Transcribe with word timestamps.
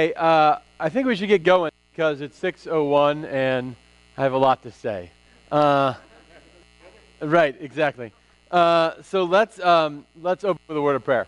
Hey, 0.00 0.14
uh, 0.14 0.56
I 0.78 0.88
think 0.88 1.06
we 1.06 1.14
should 1.14 1.28
get 1.28 1.42
going 1.42 1.72
because 1.92 2.22
it's 2.22 2.40
6:01 2.40 3.26
and 3.26 3.76
I 4.16 4.22
have 4.22 4.32
a 4.32 4.38
lot 4.38 4.62
to 4.62 4.70
say. 4.70 5.10
Uh, 5.52 5.92
right, 7.20 7.54
exactly. 7.60 8.10
Uh, 8.50 8.92
so 9.02 9.24
let's 9.24 9.60
um, 9.60 10.06
let's 10.22 10.42
open 10.42 10.62
with 10.68 10.78
a 10.78 10.80
word 10.80 10.96
of 10.96 11.04
prayer. 11.04 11.26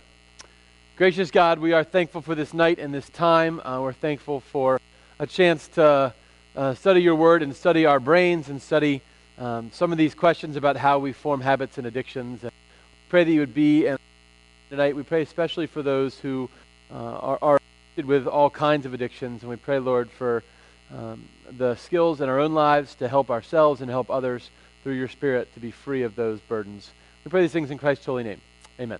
Gracious 0.96 1.30
God, 1.30 1.58
we 1.58 1.74
are 1.74 1.84
thankful 1.84 2.22
for 2.22 2.34
this 2.34 2.54
night 2.54 2.78
and 2.78 2.94
this 2.94 3.10
time. 3.10 3.60
Uh, 3.60 3.82
we're 3.82 3.92
thankful 3.92 4.40
for 4.40 4.80
a 5.18 5.26
chance 5.26 5.68
to 5.74 6.14
uh, 6.56 6.72
study 6.72 7.02
your 7.02 7.16
word 7.16 7.42
and 7.42 7.54
study 7.54 7.84
our 7.84 8.00
brains 8.00 8.48
and 8.48 8.62
study 8.62 9.02
um, 9.36 9.70
some 9.70 9.92
of 9.92 9.98
these 9.98 10.14
questions 10.14 10.56
about 10.56 10.78
how 10.78 10.98
we 10.98 11.12
form 11.12 11.42
habits 11.42 11.76
and 11.76 11.86
addictions. 11.86 12.42
And 12.42 12.52
pray 13.10 13.22
that 13.22 13.32
you 13.32 13.40
would 13.40 13.52
be 13.52 13.86
and 13.86 13.98
tonight. 14.70 14.96
We 14.96 15.02
pray 15.02 15.20
especially 15.20 15.66
for 15.66 15.82
those 15.82 16.18
who 16.18 16.48
uh, 16.90 16.94
are, 16.96 17.38
are 17.42 17.61
with 17.96 18.26
all 18.26 18.48
kinds 18.50 18.86
of 18.86 18.94
addictions, 18.94 19.42
and 19.42 19.50
we 19.50 19.56
pray, 19.56 19.78
Lord, 19.78 20.10
for 20.10 20.42
um, 20.94 21.28
the 21.50 21.74
skills 21.76 22.20
in 22.20 22.28
our 22.28 22.40
own 22.40 22.54
lives 22.54 22.94
to 22.96 23.08
help 23.08 23.30
ourselves 23.30 23.80
and 23.80 23.90
help 23.90 24.10
others 24.10 24.50
through 24.82 24.94
your 24.94 25.08
Spirit 25.08 25.52
to 25.54 25.60
be 25.60 25.70
free 25.70 26.02
of 26.02 26.16
those 26.16 26.40
burdens. 26.40 26.90
We 27.24 27.30
pray 27.30 27.42
these 27.42 27.52
things 27.52 27.70
in 27.70 27.78
Christ's 27.78 28.06
holy 28.06 28.24
name. 28.24 28.40
Amen. 28.80 28.98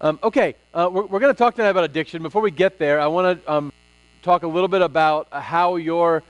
Um, 0.00 0.18
okay, 0.22 0.56
uh, 0.74 0.90
we're, 0.92 1.06
we're 1.06 1.20
going 1.20 1.32
to 1.32 1.38
talk 1.38 1.54
tonight 1.54 1.70
about 1.70 1.84
addiction. 1.84 2.22
Before 2.22 2.42
we 2.42 2.50
get 2.50 2.78
there, 2.78 3.00
I 3.00 3.06
want 3.06 3.42
to 3.42 3.52
um, 3.52 3.72
talk 4.22 4.42
a 4.42 4.48
little 4.48 4.68
bit 4.68 4.82
about 4.82 5.28
how 5.32 5.76
your 5.76 6.22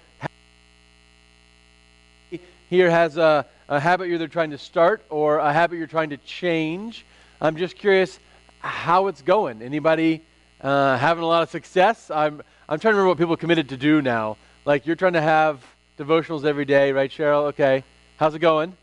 here 2.69 2.91
has 2.91 3.17
a, 3.17 3.47
a 3.69 3.81
habit 3.81 4.07
you're 4.09 4.17
either 4.17 4.29
trying 4.29 4.51
to 4.51 4.59
start 4.59 5.05
or 5.09 5.39
a 5.39 5.53
habit 5.53 5.77
you're 5.77 5.87
trying 5.87 6.11
to 6.11 6.17
change. 6.19 7.05
I'm 7.41 7.57
just 7.57 7.77
curious 7.77 8.19
how 8.59 9.07
it's 9.07 9.23
going. 9.23 9.63
Anybody 9.63 10.23
uh, 10.61 10.97
having 10.97 11.23
a 11.23 11.27
lot 11.27 11.43
of 11.43 11.51
success. 11.51 12.11
I'm, 12.11 12.43
I'm 12.69 12.79
trying 12.79 12.93
to 12.93 12.97
remember 12.97 13.09
what 13.09 13.19
people 13.19 13.37
committed 13.37 13.69
to 13.71 13.77
do 13.77 14.03
now. 14.03 14.37
Like 14.65 14.87
you're 14.87 14.97
trying 14.97 15.13
to 15.15 15.23
have 15.23 15.65
devotionals 15.99 16.45
every 16.45 16.65
day, 16.65 16.93
right, 16.93 17.11
Cheryl? 17.11 17.45
Okay. 17.45 17.85
How's 18.17 18.35
it 18.35 18.41
going? 18.41 18.77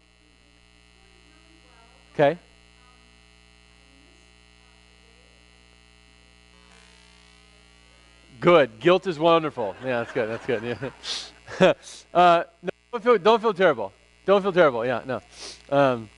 Okay. 2.14 2.38
Good. 8.40 8.80
Guilt 8.80 9.08
is 9.08 9.18
wonderful. 9.18 9.76
Yeah, 9.84 10.00
that's 10.04 10.12
good. 10.12 10.30
That's 10.30 10.46
good. 10.46 10.64
Yeah. 11.60 11.74
uh, 12.14 12.44
no, 12.62 12.70
don't 12.92 13.04
feel, 13.04 13.18
don't 13.18 13.42
feel 13.42 13.54
terrible. 13.54 13.94
Don't 14.26 14.42
feel 14.42 14.54
terrible. 14.54 14.86
Yeah, 14.86 15.02
no. 15.06 15.22
Um, 15.70 16.10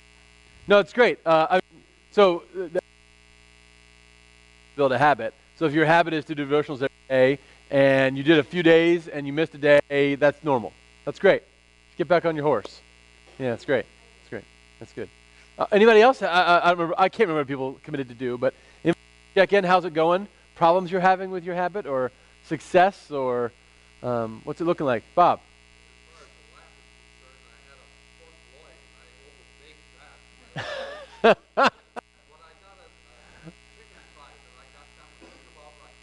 no, 0.67 0.80
it's 0.80 0.92
great. 0.92 1.20
Uh, 1.26 1.48
I, 1.52 1.59
so, 2.11 2.44
uh, 2.59 2.80
build 4.76 4.92
a 4.92 4.98
habit. 4.98 5.33
So 5.58 5.66
if 5.66 5.73
your 5.73 5.86
habit 5.86 6.14
is 6.14 6.25
to 6.25 6.36
do 6.36 6.45
devotionals 6.45 6.75
every 6.75 6.89
day 7.08 7.39
and 7.72 8.17
you 8.17 8.23
did 8.23 8.39
a 8.39 8.44
few 8.44 8.61
days 8.61 9.08
and 9.08 9.25
you 9.25 9.31
missed 9.31 9.56
a 9.56 9.80
day, 9.89 10.16
that's 10.16 10.44
normal. 10.44 10.73
That's 11.06 11.20
great. 11.20 11.44
Get 11.98 12.08
back 12.09 12.25
on 12.25 12.36
your 12.36 12.44
horse. 12.44 12.81
Yeah, 13.39 13.52
that's 13.52 13.64
great. 13.64 13.86
That's 14.20 14.30
great. 14.30 14.44
That's 14.80 14.92
good. 14.92 15.09
Uh, 15.58 15.66
anybody 15.72 16.02
else? 16.02 16.22
I, 16.22 16.28
I, 16.28 16.58
I, 16.58 16.72
remember, 16.72 16.94
I 16.98 17.08
can't 17.08 17.30
remember 17.30 17.42
what 17.42 17.48
people 17.48 17.80
committed 17.83 18.09
to 18.09 18.16
do, 18.16 18.38
but 18.38 18.53
check 19.33 19.53
in. 19.53 19.64
How's 19.64 19.86
it 19.86 19.94
going? 19.94 20.28
Problems 20.56 20.92
you're 20.92 21.00
having 21.02 21.31
with 21.31 21.45
your 21.45 21.56
habit 21.56 21.86
or 21.86 22.11
success 22.44 23.11
or 23.11 23.53
um, 24.03 24.42
what's 24.44 24.59
it 24.59 24.66
looking 24.66 24.86
like? 24.86 25.03
Bob. 25.16 25.39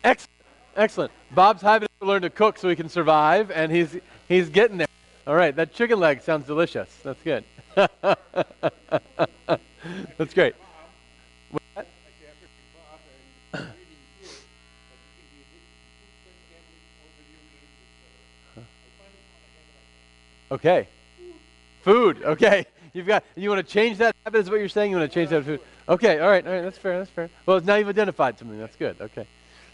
Excellent. 0.04 0.30
Excellent. 0.76 1.12
Bob's 1.32 1.62
having 1.62 1.88
to 2.00 2.06
learn 2.06 2.22
to 2.22 2.30
cook 2.30 2.58
so 2.58 2.68
he 2.68 2.76
can 2.76 2.88
survive, 2.88 3.50
and 3.50 3.70
he's 3.70 3.96
he's 4.28 4.48
getting 4.48 4.78
there. 4.78 4.86
All 5.26 5.34
right, 5.34 5.54
that 5.54 5.72
chicken 5.72 6.00
leg 6.00 6.22
sounds 6.22 6.46
delicious. 6.46 6.88
That's 7.04 7.22
good. 7.22 7.44
That's 10.16 10.34
great. 10.34 10.54
Okay. 20.52 20.86
Food. 21.82 22.22
Okay. 22.22 22.66
You've 22.92 23.06
got. 23.06 23.24
You 23.36 23.48
want 23.48 23.66
to 23.66 23.72
change 23.72 23.96
that 23.98 24.14
habit? 24.24 24.40
Is 24.40 24.50
what 24.50 24.60
you're 24.60 24.68
saying? 24.68 24.90
You 24.90 24.98
want 24.98 25.10
to 25.10 25.14
change 25.14 25.30
that 25.30 25.44
food? 25.44 25.60
Okay. 25.88 26.18
All 26.18 26.28
right. 26.28 26.46
All 26.46 26.52
right. 26.52 26.60
That's 26.60 26.76
fair. 26.76 26.98
That's 26.98 27.10
fair. 27.10 27.30
Well, 27.46 27.60
now 27.62 27.76
you've 27.76 27.88
identified 27.88 28.38
something. 28.38 28.58
That's 28.58 28.76
good. 28.76 28.96
Okay. 29.00 29.26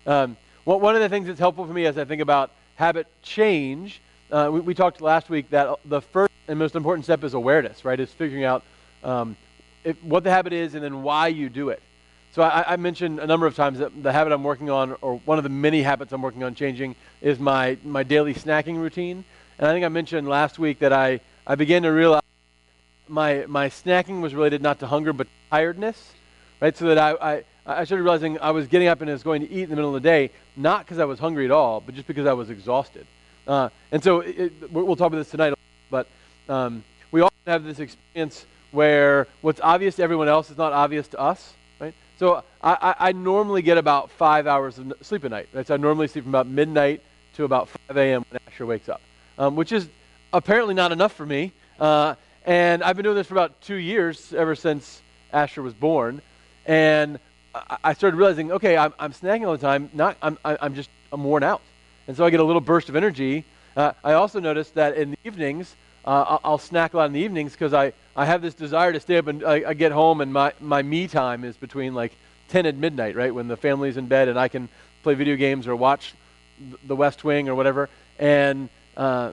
Um, 0.06 0.36
one 0.64 0.94
of 0.94 1.00
the 1.00 1.08
things 1.08 1.26
that's 1.26 1.38
helpful 1.38 1.66
for 1.66 1.72
me 1.72 1.86
as 1.86 1.96
I 1.96 2.04
think 2.04 2.20
about 2.20 2.50
habit 2.74 3.06
change, 3.22 4.00
uh, 4.30 4.50
we, 4.52 4.60
we, 4.60 4.74
talked 4.74 5.00
last 5.00 5.30
week 5.30 5.50
that 5.50 5.78
the 5.86 6.00
first 6.00 6.30
and 6.46 6.58
most 6.58 6.76
important 6.76 7.04
step 7.04 7.24
is 7.24 7.34
awareness, 7.34 7.84
right? 7.84 7.98
Is 7.98 8.12
figuring 8.12 8.44
out 8.44 8.62
um, 9.02 9.36
if, 9.84 10.02
what 10.02 10.24
the 10.24 10.30
habit 10.30 10.52
is 10.52 10.74
and 10.74 10.84
then 10.84 11.02
why 11.02 11.28
you 11.28 11.48
do 11.48 11.70
it. 11.70 11.82
So 12.32 12.42
I, 12.42 12.74
I, 12.74 12.76
mentioned 12.76 13.18
a 13.18 13.26
number 13.26 13.46
of 13.46 13.56
times 13.56 13.78
that 13.78 14.02
the 14.02 14.12
habit 14.12 14.32
I'm 14.32 14.44
working 14.44 14.68
on, 14.68 14.96
or 15.00 15.16
one 15.24 15.38
of 15.38 15.44
the 15.44 15.50
many 15.50 15.82
habits 15.82 16.12
I'm 16.12 16.22
working 16.22 16.44
on 16.44 16.54
changing, 16.54 16.94
is 17.22 17.38
my, 17.38 17.78
my 17.82 18.02
daily 18.02 18.34
snacking 18.34 18.76
routine. 18.76 19.24
And 19.58 19.66
I 19.66 19.72
think 19.72 19.84
I 19.84 19.88
mentioned 19.88 20.28
last 20.28 20.58
week 20.58 20.80
that 20.80 20.92
I, 20.92 21.20
I 21.46 21.54
began 21.54 21.82
to 21.82 21.88
realize 21.88 22.22
my, 23.08 23.46
my 23.46 23.70
snacking 23.70 24.20
was 24.20 24.34
related 24.34 24.62
not 24.62 24.78
to 24.80 24.86
hunger 24.86 25.12
but 25.12 25.26
tiredness, 25.50 26.12
right? 26.60 26.76
So 26.76 26.86
that 26.86 26.98
I, 26.98 27.12
I 27.12 27.44
I 27.68 27.84
started 27.84 28.02
realizing 28.02 28.40
I 28.40 28.50
was 28.52 28.66
getting 28.66 28.88
up 28.88 29.02
and 29.02 29.10
I 29.10 29.12
was 29.12 29.22
going 29.22 29.42
to 29.42 29.50
eat 29.50 29.64
in 29.64 29.68
the 29.68 29.76
middle 29.76 29.94
of 29.94 30.02
the 30.02 30.08
day, 30.08 30.30
not 30.56 30.86
because 30.86 30.98
I 30.98 31.04
was 31.04 31.18
hungry 31.18 31.44
at 31.44 31.50
all, 31.50 31.82
but 31.82 31.94
just 31.94 32.06
because 32.06 32.26
I 32.26 32.32
was 32.32 32.48
exhausted. 32.48 33.06
Uh, 33.46 33.68
and 33.92 34.02
so 34.02 34.20
it, 34.20 34.72
we'll 34.72 34.96
talk 34.96 35.08
about 35.08 35.18
this 35.18 35.30
tonight, 35.30 35.52
but 35.90 36.08
um, 36.48 36.82
we 37.10 37.20
often 37.20 37.36
have 37.46 37.64
this 37.64 37.78
experience 37.78 38.46
where 38.70 39.26
what's 39.42 39.60
obvious 39.60 39.96
to 39.96 40.02
everyone 40.02 40.28
else 40.28 40.50
is 40.50 40.56
not 40.56 40.72
obvious 40.72 41.08
to 41.08 41.20
us, 41.20 41.52
right? 41.78 41.92
So 42.18 42.42
I, 42.62 42.72
I, 42.72 43.08
I 43.08 43.12
normally 43.12 43.60
get 43.60 43.76
about 43.76 44.10
five 44.12 44.46
hours 44.46 44.78
of 44.78 44.94
sleep 45.02 45.24
a 45.24 45.28
night. 45.28 45.50
Right? 45.52 45.66
So 45.66 45.74
I 45.74 45.76
normally 45.76 46.08
sleep 46.08 46.24
from 46.24 46.30
about 46.30 46.46
midnight 46.46 47.02
to 47.34 47.44
about 47.44 47.68
5 47.88 47.98
a.m. 47.98 48.24
when 48.30 48.40
Asher 48.46 48.64
wakes 48.64 48.88
up, 48.88 49.02
um, 49.36 49.56
which 49.56 49.72
is 49.72 49.90
apparently 50.32 50.72
not 50.72 50.90
enough 50.90 51.12
for 51.12 51.26
me. 51.26 51.52
Uh, 51.78 52.14
and 52.46 52.82
I've 52.82 52.96
been 52.96 53.04
doing 53.04 53.16
this 53.16 53.26
for 53.26 53.34
about 53.34 53.60
two 53.60 53.76
years, 53.76 54.32
ever 54.32 54.54
since 54.54 55.02
Asher 55.34 55.60
was 55.60 55.74
born. 55.74 56.22
And 56.64 57.18
I 57.84 57.92
started 57.92 58.16
realizing, 58.16 58.52
okay, 58.52 58.76
I'm, 58.76 58.92
I'm 58.98 59.12
snacking 59.12 59.46
all 59.46 59.52
the 59.52 59.58
time. 59.58 59.90
Not, 59.92 60.16
I'm, 60.22 60.38
I'm 60.44 60.74
just, 60.74 60.90
I'm 61.12 61.24
worn 61.24 61.42
out. 61.42 61.62
And 62.06 62.16
so 62.16 62.24
I 62.24 62.30
get 62.30 62.40
a 62.40 62.44
little 62.44 62.60
burst 62.60 62.88
of 62.88 62.96
energy. 62.96 63.44
Uh, 63.76 63.92
I 64.02 64.14
also 64.14 64.40
noticed 64.40 64.74
that 64.74 64.96
in 64.96 65.12
the 65.12 65.18
evenings, 65.24 65.76
uh, 66.04 66.38
I'll 66.42 66.58
snack 66.58 66.94
a 66.94 66.96
lot 66.96 67.06
in 67.06 67.12
the 67.12 67.20
evenings 67.20 67.52
because 67.52 67.74
I, 67.74 67.92
I 68.16 68.24
have 68.24 68.40
this 68.40 68.54
desire 68.54 68.92
to 68.92 69.00
stay 69.00 69.18
up 69.18 69.26
and 69.26 69.44
I, 69.44 69.62
I, 69.68 69.74
get 69.74 69.92
home 69.92 70.20
and 70.20 70.32
my, 70.32 70.52
my 70.58 70.82
me 70.82 71.06
time 71.06 71.44
is 71.44 71.56
between 71.56 71.94
like 71.94 72.12
10 72.48 72.64
and 72.64 72.80
midnight, 72.80 73.14
right? 73.14 73.34
When 73.34 73.46
the 73.46 73.56
family's 73.56 73.96
in 73.96 74.06
bed 74.06 74.28
and 74.28 74.38
I 74.38 74.48
can 74.48 74.68
play 75.02 75.14
video 75.14 75.36
games 75.36 75.66
or 75.66 75.76
watch 75.76 76.14
The 76.86 76.96
West 76.96 77.24
Wing 77.24 77.48
or 77.48 77.54
whatever. 77.54 77.90
And 78.18 78.70
uh, 78.96 79.32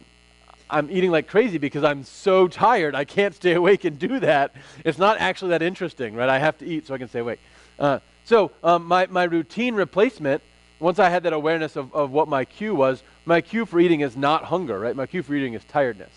I'm 0.69 0.89
eating 0.91 1.11
like 1.11 1.27
crazy 1.27 1.57
because 1.57 1.83
I'm 1.83 2.03
so 2.03 2.47
tired. 2.47 2.93
I 2.93 3.05
can't 3.05 3.33
stay 3.33 3.53
awake 3.61 3.85
and 3.85 3.97
do 3.97 4.19
that. 4.19 4.53
It's 4.83 4.97
not 4.97 5.17
actually 5.19 5.51
that 5.51 5.61
interesting, 5.61 6.13
right? 6.13 6.29
I 6.29 6.39
have 6.39 6.57
to 6.57 6.65
eat 6.65 6.87
so 6.87 6.93
I 6.93 6.97
can 6.97 7.07
stay 7.07 7.19
awake. 7.19 7.39
Uh, 7.79 7.99
so 8.25 8.51
um, 8.63 8.85
my, 8.85 9.05
my 9.05 9.23
routine 9.23 9.75
replacement, 9.75 10.41
once 10.79 10.97
I 10.97 11.09
had 11.09 11.23
that 11.23 11.33
awareness 11.33 11.75
of, 11.75 11.93
of 11.93 12.11
what 12.11 12.27
my 12.27 12.43
cue 12.43 12.73
was, 12.73 13.03
my 13.23 13.39
cue 13.39 13.65
for 13.65 13.79
eating 13.79 14.01
is 14.01 14.17
not 14.17 14.45
hunger, 14.45 14.79
right? 14.79 14.95
My 14.95 15.05
cue 15.05 15.21
for 15.21 15.35
eating 15.35 15.53
is 15.53 15.63
tiredness. 15.65 16.11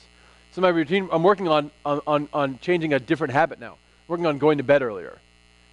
So 0.52 0.62
my 0.62 0.70
routine, 0.70 1.08
I'm 1.12 1.22
working 1.22 1.48
on, 1.48 1.70
on, 1.84 2.28
on, 2.32 2.58
changing 2.60 2.94
a 2.94 2.98
different 2.98 3.34
habit 3.34 3.60
now. 3.60 3.76
working 4.08 4.24
on 4.24 4.38
going 4.38 4.56
to 4.56 4.64
bed 4.64 4.82
earlier 4.82 5.18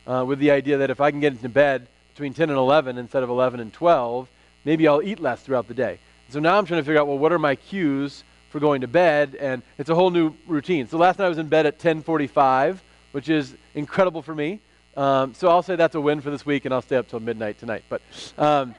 uh, 0.06 0.26
with 0.28 0.40
the 0.40 0.52
idea 0.52 0.78
that 0.78 0.90
if 0.90 1.00
I 1.00 1.10
can 1.10 1.22
get 1.22 1.32
into 1.32 1.48
bed 1.48 1.88
between 2.14 2.34
10 2.34 2.50
and 2.50 2.58
11 2.58 2.98
instead 2.98 3.24
of 3.24 3.30
11 3.30 3.62
and 3.62 3.72
12, 3.72 4.28
maybe 4.66 4.90
I'll 4.90 5.02
eat 5.02 5.22
less 5.22 5.42
throughout 5.42 5.70
the 5.70 5.74
day. 5.74 6.00
So 6.30 6.40
now 6.40 6.58
I'm 6.58 6.66
trying 6.66 6.82
to 6.82 6.86
figure 6.86 7.00
out, 7.00 7.08
well, 7.08 7.18
what 7.18 7.32
are 7.32 7.40
my 7.40 7.56
cues 7.56 8.26
for 8.50 8.60
going 8.60 8.82
to 8.82 8.88
bed? 8.88 9.36
And 9.40 9.62
it's 9.78 9.90
a 9.90 9.96
whole 9.96 10.12
new 10.12 10.34
routine. 10.48 10.88
So 10.90 10.98
last 10.98 11.18
night 11.18 11.26
I 11.26 11.30
was 11.30 11.38
in 11.38 11.48
bed 11.48 11.66
at 11.66 11.76
1045, 11.76 12.84
which 13.14 13.30
is 13.30 13.56
incredible 13.74 14.22
for 14.22 14.36
me. 14.36 14.60
Um, 14.96 15.34
so 15.34 15.50
I'll 15.50 15.64
say 15.64 15.76
that's 15.76 15.96
a 15.96 16.02
win 16.02 16.22
for 16.22 16.30
this 16.30 16.46
week, 16.46 16.66
and 16.66 16.74
I'll 16.74 16.82
stay 16.82 16.96
up 16.96 17.08
till 17.08 17.20
midnight 17.20 17.60
tonight. 17.60 17.84
But 17.90 18.02
um, 18.38 18.76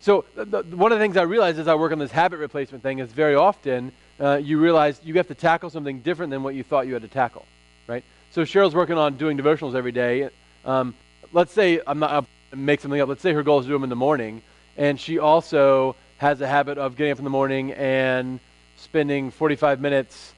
so 0.00 0.24
the, 0.34 0.44
the, 0.44 0.76
one 0.76 0.92
of 0.92 0.98
the 0.98 1.04
things 1.04 1.16
I 1.16 1.22
realize 1.22 1.58
as 1.58 1.68
I 1.68 1.74
work 1.74 1.92
on 1.92 1.98
this 1.98 2.10
habit 2.10 2.38
replacement 2.38 2.82
thing 2.82 2.98
is 2.98 3.12
very 3.12 3.34
often 3.34 3.92
uh, 4.18 4.36
you 4.36 4.58
realize 4.58 5.00
you 5.02 5.14
have 5.14 5.28
to 5.28 5.34
tackle 5.34 5.70
something 5.70 6.00
different 6.00 6.30
than 6.30 6.42
what 6.42 6.54
you 6.54 6.62
thought 6.62 6.86
you 6.86 6.92
had 6.92 7.02
to 7.02 7.08
tackle, 7.08 7.46
right? 7.86 8.04
So 8.30 8.42
Cheryl's 8.42 8.74
working 8.74 8.98
on 8.98 9.16
doing 9.16 9.38
devotionals 9.38 9.74
every 9.74 9.92
day. 9.92 10.28
Um, 10.64 10.94
let's 11.32 11.52
say 11.52 11.80
I'm 11.86 11.98
not 11.98 12.10
I'll 12.10 12.26
make 12.54 12.80
something 12.80 13.00
up. 13.00 13.08
Let's 13.08 13.22
say 13.22 13.32
her 13.32 13.42
goal 13.42 13.60
is 13.60 13.66
to 13.66 13.68
do 13.68 13.74
them 13.74 13.84
in 13.84 13.90
the 13.90 13.96
morning, 13.96 14.42
and 14.76 15.00
she 15.00 15.18
also 15.18 15.96
has 16.18 16.40
a 16.42 16.46
habit 16.46 16.76
of 16.76 16.96
getting 16.96 17.12
up 17.12 17.18
in 17.18 17.24
the 17.24 17.30
morning 17.30 17.72
and 17.72 18.40
spending 18.76 19.30
45 19.30 19.80
minutes 19.80 20.34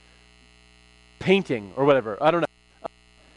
painting 1.19 1.73
or 1.77 1.85
whatever. 1.85 2.19
I 2.21 2.31
don't 2.31 2.41
know. 2.41 2.47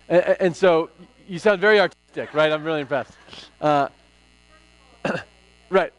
And, 0.07 0.37
and 0.39 0.55
so 0.55 0.89
you 1.27 1.39
sound 1.39 1.61
very 1.61 1.79
artistic, 1.79 2.33
right? 2.33 2.51
I'm 2.51 2.63
really 2.63 2.81
impressed. 2.81 3.13
Uh, 3.59 3.89
right. 5.69 5.91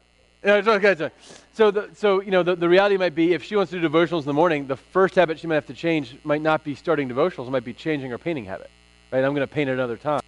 So, 1.52 1.70
the, 1.70 1.90
so 1.94 2.20
you 2.20 2.31
know, 2.31 2.43
the, 2.43 2.55
the 2.55 2.69
reality 2.69 2.96
might 2.96 3.14
be 3.14 3.32
if 3.32 3.43
she 3.43 3.56
wants 3.56 3.70
to 3.73 3.81
do 3.81 3.88
devotionals 3.88 4.20
in 4.20 4.26
the 4.26 4.32
morning, 4.32 4.67
the 4.67 4.76
first 4.76 5.14
habit 5.14 5.38
she 5.38 5.46
might 5.46 5.56
have 5.56 5.67
to 5.67 5.75
change 5.75 6.17
might 6.25 6.43
not 6.43 6.62
be 6.62 6.75
starting 6.75 7.08
devotionals, 7.08 7.49
it 7.49 7.50
might 7.50 7.64
be 7.64 7.73
changing 7.73 8.11
her 8.11 8.19
painting 8.19 8.44
habit. 8.44 8.70
Right? 9.11 9.25
I'm 9.25 9.34
going 9.34 9.46
to 9.46 9.52
paint 9.52 9.70
another 9.70 9.96
time 9.96 10.20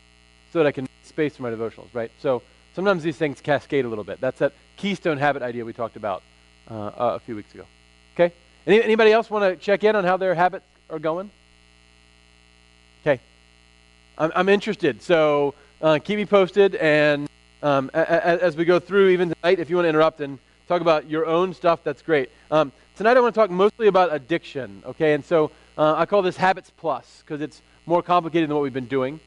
so 0.53 0.59
that 0.59 0.67
I 0.67 0.73
can 0.73 0.85
make 0.85 0.91
space 1.05 1.37
for 1.37 1.43
my 1.43 1.51
devotionals. 1.51 1.89
Right? 1.93 2.11
So 2.19 2.43
sometimes 2.75 3.03
these 3.03 3.17
things 3.17 3.41
cascade 3.41 3.85
a 3.85 3.89
little 3.89 4.05
bit. 4.05 4.21
That's 4.21 4.39
that 4.41 4.55
keystone 4.77 5.19
habit 5.19 5.43
idea 5.43 5.65
we 5.65 5.73
talked 5.73 5.97
about 5.97 6.23
uh, 6.69 6.91
a 6.97 7.21
few 7.21 7.37
weeks 7.37 7.55
ago. 7.55 7.65
Okay. 8.15 8.35
Any, 8.67 8.83
anybody 8.83 9.13
else 9.13 9.31
want 9.31 9.45
to 9.45 9.57
check 9.57 9.85
in 9.85 9.95
on 9.95 10.05
how 10.05 10.17
their 10.17 10.35
habits 10.35 10.67
are 10.91 10.99
going? 10.99 11.31
I'm, 14.19 14.33
I'm 14.35 14.49
interested. 14.49 15.01
So 15.01 15.55
uh, 15.81 15.99
keep 16.03 16.17
me 16.17 16.27
posted 16.27 16.75
and 16.75 17.29
um, 17.63 17.91
a, 17.95 18.01
a, 18.01 18.43
as 18.43 18.57
we 18.57 18.65
go 18.65 18.81
through, 18.81 19.11
even 19.11 19.33
tonight, 19.33 19.61
if 19.61 19.71
you 19.71 19.77
want 19.77 19.85
to 19.85 19.91
interrupt 19.91 20.21
and 20.21 20.39
talk 20.67 20.81
about 20.81 21.09
your 21.09 21.25
own 21.25 21.55
stuff, 21.55 21.85
that's 21.85 22.03
great. 22.03 22.31
Um, 22.51 22.73
tonight, 22.97 23.17
I 23.17 23.21
want 23.21 23.35
to 23.35 23.41
talk 23.41 23.51
mostly 23.51 23.87
about 23.87 24.13
addiction, 24.13 24.83
okay? 24.85 25.15
And 25.15 25.25
so 25.25 25.53
uh, 25.77 25.95
I 25.97 26.05
call 26.07 26.23
this 26.23 26.37
Habits 26.37 26.71
Plus 26.77 27.23
because 27.25 27.41
it's 27.41 27.63
more 27.87 28.03
complicated 28.03 28.49
than 28.49 28.57
what 28.57 28.63
we've 28.63 28.73
been 28.73 28.87
doing. 28.87 29.21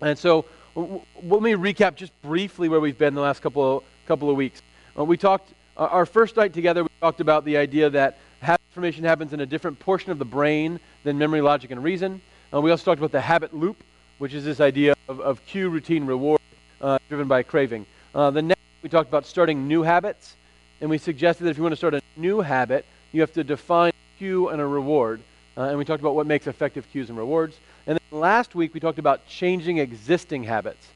And 0.00 0.16
so 0.16 0.44
w- 0.76 1.00
let 1.22 1.42
me 1.42 1.52
recap 1.52 1.96
just 1.96 2.12
briefly 2.22 2.68
where 2.68 2.80
we've 2.80 2.98
been 2.98 3.14
the 3.14 3.20
last 3.20 3.42
couple 3.42 3.78
of, 3.78 3.84
couple 4.06 4.30
of 4.30 4.36
weeks. 4.36 4.62
Uh, 4.96 5.04
we 5.04 5.16
talked, 5.16 5.52
uh, 5.76 5.88
our 5.90 6.06
first 6.06 6.36
night 6.36 6.52
together, 6.52 6.84
we 6.84 6.88
talked 7.00 7.20
about 7.20 7.44
the 7.44 7.56
idea 7.56 7.90
that 7.90 8.18
habit 8.40 8.62
formation 8.70 9.02
happens 9.04 9.32
in 9.32 9.40
a 9.40 9.46
different 9.46 9.78
portion 9.80 10.12
of 10.12 10.20
the 10.20 10.24
brain 10.24 10.78
than 11.02 11.18
memory, 11.18 11.40
logic, 11.40 11.72
and 11.72 11.82
reason. 11.82 12.20
Uh, 12.52 12.60
we 12.60 12.70
also 12.70 12.84
talked 12.84 13.00
about 13.00 13.12
the 13.12 13.20
habit 13.20 13.52
loop, 13.52 13.82
which 14.18 14.34
is 14.34 14.44
this 14.44 14.60
idea 14.60 14.94
of, 15.08 15.20
of 15.20 15.44
cue, 15.46 15.68
routine, 15.68 16.06
reward 16.06 16.40
uh, 16.80 16.98
driven 17.08 17.28
by 17.28 17.42
craving. 17.42 17.86
Uh, 18.14 18.30
the 18.30 18.42
next, 18.42 18.60
we 18.82 18.88
talked 18.88 19.08
about 19.08 19.26
starting 19.26 19.66
new 19.66 19.82
habits, 19.82 20.36
and 20.80 20.88
we 20.88 20.98
suggested 20.98 21.44
that 21.44 21.50
if 21.50 21.56
you 21.56 21.62
want 21.62 21.72
to 21.72 21.76
start 21.76 21.94
a 21.94 22.02
new 22.16 22.40
habit, 22.40 22.84
you 23.12 23.20
have 23.20 23.32
to 23.32 23.44
define 23.44 23.90
a 23.90 24.18
cue 24.18 24.48
and 24.48 24.60
a 24.60 24.66
reward. 24.66 25.20
Uh, 25.56 25.62
and 25.62 25.78
we 25.78 25.84
talked 25.84 26.00
about 26.00 26.14
what 26.14 26.26
makes 26.26 26.46
effective 26.46 26.88
cues 26.90 27.08
and 27.08 27.18
rewards. 27.18 27.58
And 27.86 27.98
then 27.98 28.20
last 28.20 28.54
week, 28.54 28.74
we 28.74 28.80
talked 28.80 28.98
about 28.98 29.26
changing 29.26 29.78
existing 29.78 30.44
habits. 30.44 30.88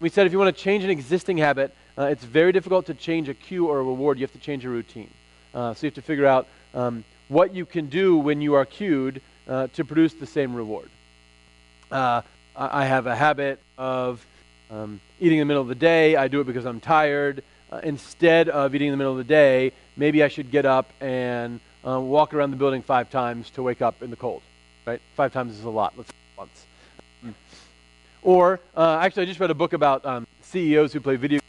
We 0.00 0.08
said 0.08 0.26
if 0.26 0.32
you 0.32 0.38
want 0.38 0.54
to 0.54 0.62
change 0.62 0.84
an 0.84 0.90
existing 0.90 1.38
habit, 1.38 1.74
uh, 1.96 2.04
it's 2.04 2.24
very 2.24 2.52
difficult 2.52 2.86
to 2.86 2.94
change 2.94 3.28
a 3.28 3.34
cue 3.34 3.68
or 3.68 3.78
a 3.78 3.82
reward. 3.82 4.18
You 4.18 4.24
have 4.24 4.32
to 4.32 4.38
change 4.38 4.64
a 4.64 4.68
routine. 4.68 5.10
Uh, 5.54 5.74
so 5.74 5.86
you 5.86 5.88
have 5.88 5.94
to 5.94 6.02
figure 6.02 6.26
out 6.26 6.46
um, 6.74 7.04
what 7.28 7.54
you 7.54 7.64
can 7.66 7.86
do 7.86 8.16
when 8.16 8.40
you 8.40 8.54
are 8.54 8.64
cued 8.64 9.20
uh, 9.48 9.68
to 9.68 9.84
produce 9.84 10.14
the 10.14 10.26
same 10.26 10.54
reward. 10.54 10.88
I 12.54 12.84
have 12.84 13.06
a 13.06 13.16
habit 13.16 13.60
of 13.78 14.24
um, 14.70 15.00
eating 15.20 15.38
in 15.38 15.42
the 15.42 15.46
middle 15.46 15.62
of 15.62 15.68
the 15.68 15.74
day, 15.74 16.16
I 16.16 16.28
do 16.28 16.40
it 16.40 16.46
because 16.46 16.66
I'm 16.66 16.80
tired. 16.80 17.42
Uh, 17.70 17.80
instead 17.82 18.48
of 18.48 18.74
eating 18.74 18.88
in 18.88 18.92
the 18.92 18.98
middle 18.98 19.12
of 19.12 19.18
the 19.18 19.24
day, 19.24 19.72
maybe 19.96 20.22
I 20.22 20.28
should 20.28 20.50
get 20.50 20.66
up 20.66 20.90
and 21.00 21.60
uh, 21.86 21.98
walk 21.98 22.34
around 22.34 22.50
the 22.50 22.56
building 22.56 22.82
five 22.82 23.08
times 23.10 23.50
to 23.50 23.62
wake 23.62 23.80
up 23.80 24.02
in 24.02 24.10
the 24.10 24.16
cold. 24.16 24.42
Right? 24.86 25.00
Five 25.16 25.32
times 25.32 25.58
is 25.58 25.64
a 25.64 25.70
lot. 25.70 25.94
Let's 25.96 26.10
once. 26.36 26.66
Um, 27.22 27.34
or 28.22 28.60
uh, 28.76 28.98
actually, 29.00 29.22
I 29.22 29.26
just 29.26 29.40
read 29.40 29.50
a 29.50 29.54
book 29.54 29.72
about 29.72 30.04
um, 30.04 30.26
CEOs 30.42 30.92
who 30.92 31.00
play 31.00 31.16
video. 31.16 31.40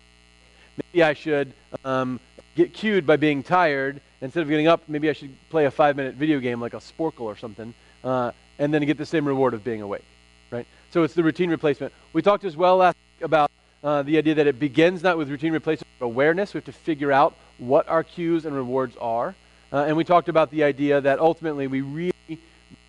Maybe 0.77 1.03
I 1.03 1.13
should 1.13 1.53
um, 1.83 2.19
get 2.55 2.73
cued 2.73 3.05
by 3.05 3.17
being 3.17 3.43
tired. 3.43 4.01
Instead 4.21 4.43
of 4.43 4.49
getting 4.49 4.67
up, 4.67 4.83
maybe 4.87 5.09
I 5.09 5.13
should 5.13 5.35
play 5.49 5.65
a 5.65 5.71
five-minute 5.71 6.15
video 6.15 6.39
game 6.39 6.61
like 6.61 6.73
a 6.73 6.77
Sporcle 6.77 7.21
or 7.21 7.35
something, 7.35 7.73
uh, 8.03 8.31
and 8.57 8.73
then 8.73 8.85
get 8.85 8.97
the 8.97 9.05
same 9.05 9.27
reward 9.27 9.53
of 9.53 9.63
being 9.63 9.81
awake. 9.81 10.05
Right? 10.53 10.67
So 10.91 11.01
it's 11.01 11.15
the 11.15 11.23
routine 11.23 11.49
replacement. 11.49 11.93
We 12.13 12.21
talked 12.21 12.43
as 12.43 12.55
well 12.55 12.77
last 12.77 12.95
about 13.21 13.49
uh, 13.83 14.03
the 14.03 14.19
idea 14.19 14.35
that 14.35 14.45
it 14.45 14.59
begins 14.59 15.01
not 15.01 15.17
with 15.17 15.27
routine 15.27 15.51
replacement, 15.51 15.87
but 15.97 16.05
awareness. 16.05 16.53
We 16.53 16.59
have 16.59 16.65
to 16.65 16.71
figure 16.71 17.11
out 17.11 17.35
what 17.57 17.89
our 17.89 18.03
cues 18.03 18.45
and 18.45 18.55
rewards 18.55 18.95
are. 18.97 19.33
Uh, 19.71 19.85
and 19.87 19.97
we 19.97 20.03
talked 20.03 20.29
about 20.29 20.51
the 20.51 20.63
idea 20.63 21.01
that 21.01 21.17
ultimately 21.17 21.65
we 21.65 21.81
really 21.81 22.39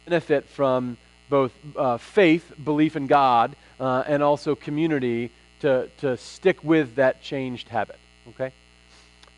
benefit 0.04 0.46
from 0.46 0.98
both 1.30 1.52
uh, 1.74 1.96
faith, 1.96 2.52
belief 2.62 2.96
in 2.96 3.06
God, 3.06 3.56
uh, 3.80 4.04
and 4.06 4.22
also 4.22 4.54
community 4.54 5.30
to, 5.60 5.88
to 5.98 6.18
stick 6.18 6.62
with 6.62 6.96
that 6.96 7.22
changed 7.22 7.70
habit. 7.70 7.98
Okay? 8.28 8.52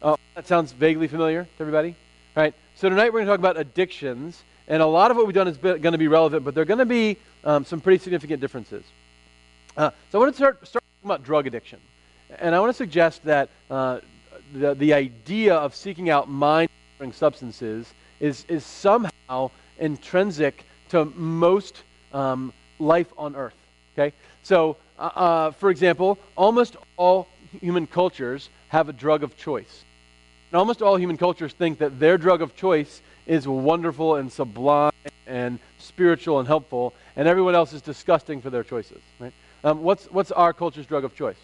Uh, 0.02 0.17
that 0.34 0.49
sounds 0.49 0.73
vaguely 0.73 1.06
familiar 1.06 1.44
to 1.44 1.61
everybody? 1.61 1.94
All 2.37 2.43
right. 2.43 2.55
So 2.75 2.88
tonight 2.88 3.12
we're 3.12 3.20
going 3.20 3.26
to 3.26 3.32
talk 3.32 3.38
about 3.38 3.56
addictions. 3.56 4.43
And 4.69 4.82
a 4.82 4.87
lot 4.87 5.12
of 5.12 5.17
what 5.17 5.26
we've 5.26 5.34
done 5.34 5.46
is 5.46 5.56
going 5.58 5.81
to 5.81 5.99
be 5.99 6.08
relevant, 6.08 6.44
but 6.44 6.55
they're 6.55 6.64
going 6.64 6.78
to 6.78 6.84
be 6.84 7.19
um, 7.46 7.64
some 7.64 7.81
pretty 7.81 8.02
significant 8.02 8.40
differences. 8.40 8.84
Uh, 9.76 9.90
so 10.10 10.19
I 10.19 10.22
want 10.22 10.34
to 10.34 10.37
start, 10.37 10.66
start 10.66 10.84
talking 10.84 11.06
about 11.06 11.22
drug 11.22 11.46
addiction. 11.46 11.81
And 12.40 12.54
I 12.54 12.60
want 12.60 12.70
to 12.70 12.76
suggest 12.76 13.25
that 13.25 13.48
uh, 13.70 14.00
the, 14.52 14.75
the 14.75 14.93
idea 14.93 15.54
of 15.54 15.75
seeking 15.75 16.10
out 16.10 16.28
mind 16.28 16.69
altering 16.94 17.12
substances 17.12 17.94
is, 18.20 18.44
is 18.48 18.64
somehow 18.64 19.50
intrinsic 19.78 20.64
to 20.88 21.04
most 21.04 21.82
um, 22.12 22.52
life 22.78 23.12
on 23.16 23.37
earth. 23.37 23.54
Okay? 23.94 24.14
So, 24.42 24.76
uh, 24.99 25.02
uh, 25.02 25.50
for 25.52 25.70
example, 25.70 26.19
almost 26.37 26.76
all 26.96 27.28
human 27.60 27.87
cultures 27.87 28.49
have 28.69 28.88
a 28.88 28.92
drug 28.92 29.22
of 29.22 29.37
choice. 29.37 29.84
And 30.50 30.58
almost 30.58 30.82
all 30.82 30.96
human 30.96 31.16
cultures 31.16 31.52
think 31.52 31.78
that 31.78 32.00
their 32.00 32.19
drug 32.19 32.42
of 32.42 32.56
choice 32.56 33.02
is 33.26 33.46
wonderful 33.46 34.16
and 34.16 34.32
sublime 34.32 34.92
and 35.26 35.58
spiritual 35.78 36.38
and 36.38 36.46
helpful, 36.46 36.94
and 37.16 37.26
everyone 37.26 37.54
else 37.54 37.72
is 37.72 37.82
disgusting 37.82 38.40
for 38.40 38.50
their 38.50 38.62
choices. 38.62 39.00
Right? 39.18 39.32
Um, 39.64 39.82
what's, 39.82 40.04
what's 40.06 40.30
our 40.30 40.52
culture's 40.52 40.86
drug 40.86 41.04
of 41.04 41.14
choice? 41.14 41.38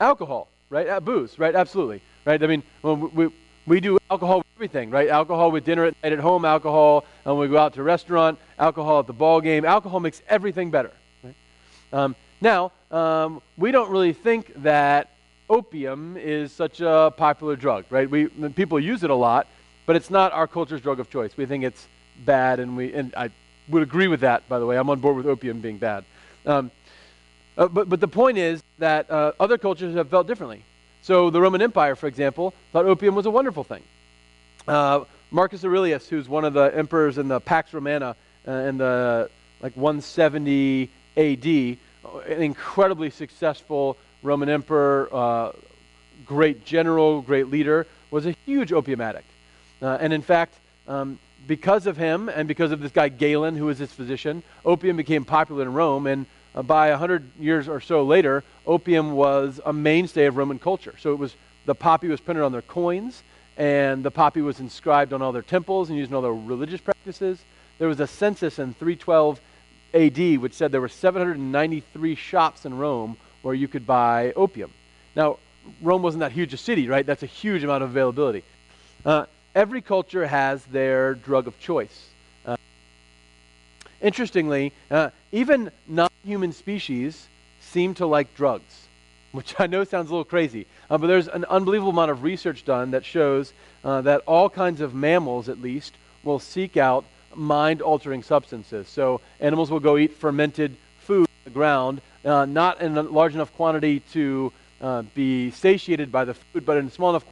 Alcohol, 0.00 0.48
right? 0.70 0.88
Uh, 0.88 1.00
booze, 1.00 1.38
right? 1.38 1.54
Absolutely, 1.54 2.00
right? 2.24 2.42
I 2.42 2.46
mean, 2.46 2.62
we, 2.82 2.94
we, 2.94 3.28
we 3.66 3.80
do 3.80 3.98
alcohol 4.10 4.38
with 4.38 4.46
everything, 4.56 4.90
right? 4.90 5.08
Alcohol 5.08 5.50
with 5.50 5.64
dinner 5.64 5.84
at 5.84 5.94
night 6.02 6.12
at 6.12 6.20
home, 6.20 6.44
alcohol 6.44 7.04
when 7.24 7.38
we 7.38 7.48
go 7.48 7.58
out 7.58 7.74
to 7.74 7.80
a 7.80 7.84
restaurant, 7.84 8.38
alcohol 8.58 9.00
at 9.00 9.06
the 9.06 9.12
ball 9.12 9.40
game. 9.40 9.64
Alcohol 9.64 10.00
makes 10.00 10.22
everything 10.28 10.70
better. 10.70 10.92
Right? 11.22 11.34
Um, 11.92 12.16
now, 12.40 12.72
um, 12.90 13.42
we 13.56 13.72
don't 13.72 13.90
really 13.90 14.12
think 14.12 14.52
that 14.62 15.10
opium 15.48 16.16
is 16.16 16.52
such 16.52 16.80
a 16.80 17.12
popular 17.16 17.56
drug, 17.56 17.84
right? 17.90 18.08
We, 18.08 18.26
people 18.50 18.78
use 18.80 19.02
it 19.02 19.10
a 19.10 19.14
lot, 19.14 19.46
but 19.86 19.96
it's 19.96 20.10
not 20.10 20.32
our 20.32 20.46
culture's 20.46 20.80
drug 20.80 21.00
of 21.00 21.10
choice. 21.10 21.36
We 21.36 21.46
think 21.46 21.64
it's 21.64 21.86
bad, 22.24 22.60
and, 22.60 22.76
we, 22.76 22.92
and 22.92 23.14
I 23.16 23.30
would 23.68 23.82
agree 23.82 24.08
with 24.08 24.20
that, 24.20 24.48
by 24.48 24.58
the 24.58 24.66
way. 24.66 24.76
I'm 24.76 24.90
on 24.90 25.00
board 25.00 25.16
with 25.16 25.26
opium 25.26 25.60
being 25.60 25.78
bad. 25.78 26.04
Um, 26.46 26.70
uh, 27.56 27.68
but, 27.68 27.88
but 27.88 28.00
the 28.00 28.08
point 28.08 28.38
is 28.38 28.62
that 28.78 29.10
uh, 29.10 29.32
other 29.38 29.58
cultures 29.58 29.94
have 29.94 30.08
felt 30.08 30.26
differently. 30.26 30.64
So 31.02 31.30
the 31.30 31.40
Roman 31.40 31.62
Empire, 31.62 31.96
for 31.96 32.06
example, 32.06 32.54
thought 32.72 32.86
opium 32.86 33.14
was 33.14 33.26
a 33.26 33.30
wonderful 33.30 33.64
thing. 33.64 33.82
Uh, 34.66 35.04
Marcus 35.30 35.64
Aurelius, 35.64 36.08
who's 36.08 36.28
one 36.28 36.44
of 36.44 36.52
the 36.54 36.74
emperors 36.74 37.18
in 37.18 37.28
the 37.28 37.40
Pax 37.40 37.74
Romana 37.74 38.16
uh, 38.46 38.52
in 38.52 38.78
the 38.78 39.30
like 39.60 39.76
170 39.76 40.90
AD, 41.16 41.46
an 41.46 42.42
incredibly 42.42 43.10
successful 43.10 43.96
Roman 44.22 44.48
emperor, 44.48 45.08
uh, 45.12 45.52
great 46.24 46.64
general, 46.64 47.20
great 47.20 47.50
leader, 47.50 47.86
was 48.10 48.26
a 48.26 48.34
huge 48.46 48.72
opium 48.72 49.00
addict. 49.00 49.28
Uh, 49.82 49.98
and 50.00 50.12
in 50.12 50.22
fact, 50.22 50.54
um, 50.88 51.18
because 51.46 51.86
of 51.86 51.96
him 51.96 52.28
and 52.28 52.48
because 52.48 52.72
of 52.72 52.80
this 52.80 52.92
guy 52.92 53.08
Galen, 53.08 53.56
who 53.56 53.66
was 53.66 53.78
his 53.78 53.92
physician, 53.92 54.42
opium 54.64 54.96
became 54.96 55.24
popular 55.24 55.62
in 55.62 55.72
Rome. 55.72 56.06
And 56.06 56.26
uh, 56.54 56.62
by 56.62 56.90
100 56.90 57.30
years 57.38 57.68
or 57.68 57.80
so 57.80 58.04
later, 58.04 58.44
opium 58.66 59.12
was 59.12 59.60
a 59.64 59.72
mainstay 59.72 60.26
of 60.26 60.36
Roman 60.36 60.58
culture. 60.58 60.94
So 60.98 61.12
it 61.12 61.18
was 61.18 61.34
the 61.66 61.74
poppy 61.74 62.08
was 62.08 62.20
printed 62.20 62.44
on 62.44 62.52
their 62.52 62.62
coins, 62.62 63.22
and 63.56 64.04
the 64.04 64.10
poppy 64.10 64.42
was 64.42 64.60
inscribed 64.60 65.12
on 65.12 65.22
all 65.22 65.32
their 65.32 65.42
temples 65.42 65.88
and 65.88 65.98
used 65.98 66.10
in 66.10 66.14
all 66.14 66.22
their 66.22 66.32
religious 66.32 66.80
practices. 66.80 67.38
There 67.78 67.88
was 67.88 68.00
a 68.00 68.06
census 68.06 68.58
in 68.58 68.74
312 68.74 69.40
AD 69.94 70.38
which 70.38 70.54
said 70.54 70.72
there 70.72 70.80
were 70.80 70.88
793 70.88 72.14
shops 72.16 72.66
in 72.66 72.76
Rome 72.76 73.16
where 73.42 73.54
you 73.54 73.68
could 73.68 73.86
buy 73.86 74.32
opium. 74.34 74.72
Now, 75.14 75.38
Rome 75.80 76.02
wasn't 76.02 76.20
that 76.20 76.32
huge 76.32 76.52
a 76.52 76.56
city, 76.56 76.88
right? 76.88 77.06
That's 77.06 77.22
a 77.22 77.26
huge 77.26 77.62
amount 77.64 77.82
of 77.84 77.90
availability. 77.90 78.44
Uh, 79.04 79.26
every 79.54 79.80
culture 79.80 80.26
has 80.26 80.64
their 80.66 81.14
drug 81.14 81.46
of 81.46 81.58
choice. 81.60 82.08
Uh, 82.44 82.56
interestingly, 84.00 84.72
uh, 84.90 85.10
even 85.32 85.70
non 85.86 86.10
human 86.24 86.52
species 86.52 87.28
seem 87.60 87.94
to 87.94 88.06
like 88.06 88.34
drugs, 88.34 88.88
which 89.32 89.54
I 89.58 89.66
know 89.66 89.84
sounds 89.84 90.10
a 90.10 90.12
little 90.12 90.24
crazy. 90.24 90.66
Uh, 90.90 90.98
but 90.98 91.06
there's 91.06 91.28
an 91.28 91.44
unbelievable 91.46 91.90
amount 91.90 92.10
of 92.10 92.22
research 92.22 92.64
done 92.64 92.90
that 92.92 93.04
shows 93.04 93.52
uh, 93.84 94.00
that 94.02 94.22
all 94.26 94.50
kinds 94.50 94.80
of 94.80 94.94
mammals, 94.94 95.48
at 95.48 95.60
least, 95.60 95.94
will 96.22 96.38
seek 96.38 96.76
out 96.76 97.04
mind 97.34 97.82
altering 97.82 98.22
substances. 98.22 98.88
So 98.88 99.20
animals 99.40 99.70
will 99.70 99.80
go 99.80 99.96
eat 99.96 100.12
fermented 100.12 100.76
food 101.00 101.26
on 101.28 101.44
the 101.44 101.50
ground, 101.50 102.00
uh, 102.24 102.44
not 102.44 102.80
in 102.80 102.96
a 102.96 103.02
large 103.02 103.34
enough 103.34 103.52
quantity 103.54 104.00
to 104.12 104.52
be 105.14 105.50
satiated 105.50 106.12
by 106.12 106.26
the 106.26 106.34
food, 106.34 106.66
but 106.66 106.76
in 106.76 106.90
small 106.90 107.10
enough 107.10 107.24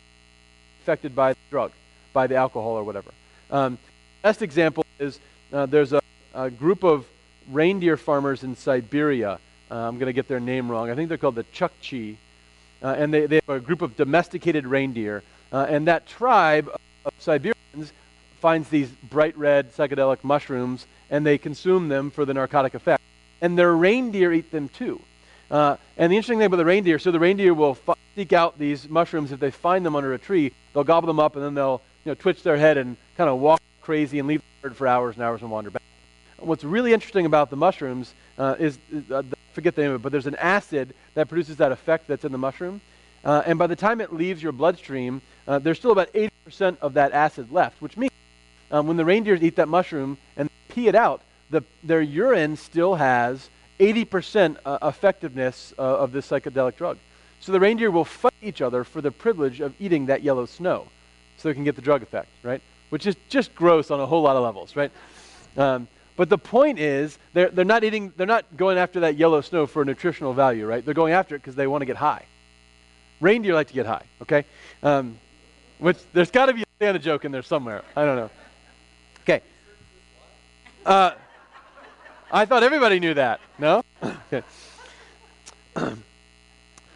affected 0.81 1.15
by 1.15 1.35
the 1.35 1.39
drug 1.51 1.71
by 2.13 2.27
the 2.27 2.37
alcohol 2.37 2.73
or 2.73 2.85
whatever. 2.85 3.11
Um, 3.51 3.79
best 4.23 4.43
example 4.43 4.85
is 4.99 5.19
uh, 5.53 5.67
there's 5.67 5.93
a, 5.93 6.01
a, 6.35 6.51
group 6.51 6.85
of 6.85 7.07
reindeer 7.51 7.97
farmers 7.97 8.43
in 8.43 8.57
Siberia. 8.57 9.39
Uh, 9.71 9.75
I'm 9.75 9.99
going 9.99 10.07
to 10.07 10.13
get 10.13 10.29
their 10.29 10.41
name 10.41 10.71
wrong. 10.71 10.91
I 10.91 10.95
think 10.95 11.09
they're 11.09 11.19
called 11.19 11.35
the 11.35 11.45
Chukchi. 11.45 12.17
uh, 12.83 12.95
and 12.99 13.13
they, 13.13 13.27
they 13.27 13.37
have 13.37 13.49
a 13.49 13.61
group 13.61 13.83
of 13.83 13.97
domesticated 13.97 14.67
reindeer. 14.67 15.23
Uh, 15.53 15.67
and 15.69 15.87
that 15.89 16.07
tribe 16.07 16.71
of 17.05 17.13
Siberians 17.19 17.93
finds 18.41 18.69
these 18.69 18.89
bright 18.89 19.37
red 19.37 19.73
psychedelic 19.75 20.25
mushrooms, 20.25 20.87
and 21.11 21.25
they 21.25 21.39
consume 21.39 21.89
them 21.89 22.11
for 22.11 22.25
the 22.25 22.35
narcotic 22.35 22.75
effect. 22.75 23.03
And 23.41 23.59
their 23.59 23.75
reindeer 23.75 24.33
eat 24.33 24.51
them 24.51 24.69
too. 24.69 25.01
Uh, 25.51 25.77
and 25.99 26.11
the 26.11 26.17
interesting 26.17 26.39
thing 26.39 26.47
about 26.47 26.57
the 26.57 26.65
reindeer, 26.65 26.99
so 26.99 27.11
the 27.11 27.21
reindeer 27.21 27.53
will 27.53 27.77
f- 27.87 27.99
seek 28.17 28.33
out 28.33 28.59
these 28.59 28.89
mushrooms. 28.89 29.33
If 29.33 29.41
they 29.41 29.51
find 29.51 29.85
them 29.85 29.95
under 29.95 30.15
a 30.15 30.19
tree, 30.19 30.53
they'll 30.73 30.85
gobble 30.85 31.07
them 31.07 31.21
up, 31.21 31.37
and 31.37 31.45
then 31.45 31.55
they'll 31.55 31.83
know, 32.11 32.15
twitch 32.15 32.43
their 32.43 32.57
head 32.57 32.77
and 32.77 32.97
kind 33.17 33.31
of 33.31 33.39
walk 33.39 33.61
crazy 33.81 34.19
and 34.19 34.29
leave 34.29 34.43
the 34.63 34.71
for 34.71 34.87
hours 34.87 35.17
and 35.17 35.25
hours 35.25 35.43
and 35.43 35.51
wander 35.51 35.71
back. 35.71 35.83
What's 36.39 36.65
really 36.65 36.93
interesting 36.93 37.27
about 37.27 37.51
the 37.51 37.57
mushrooms 37.57 38.15
uh, 38.39 38.57
is, 38.59 38.79
uh, 39.11 39.23
forget 39.53 39.75
the 39.75 39.83
name 39.83 39.91
of 39.93 40.01
it, 40.01 40.03
but 40.03 40.13
there's 40.13 40.27
an 40.27 40.37
acid 40.37 40.95
that 41.15 41.29
produces 41.29 41.57
that 41.57 41.73
effect 41.73 42.09
that's 42.09 42.25
in 42.25 42.33
the 42.33 42.39
mushroom. 42.39 42.81
Uh, 43.25 43.43
and 43.47 43.59
by 43.59 43.67
the 43.69 43.77
time 43.77 44.01
it 44.01 44.13
leaves 44.13 44.43
your 44.43 44.53
bloodstream, 44.53 45.23
uh, 45.47 45.59
there's 45.59 45.79
still 45.79 45.93
about 45.93 46.13
80% 46.13 46.79
of 46.81 46.95
that 46.95 47.13
acid 47.13 47.53
left, 47.53 47.81
which 47.81 47.97
means 47.97 48.13
um, 48.71 48.87
when 48.87 48.97
the 48.97 49.05
reindeers 49.05 49.43
eat 49.43 49.57
that 49.57 49.69
mushroom 49.69 50.19
and 50.37 50.51
pee 50.69 50.89
it 50.89 50.95
out, 50.95 51.23
the, 51.51 51.63
their 51.85 52.01
urine 52.01 52.57
still 52.57 52.97
has 52.97 53.49
80% 53.79 54.57
uh, 54.65 54.79
effectiveness 54.83 55.73
uh, 55.79 55.83
of 55.83 56.13
this 56.13 56.29
psychedelic 56.29 56.77
drug. 56.77 56.99
So 57.41 57.53
the 57.53 57.61
reindeer 57.61 57.91
will 57.91 58.05
fight 58.05 58.33
each 58.43 58.63
other 58.63 58.83
for 58.85 59.01
the 59.01 59.11
privilege 59.11 59.61
of 59.61 59.75
eating 59.81 60.07
that 60.07 60.23
yellow 60.23 60.47
snow 60.47 60.87
so 61.43 61.49
they 61.49 61.55
can 61.55 61.65
get 61.65 61.77
the 61.77 61.83
drug 61.83 62.03
effect, 62.03 62.29
right? 62.43 62.63
Which 62.91 63.07
is 63.07 63.17
just 63.29 63.55
gross 63.55 63.91
on 63.91 63.99
a 63.99 64.07
whole 64.07 64.23
lot 64.23 64.37
of 64.37 64.45
levels, 64.45 64.77
right? 64.77 64.93
Um, 65.57 65.89
but 66.17 66.29
the 66.29 66.39
point 66.39 66.79
is, 66.79 67.19
they're, 67.33 67.51
they're 67.51 67.65
not 67.65 67.85
eating, 67.85 68.13
they're 68.17 68.27
not 68.27 68.57
going 68.57 68.79
after 68.79 69.01
that 69.01 69.17
yellow 69.17 69.41
snow 69.41 69.67
for 69.67 69.85
nutritional 69.85 70.35
value, 70.35 70.67
right? 70.67 70.85
They're 70.85 70.95
going 70.95 71.13
after 71.13 71.35
it 71.35 71.41
because 71.41 71.57
they 71.57 71.67
want 71.67 71.83
to 71.83 71.87
get 71.87 71.97
high. 71.97 72.27
Reindeer 73.21 73.55
like 73.55 73.69
to 73.69 73.75
get 73.75 73.87
high, 73.87 74.05
okay? 74.23 74.45
Um, 74.83 75.19
which 75.79 75.99
there's 76.13 76.31
got 76.31 76.47
to 76.47 76.55
be 76.55 76.63
a 76.63 76.67
Santa 76.81 76.99
joke 76.99 77.25
in 77.25 77.33
there 77.33 77.43
somewhere. 77.43 77.83
I 77.97 78.05
don't 78.05 78.17
know. 78.17 78.31
Okay. 79.23 79.43
Uh, 80.87 81.13
I 82.31 82.45
thought 82.45 82.63
everybody 82.63 83.01
knew 83.01 83.15
that. 83.15 83.41
No? 83.59 83.83
okay. 84.33 84.43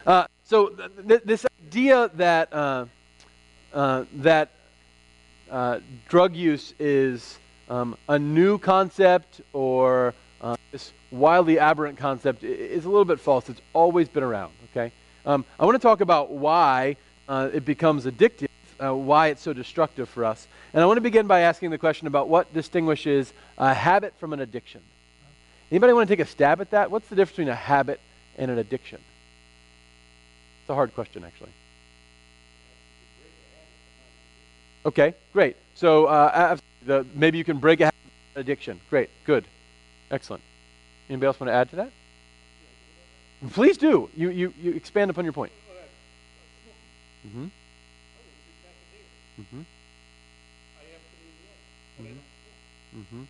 Uh, 0.07 0.25
so 0.45 0.69
th- 0.69 0.91
th- 1.09 1.23
this 1.25 1.45
idea 1.67 2.09
that 2.15 2.53
uh, 2.53 2.87
uh, 3.77 4.07
that 4.15 4.53
uh, 5.51 5.81
drug 6.09 6.35
use 6.35 6.73
is 6.79 7.39
um, 7.69 7.95
a 8.09 8.19
new 8.19 8.59
concept 8.59 9.43
or 9.53 10.15
uh, 10.41 10.57
this 10.73 10.93
wildly 11.11 11.59
aberrant 11.59 11.99
concept 11.99 12.43
is 12.43 12.87
a 12.87 12.89
little 12.89 13.05
bit 13.05 13.21
false. 13.21 13.51
It's 13.51 13.61
always 13.75 14.09
been 14.09 14.23
around. 14.23 14.53
Okay. 14.71 14.93
Um, 15.27 15.45
I 15.61 15.67
want 15.67 15.75
to 15.75 15.83
talk 15.83 16.01
about 16.01 16.31
why 16.31 16.97
uh, 17.29 17.51
it 17.53 17.67
becomes 17.67 18.07
addictive, 18.07 18.49
why 18.79 19.29
it's 19.29 19.43
so 19.43 19.53
destructive 19.53 20.09
for 20.09 20.25
us, 20.25 20.49
and 20.73 20.83
I 20.83 20.87
want 20.87 20.97
to 20.97 21.03
begin 21.03 21.27
by 21.27 21.41
asking 21.41 21.71
the 21.71 21.79
question 21.79 22.07
about 22.07 22.29
what 22.29 22.53
distinguishes 22.55 23.33
a 23.59 23.75
habit 23.75 24.15
from 24.19 24.33
an 24.33 24.41
addiction. 24.41 24.81
Anybody 25.71 25.93
want 25.93 26.09
to 26.09 26.17
take 26.17 26.25
a 26.25 26.31
stab 26.31 26.63
at 26.63 26.71
that? 26.71 26.91
What's 26.91 27.09
the 27.09 27.17
difference 27.17 27.37
between 27.37 27.49
a 27.49 27.55
habit 27.55 28.01
and 28.39 28.51
an 28.51 28.59
addiction? 28.59 29.01
It's 30.63 30.71
a 30.71 30.75
hard 30.75 30.95
question, 30.95 31.25
actually. 31.25 31.51
Okay, 34.87 35.15
great. 35.33 35.57
So 35.75 36.07
uh, 36.07 36.57
the, 36.87 37.05
maybe 37.13 37.39
you 37.39 37.45
can 37.45 37.59
break 37.59 37.81
a 37.81 37.91
addiction. 38.37 38.81
Great, 38.89 39.11
good, 39.25 39.45
excellent. 40.13 40.45
Anybody 41.11 41.27
else 41.27 41.41
want 41.41 41.49
to 41.49 41.55
add 41.55 41.71
to 41.71 41.77
that? 41.77 41.91
Please 43.51 43.77
do. 43.77 44.09
You, 44.17 44.31
you, 44.31 44.55
you 44.63 44.73
expand 44.73 45.11
upon 45.11 45.25
your 45.25 45.33
point. 45.33 45.53
Mm-hmm. 47.27 47.47
Mm-hmm. 49.41 49.61
Mm-hmm. 52.97 53.23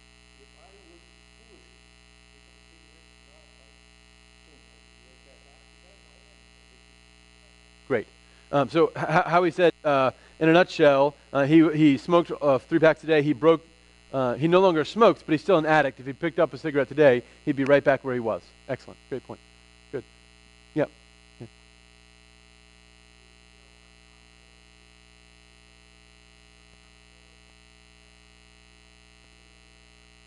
Great. 7.88 8.06
Um, 8.52 8.68
so 8.68 8.92
how 8.94 9.42
he 9.42 9.50
said, 9.50 9.72
uh, 9.84 10.10
in 10.38 10.49
a 10.49 10.52
nutshell, 10.52 11.14
uh, 11.33 11.45
he, 11.45 11.69
he 11.71 11.99
smoked 11.99 12.31
uh, 12.40 12.59
three 12.59 12.78
packs 12.78 13.02
a 13.05 13.07
day. 13.07 13.23
He 13.23 13.33
broke, 13.33 13.66
uh, 14.12 14.35
he 14.35 14.49
no 14.49 14.61
longer 14.61 14.85
smokes, 14.85 15.23
but 15.25 15.33
he's 15.33 15.43
still 15.43 15.59
an 15.59 15.66
addict. 15.66 16.00
If 16.00 16.07
he 16.07 16.12
picked 16.12 16.38
up 16.38 16.52
a 16.52 16.59
cigarette 16.59 16.88
today, 16.88 17.23
he'd 17.45 17.57
be 17.57 17.64
right 17.64 17.83
back 17.83 18.05
where 18.05 18.14
he 18.14 18.21
was. 18.21 18.43
Excellent. 18.69 18.99
Great 19.09 19.26
point. 19.26 19.40
Good. 19.93 20.05
Yep. 20.75 20.90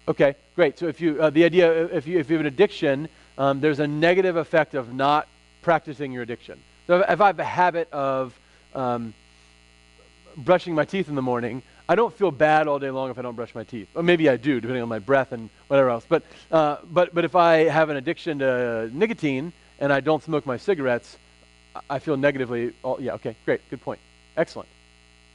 Okay, 0.09 0.33
great. 0.55 0.79
So 0.79 0.87
if 0.87 0.99
you, 0.99 1.21
uh, 1.21 1.29
the 1.29 1.43
idea, 1.43 1.85
if 1.85 2.07
you, 2.07 2.17
if 2.17 2.31
you 2.31 2.37
have 2.37 2.41
an 2.41 2.47
addiction, 2.47 3.09
um, 3.37 3.59
there's 3.59 3.79
a 3.79 3.85
negative 3.85 4.37
effect 4.37 4.73
of 4.73 4.91
not 4.91 5.27
practicing 5.61 6.11
your 6.11 6.23
addiction. 6.23 6.59
So 6.87 7.05
if 7.07 7.21
I 7.21 7.27
have 7.27 7.39
a 7.39 7.43
habit 7.43 7.91
of 7.91 8.33
um, 8.73 9.13
brushing 10.43 10.75
my 10.75 10.85
teeth 10.85 11.09
in 11.09 11.15
the 11.15 11.21
morning, 11.21 11.61
I 11.87 11.95
don't 11.95 12.15
feel 12.15 12.31
bad 12.31 12.67
all 12.67 12.79
day 12.79 12.91
long 12.91 13.09
if 13.09 13.17
I 13.17 13.21
don't 13.21 13.35
brush 13.35 13.55
my 13.55 13.63
teeth. 13.63 13.87
Or 13.95 14.03
maybe 14.03 14.29
I 14.29 14.37
do, 14.37 14.59
depending 14.59 14.83
on 14.83 14.89
my 14.89 14.99
breath 14.99 15.31
and 15.31 15.49
whatever 15.67 15.89
else. 15.89 16.05
But, 16.07 16.23
uh, 16.51 16.77
but, 16.91 17.13
but 17.13 17.25
if 17.25 17.35
I 17.35 17.69
have 17.69 17.89
an 17.89 17.97
addiction 17.97 18.39
to 18.39 18.89
nicotine 18.93 19.53
and 19.79 19.91
I 19.91 19.99
don't 19.99 20.23
smoke 20.23 20.45
my 20.45 20.57
cigarettes, 20.57 21.17
I 21.89 21.99
feel 21.99 22.17
negatively. 22.17 22.73
All, 22.83 23.01
yeah, 23.01 23.13
okay, 23.13 23.35
great, 23.45 23.61
good 23.69 23.81
point. 23.81 23.99
Excellent. 24.37 24.69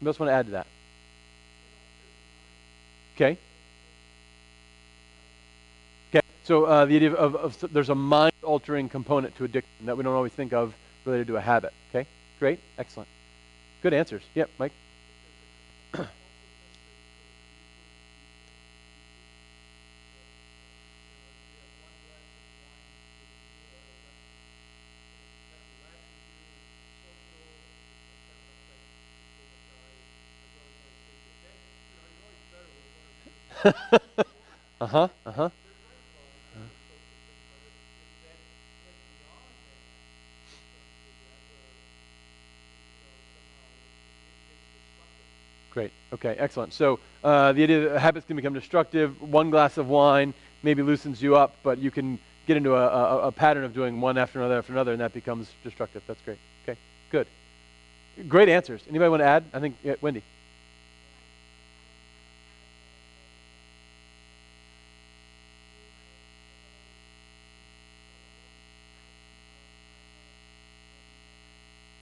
Anybody 0.00 0.08
else 0.08 0.18
want 0.20 0.30
to 0.30 0.34
add 0.34 0.46
to 0.46 0.52
that? 0.52 0.66
Okay. 3.16 3.38
Okay, 6.10 6.26
so 6.44 6.64
uh, 6.64 6.84
the 6.84 6.96
idea 6.96 7.12
of, 7.12 7.34
of, 7.36 7.62
of 7.62 7.72
there's 7.72 7.90
a 7.90 7.94
mind 7.94 8.34
altering 8.42 8.88
component 8.88 9.36
to 9.36 9.44
addiction 9.44 9.86
that 9.86 9.96
we 9.96 10.04
don't 10.04 10.14
always 10.14 10.32
think 10.32 10.52
of 10.52 10.74
related 11.04 11.26
to 11.28 11.36
a 11.36 11.40
habit. 11.40 11.72
Okay? 11.90 12.08
Great. 12.38 12.60
Excellent. 12.78 13.08
Good 13.82 13.92
answers. 13.92 14.22
Yep, 14.34 14.50
Mike. 14.58 14.72
Uh 33.64 34.86
huh. 34.86 35.08
Uh 35.26 35.32
huh. 35.32 35.50
Great. 45.70 45.90
Okay, 46.12 46.36
excellent. 46.38 46.72
So 46.72 47.00
uh, 47.24 47.52
the 47.52 47.62
idea 47.64 47.88
that 47.88 48.00
habits 48.00 48.26
can 48.26 48.36
become 48.36 48.54
destructive. 48.54 49.20
One 49.20 49.50
glass 49.50 49.76
of 49.76 49.88
wine 49.88 50.34
maybe 50.62 50.82
loosens 50.82 51.20
you 51.22 51.36
up, 51.36 51.56
but 51.62 51.78
you 51.78 51.90
can 51.90 52.18
get 52.46 52.56
into 52.56 52.74
a, 52.74 52.86
a, 52.86 53.18
a 53.28 53.32
pattern 53.32 53.64
of 53.64 53.74
doing 53.74 54.00
one 54.00 54.16
after 54.18 54.38
another 54.38 54.58
after 54.58 54.72
another, 54.72 54.92
and 54.92 55.00
that 55.00 55.12
becomes 55.12 55.50
destructive. 55.64 56.02
That's 56.06 56.20
great. 56.22 56.38
Okay, 56.64 56.78
good. 57.10 57.26
Great 58.28 58.48
answers. 58.48 58.82
Anybody 58.88 59.08
want 59.08 59.20
to 59.22 59.26
add? 59.26 59.44
I 59.52 59.60
think, 59.60 59.76
yeah, 59.82 59.94
Wendy. 60.00 60.22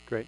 Great. 0.07 0.27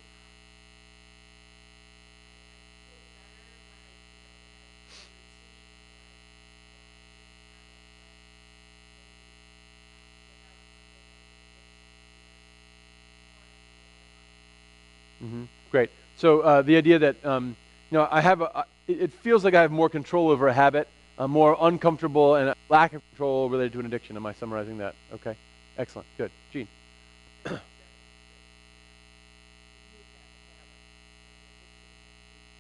Mm-hmm. 15.22 15.44
Great. 15.70 15.90
So 16.24 16.40
uh, 16.40 16.62
the 16.62 16.78
idea 16.78 16.98
that 17.00 17.22
um, 17.26 17.54
you 17.90 17.98
know 17.98 18.08
I 18.10 18.22
have 18.22 18.40
a, 18.40 18.64
it 18.88 19.12
feels 19.12 19.44
like 19.44 19.52
I 19.52 19.60
have 19.60 19.70
more 19.70 19.90
control 19.90 20.30
over 20.30 20.48
a 20.48 20.54
habit, 20.54 20.88
a 21.18 21.28
more 21.28 21.54
uncomfortable 21.60 22.36
and 22.36 22.54
lack 22.70 22.94
of 22.94 23.02
control 23.10 23.50
related 23.50 23.74
to 23.74 23.80
an 23.80 23.84
addiction. 23.84 24.16
Am 24.16 24.24
I 24.24 24.32
summarizing 24.32 24.78
that? 24.78 24.94
Okay. 25.12 25.36
Excellent. 25.76 26.08
Good. 26.16 26.30
Gene. 26.50 26.66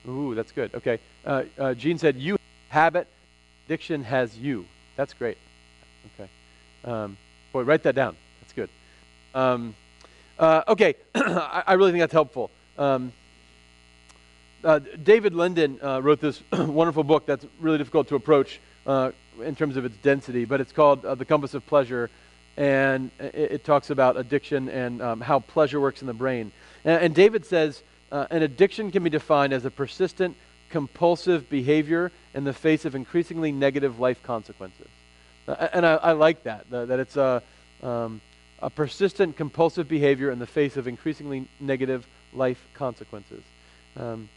Ooh, 0.06 0.34
that's 0.34 0.52
good. 0.52 0.74
Okay. 0.74 0.98
Uh, 1.24 1.44
uh, 1.58 1.72
Gene 1.72 1.96
said, 1.96 2.16
"You 2.16 2.36
habit, 2.68 3.08
addiction 3.64 4.04
has 4.04 4.36
you." 4.36 4.66
That's 4.94 5.14
great. 5.14 5.38
Okay. 6.20 6.28
Um, 6.84 7.16
boy, 7.50 7.62
write 7.62 7.82
that 7.84 7.94
down. 7.94 8.14
That's 8.42 8.52
good. 8.52 8.68
Um, 9.34 9.74
Uh, 10.38 10.64
okay, 10.68 10.96
I, 11.14 11.62
I, 11.68 11.72
really 11.74 11.92
think 11.92 12.02
that's 12.02 12.12
helpful. 12.12 12.50
Um, 12.76 13.12
uh, 14.64 14.80
David 15.02 15.34
Linden 15.34 15.78
uh, 15.82 16.00
wrote 16.00 16.20
this 16.20 16.42
wonderful 16.52 17.04
book 17.04 17.26
that's 17.26 17.46
really 17.60 17.78
difficult 17.78 18.08
to 18.08 18.14
approach 18.14 18.60
uh, 18.86 19.12
in 19.42 19.54
terms 19.54 19.76
of 19.76 19.84
its 19.84 19.96
density, 19.98 20.44
but 20.44 20.60
it's 20.60 20.72
called 20.72 21.04
uh, 21.04 21.14
The 21.14 21.24
Compass 21.24 21.54
of 21.54 21.66
Pleasure, 21.66 22.10
and 22.56 23.10
it, 23.18 23.34
it 23.34 23.64
talks 23.64 23.90
about 23.90 24.16
addiction 24.16 24.68
and 24.68 25.02
um, 25.02 25.20
how 25.20 25.40
pleasure 25.40 25.80
works 25.80 26.00
in 26.00 26.06
the 26.06 26.14
brain. 26.14 26.52
And, 26.84 27.04
and 27.04 27.14
David 27.14 27.44
says 27.44 27.82
uh, 28.10 28.26
an 28.30 28.42
addiction 28.42 28.90
can 28.90 29.02
be 29.02 29.10
defined 29.10 29.52
as 29.52 29.64
a 29.64 29.70
persistent, 29.70 30.36
compulsive 30.70 31.50
behavior 31.50 32.10
in 32.32 32.44
the 32.44 32.52
face 32.52 32.84
of 32.84 32.94
increasingly 32.94 33.52
negative 33.52 34.00
life 34.00 34.22
consequences. 34.22 34.88
Uh, 35.46 35.68
and 35.72 35.84
I, 35.84 35.94
I, 35.96 36.12
like 36.12 36.44
that, 36.44 36.70
that 36.70 36.98
it's 36.98 37.16
a, 37.16 37.42
um, 37.82 38.20
a 38.60 38.70
persistent, 38.70 39.36
compulsive 39.36 39.88
behavior 39.88 40.30
in 40.30 40.38
the 40.38 40.46
face 40.46 40.76
of 40.78 40.88
increasingly 40.88 41.48
negative 41.60 42.06
life 42.32 42.64
consequences. 42.74 43.42
Um, 43.96 44.28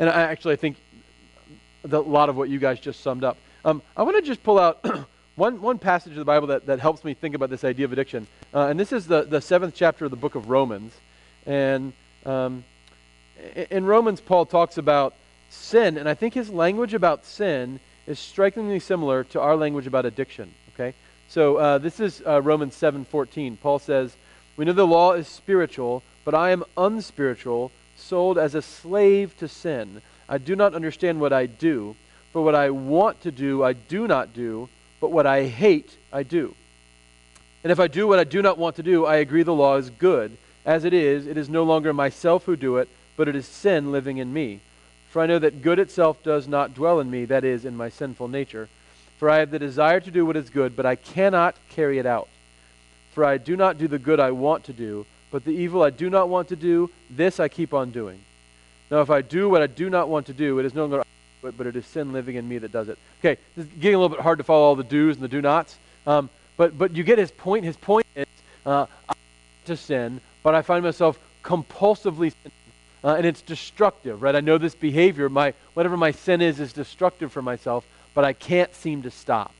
and 0.00 0.08
I 0.08 0.22
actually 0.22 0.54
I 0.54 0.56
think 0.56 0.76
a 1.84 1.98
lot 1.98 2.28
of 2.28 2.36
what 2.36 2.48
you 2.48 2.58
guys 2.58 2.80
just 2.80 3.00
summed 3.00 3.22
up. 3.22 3.36
Um, 3.64 3.82
I 3.96 4.02
want 4.02 4.16
to 4.16 4.22
just 4.22 4.42
pull 4.42 4.58
out 4.58 4.84
one, 5.36 5.60
one 5.60 5.78
passage 5.78 6.12
of 6.12 6.18
the 6.18 6.24
Bible 6.24 6.48
that, 6.48 6.66
that 6.66 6.80
helps 6.80 7.04
me 7.04 7.14
think 7.14 7.34
about 7.34 7.50
this 7.50 7.64
idea 7.64 7.84
of 7.84 7.92
addiction. 7.92 8.26
Uh, 8.52 8.66
and 8.66 8.80
this 8.80 8.92
is 8.92 9.06
the, 9.06 9.22
the 9.22 9.40
seventh 9.40 9.74
chapter 9.76 10.06
of 10.06 10.10
the 10.10 10.16
book 10.16 10.34
of 10.34 10.48
Romans. 10.48 10.94
And 11.46 11.92
um, 12.26 12.64
in 13.70 13.84
Romans, 13.84 14.20
Paul 14.20 14.46
talks 14.46 14.78
about 14.78 15.14
sin. 15.50 15.98
And 15.98 16.08
I 16.08 16.14
think 16.14 16.34
his 16.34 16.50
language 16.50 16.94
about 16.94 17.24
sin 17.24 17.80
is 18.06 18.18
strikingly 18.18 18.80
similar 18.80 19.24
to 19.24 19.40
our 19.40 19.56
language 19.56 19.86
about 19.86 20.06
addiction. 20.06 20.52
Okay? 20.74 20.94
So 21.28 21.56
uh, 21.56 21.78
this 21.78 22.00
is 22.00 22.22
uh, 22.26 22.42
Romans 22.42 22.74
7.14. 22.74 23.60
Paul 23.60 23.78
says, 23.78 24.16
We 24.56 24.64
know 24.64 24.72
the 24.72 24.86
law 24.86 25.12
is 25.12 25.28
spiritual, 25.28 26.02
but 26.24 26.34
I 26.34 26.50
am 26.50 26.64
unspiritual, 26.76 27.72
sold 28.00 28.38
as 28.38 28.54
a 28.54 28.62
slave 28.62 29.36
to 29.38 29.48
sin. 29.48 30.02
I 30.28 30.38
do 30.38 30.56
not 30.56 30.74
understand 30.74 31.20
what 31.20 31.32
I 31.32 31.46
do 31.46 31.96
for 32.32 32.42
what 32.42 32.54
I 32.54 32.70
want 32.70 33.22
to 33.22 33.30
do, 33.30 33.62
I 33.64 33.72
do 33.72 34.06
not 34.06 34.32
do, 34.32 34.68
but 35.00 35.10
what 35.10 35.26
I 35.26 35.44
hate, 35.44 35.96
I 36.12 36.22
do. 36.22 36.54
And 37.64 37.72
if 37.72 37.80
I 37.80 37.88
do 37.88 38.06
what 38.06 38.18
I 38.18 38.24
do 38.24 38.40
not 38.40 38.56
want 38.56 38.76
to 38.76 38.82
do, 38.82 39.04
I 39.04 39.16
agree 39.16 39.42
the 39.42 39.52
law 39.52 39.76
is 39.76 39.90
good. 39.90 40.36
As 40.64 40.84
it 40.84 40.94
is, 40.94 41.26
it 41.26 41.36
is 41.36 41.48
no 41.48 41.64
longer 41.64 41.92
myself 41.92 42.44
who 42.44 42.56
do 42.56 42.76
it, 42.76 42.88
but 43.16 43.28
it 43.28 43.34
is 43.34 43.46
sin 43.46 43.90
living 43.90 44.18
in 44.18 44.32
me. 44.32 44.60
For 45.08 45.20
I 45.20 45.26
know 45.26 45.40
that 45.40 45.62
good 45.62 45.80
itself 45.80 46.22
does 46.22 46.46
not 46.46 46.74
dwell 46.74 47.00
in 47.00 47.10
me, 47.10 47.24
that 47.24 47.44
is, 47.44 47.64
in 47.64 47.76
my 47.76 47.88
sinful 47.88 48.28
nature. 48.28 48.68
For 49.18 49.28
I 49.28 49.38
have 49.38 49.50
the 49.50 49.58
desire 49.58 50.00
to 50.00 50.10
do 50.10 50.24
what 50.24 50.36
is 50.36 50.50
good, 50.50 50.76
but 50.76 50.86
I 50.86 50.94
cannot 50.94 51.56
carry 51.68 51.98
it 51.98 52.06
out. 52.06 52.28
For 53.12 53.24
I 53.24 53.38
do 53.38 53.56
not 53.56 53.76
do 53.76 53.88
the 53.88 53.98
good 53.98 54.20
I 54.20 54.30
want 54.30 54.64
to 54.64 54.72
do, 54.72 55.04
but 55.30 55.44
the 55.44 55.52
evil 55.52 55.82
I 55.82 55.90
do 55.90 56.10
not 56.10 56.28
want 56.28 56.48
to 56.48 56.56
do, 56.56 56.90
this 57.08 57.40
I 57.40 57.48
keep 57.48 57.72
on 57.72 57.90
doing. 57.90 58.20
Now, 58.90 59.00
if 59.00 59.10
I 59.10 59.22
do 59.22 59.48
what 59.48 59.62
I 59.62 59.66
do 59.66 59.88
not 59.88 60.08
want 60.08 60.26
to 60.26 60.32
do, 60.32 60.58
it 60.58 60.66
is 60.66 60.74
no 60.74 60.86
longer 60.86 61.04
but, 61.42 61.56
but 61.56 61.66
it 61.66 61.76
is 61.76 61.86
sin 61.86 62.12
living 62.12 62.36
in 62.36 62.48
me 62.48 62.58
that 62.58 62.72
does 62.72 62.88
it. 62.88 62.98
Okay, 63.20 63.40
this 63.56 63.66
is 63.66 63.72
getting 63.74 63.94
a 63.94 63.98
little 63.98 64.14
bit 64.14 64.22
hard 64.22 64.38
to 64.38 64.44
follow 64.44 64.64
all 64.64 64.76
the 64.76 64.84
do's 64.84 65.16
and 65.16 65.24
the 65.24 65.28
do 65.28 65.40
nots. 65.40 65.78
Um, 66.06 66.28
but, 66.56 66.76
but 66.76 66.94
you 66.94 67.02
get 67.02 67.18
his 67.18 67.30
point. 67.30 67.64
His 67.64 67.76
point 67.76 68.06
is 68.14 68.26
uh, 68.66 68.86
to 69.66 69.76
sin, 69.76 70.20
but 70.42 70.54
I 70.54 70.62
find 70.62 70.84
myself 70.84 71.18
compulsively 71.42 72.32
sinning. 72.42 72.56
Uh, 73.02 73.14
and 73.14 73.24
it's 73.24 73.40
destructive, 73.40 74.20
right? 74.20 74.36
I 74.36 74.40
know 74.40 74.58
this 74.58 74.74
behavior, 74.74 75.30
my 75.30 75.54
whatever 75.72 75.96
my 75.96 76.10
sin 76.10 76.42
is, 76.42 76.60
is 76.60 76.74
destructive 76.74 77.32
for 77.32 77.40
myself, 77.40 77.86
but 78.14 78.26
I 78.26 78.34
can't 78.34 78.74
seem 78.74 79.02
to 79.02 79.10
stop. 79.10 79.54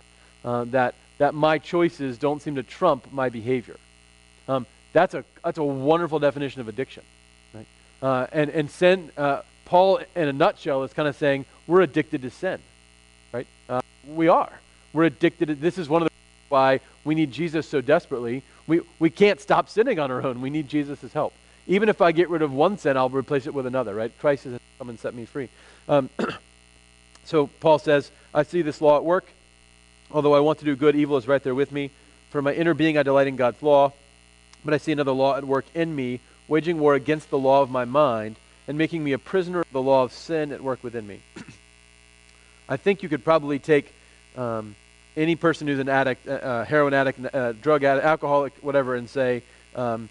Uh, 0.44 0.64
that 0.64 0.94
that 1.16 1.34
my 1.34 1.58
choices 1.58 2.18
don't 2.18 2.42
seem 2.42 2.56
to 2.56 2.62
trump 2.62 3.10
my 3.12 3.30
behavior. 3.30 3.76
Um, 4.46 4.66
that's 4.92 5.14
a 5.14 5.24
that's 5.44 5.58
a 5.58 5.64
wonderful 5.64 6.18
definition 6.18 6.60
of 6.60 6.68
addiction, 6.68 7.02
right? 7.54 7.66
Uh, 8.02 8.26
and 8.32 8.50
and 8.50 8.70
sin, 8.70 9.10
uh, 9.16 9.42
Paul, 9.64 10.00
in 10.16 10.28
a 10.28 10.32
nutshell, 10.32 10.82
is 10.82 10.92
kind 10.92 11.08
of 11.08 11.16
saying 11.16 11.46
we're 11.66 11.82
addicted 11.82 12.22
to 12.22 12.30
sin, 12.30 12.60
right? 13.32 13.46
Uh, 13.68 13.80
we 14.06 14.28
are. 14.28 14.52
We're 14.92 15.04
addicted. 15.04 15.46
To, 15.46 15.54
this 15.54 15.78
is 15.78 15.88
one 15.88 16.02
of 16.02 16.08
the 16.08 16.10
why 16.50 16.80
we 17.04 17.14
need 17.14 17.30
Jesus 17.32 17.66
so 17.66 17.80
desperately. 17.80 18.42
We, 18.66 18.80
we 18.98 19.08
can't 19.08 19.40
stop 19.40 19.68
sinning 19.68 19.98
on 19.98 20.10
our 20.10 20.22
own. 20.22 20.40
We 20.40 20.50
need 20.50 20.68
Jesus' 20.68 21.12
help. 21.12 21.32
Even 21.66 21.88
if 21.88 22.00
I 22.00 22.12
get 22.12 22.28
rid 22.28 22.42
of 22.42 22.52
one 22.52 22.76
sin, 22.76 22.96
I'll 22.96 23.08
replace 23.08 23.46
it 23.46 23.54
with 23.54 23.66
another, 23.66 23.94
right? 23.94 24.12
Christ 24.18 24.44
has 24.44 24.58
come 24.78 24.88
and 24.88 24.98
set 24.98 25.14
me 25.14 25.24
free. 25.24 25.48
Um, 25.88 26.10
so 27.24 27.46
Paul 27.60 27.78
says, 27.78 28.10
I 28.34 28.42
see 28.42 28.62
this 28.62 28.80
law 28.80 28.96
at 28.96 29.04
work. 29.04 29.26
Although 30.10 30.34
I 30.34 30.40
want 30.40 30.58
to 30.58 30.64
do 30.64 30.74
good, 30.74 30.96
evil 30.96 31.16
is 31.16 31.28
right 31.28 31.42
there 31.42 31.54
with 31.54 31.70
me. 31.70 31.90
For 32.30 32.42
my 32.42 32.52
inner 32.52 32.74
being, 32.74 32.98
I 32.98 33.02
delight 33.04 33.28
in 33.28 33.36
God's 33.36 33.62
law. 33.62 33.92
But 34.64 34.74
I 34.74 34.78
see 34.78 34.92
another 34.92 35.12
law 35.12 35.36
at 35.36 35.44
work 35.44 35.64
in 35.74 35.94
me, 35.94 36.20
waging 36.48 36.78
war 36.78 36.94
against 36.94 37.30
the 37.30 37.38
law 37.38 37.62
of 37.62 37.70
my 37.70 37.84
mind 37.84 38.36
and 38.68 38.76
making 38.78 39.02
me 39.02 39.12
a 39.12 39.18
prisoner 39.18 39.60
of 39.60 39.72
the 39.72 39.82
law 39.82 40.04
of 40.04 40.12
sin 40.12 40.52
at 40.52 40.62
work 40.62 40.84
within 40.84 41.06
me. 41.06 41.20
I 42.68 42.76
think 42.76 43.02
you 43.02 43.08
could 43.08 43.24
probably 43.24 43.58
take 43.58 43.92
um, 44.36 44.76
any 45.16 45.34
person 45.34 45.66
who's 45.66 45.78
an 45.78 45.88
addict, 45.88 46.28
uh, 46.28 46.32
uh, 46.32 46.64
heroin 46.64 46.94
addict, 46.94 47.34
uh, 47.34 47.52
drug 47.52 47.82
addict, 47.82 48.06
alcoholic, 48.06 48.52
whatever, 48.60 48.94
and 48.94 49.10
say, 49.10 49.42
um, 49.74 50.08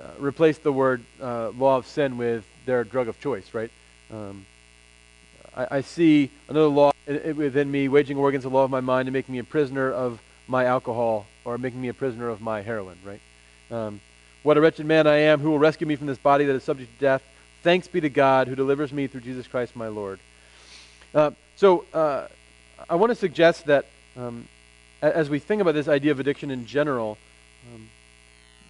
uh, 0.00 0.08
replace 0.18 0.58
the 0.58 0.72
word 0.72 1.04
uh, 1.20 1.50
law 1.50 1.76
of 1.76 1.86
sin 1.86 2.16
with 2.16 2.44
their 2.66 2.84
drug 2.84 3.08
of 3.08 3.20
choice, 3.20 3.54
right? 3.54 3.70
Um, 4.12 4.46
I, 5.56 5.66
I, 5.70 5.80
see 5.82 6.30
another 6.48 6.66
law 6.66 6.92
within 7.06 7.70
me 7.70 7.88
waging 7.88 8.16
war 8.16 8.28
against 8.28 8.44
the 8.44 8.50
law 8.50 8.64
of 8.64 8.70
my 8.70 8.80
mind 8.80 9.08
and 9.08 9.12
making 9.12 9.32
me 9.32 9.38
a 9.38 9.44
prisoner 9.44 9.92
of 9.92 10.20
my 10.48 10.64
alcohol 10.64 11.26
or 11.44 11.58
making 11.58 11.80
me 11.80 11.88
a 11.88 11.94
prisoner 11.94 12.28
of 12.28 12.40
my 12.40 12.62
heroin, 12.62 12.98
right? 13.04 13.20
Um, 13.70 14.00
what 14.42 14.56
a 14.56 14.60
wretched 14.60 14.86
man 14.86 15.06
I 15.06 15.16
am. 15.16 15.40
Who 15.40 15.50
will 15.50 15.58
rescue 15.58 15.86
me 15.86 15.96
from 15.96 16.06
this 16.06 16.18
body 16.18 16.44
that 16.46 16.54
is 16.54 16.64
subject 16.64 16.92
to 16.94 17.00
death? 17.00 17.22
Thanks 17.62 17.88
be 17.88 18.00
to 18.00 18.08
God 18.08 18.48
who 18.48 18.54
delivers 18.54 18.92
me 18.92 19.06
through 19.06 19.20
Jesus 19.20 19.46
Christ 19.46 19.76
my 19.76 19.88
Lord. 19.88 20.18
Uh, 21.14 21.32
so 21.56 21.84
uh, 21.92 22.26
I 22.88 22.94
want 22.94 23.10
to 23.10 23.16
suggest 23.16 23.66
that 23.66 23.86
um, 24.16 24.48
as 25.02 25.28
we 25.28 25.38
think 25.38 25.60
about 25.60 25.74
this 25.74 25.88
idea 25.88 26.12
of 26.12 26.20
addiction 26.20 26.50
in 26.50 26.66
general, 26.66 27.18
um, 27.74 27.88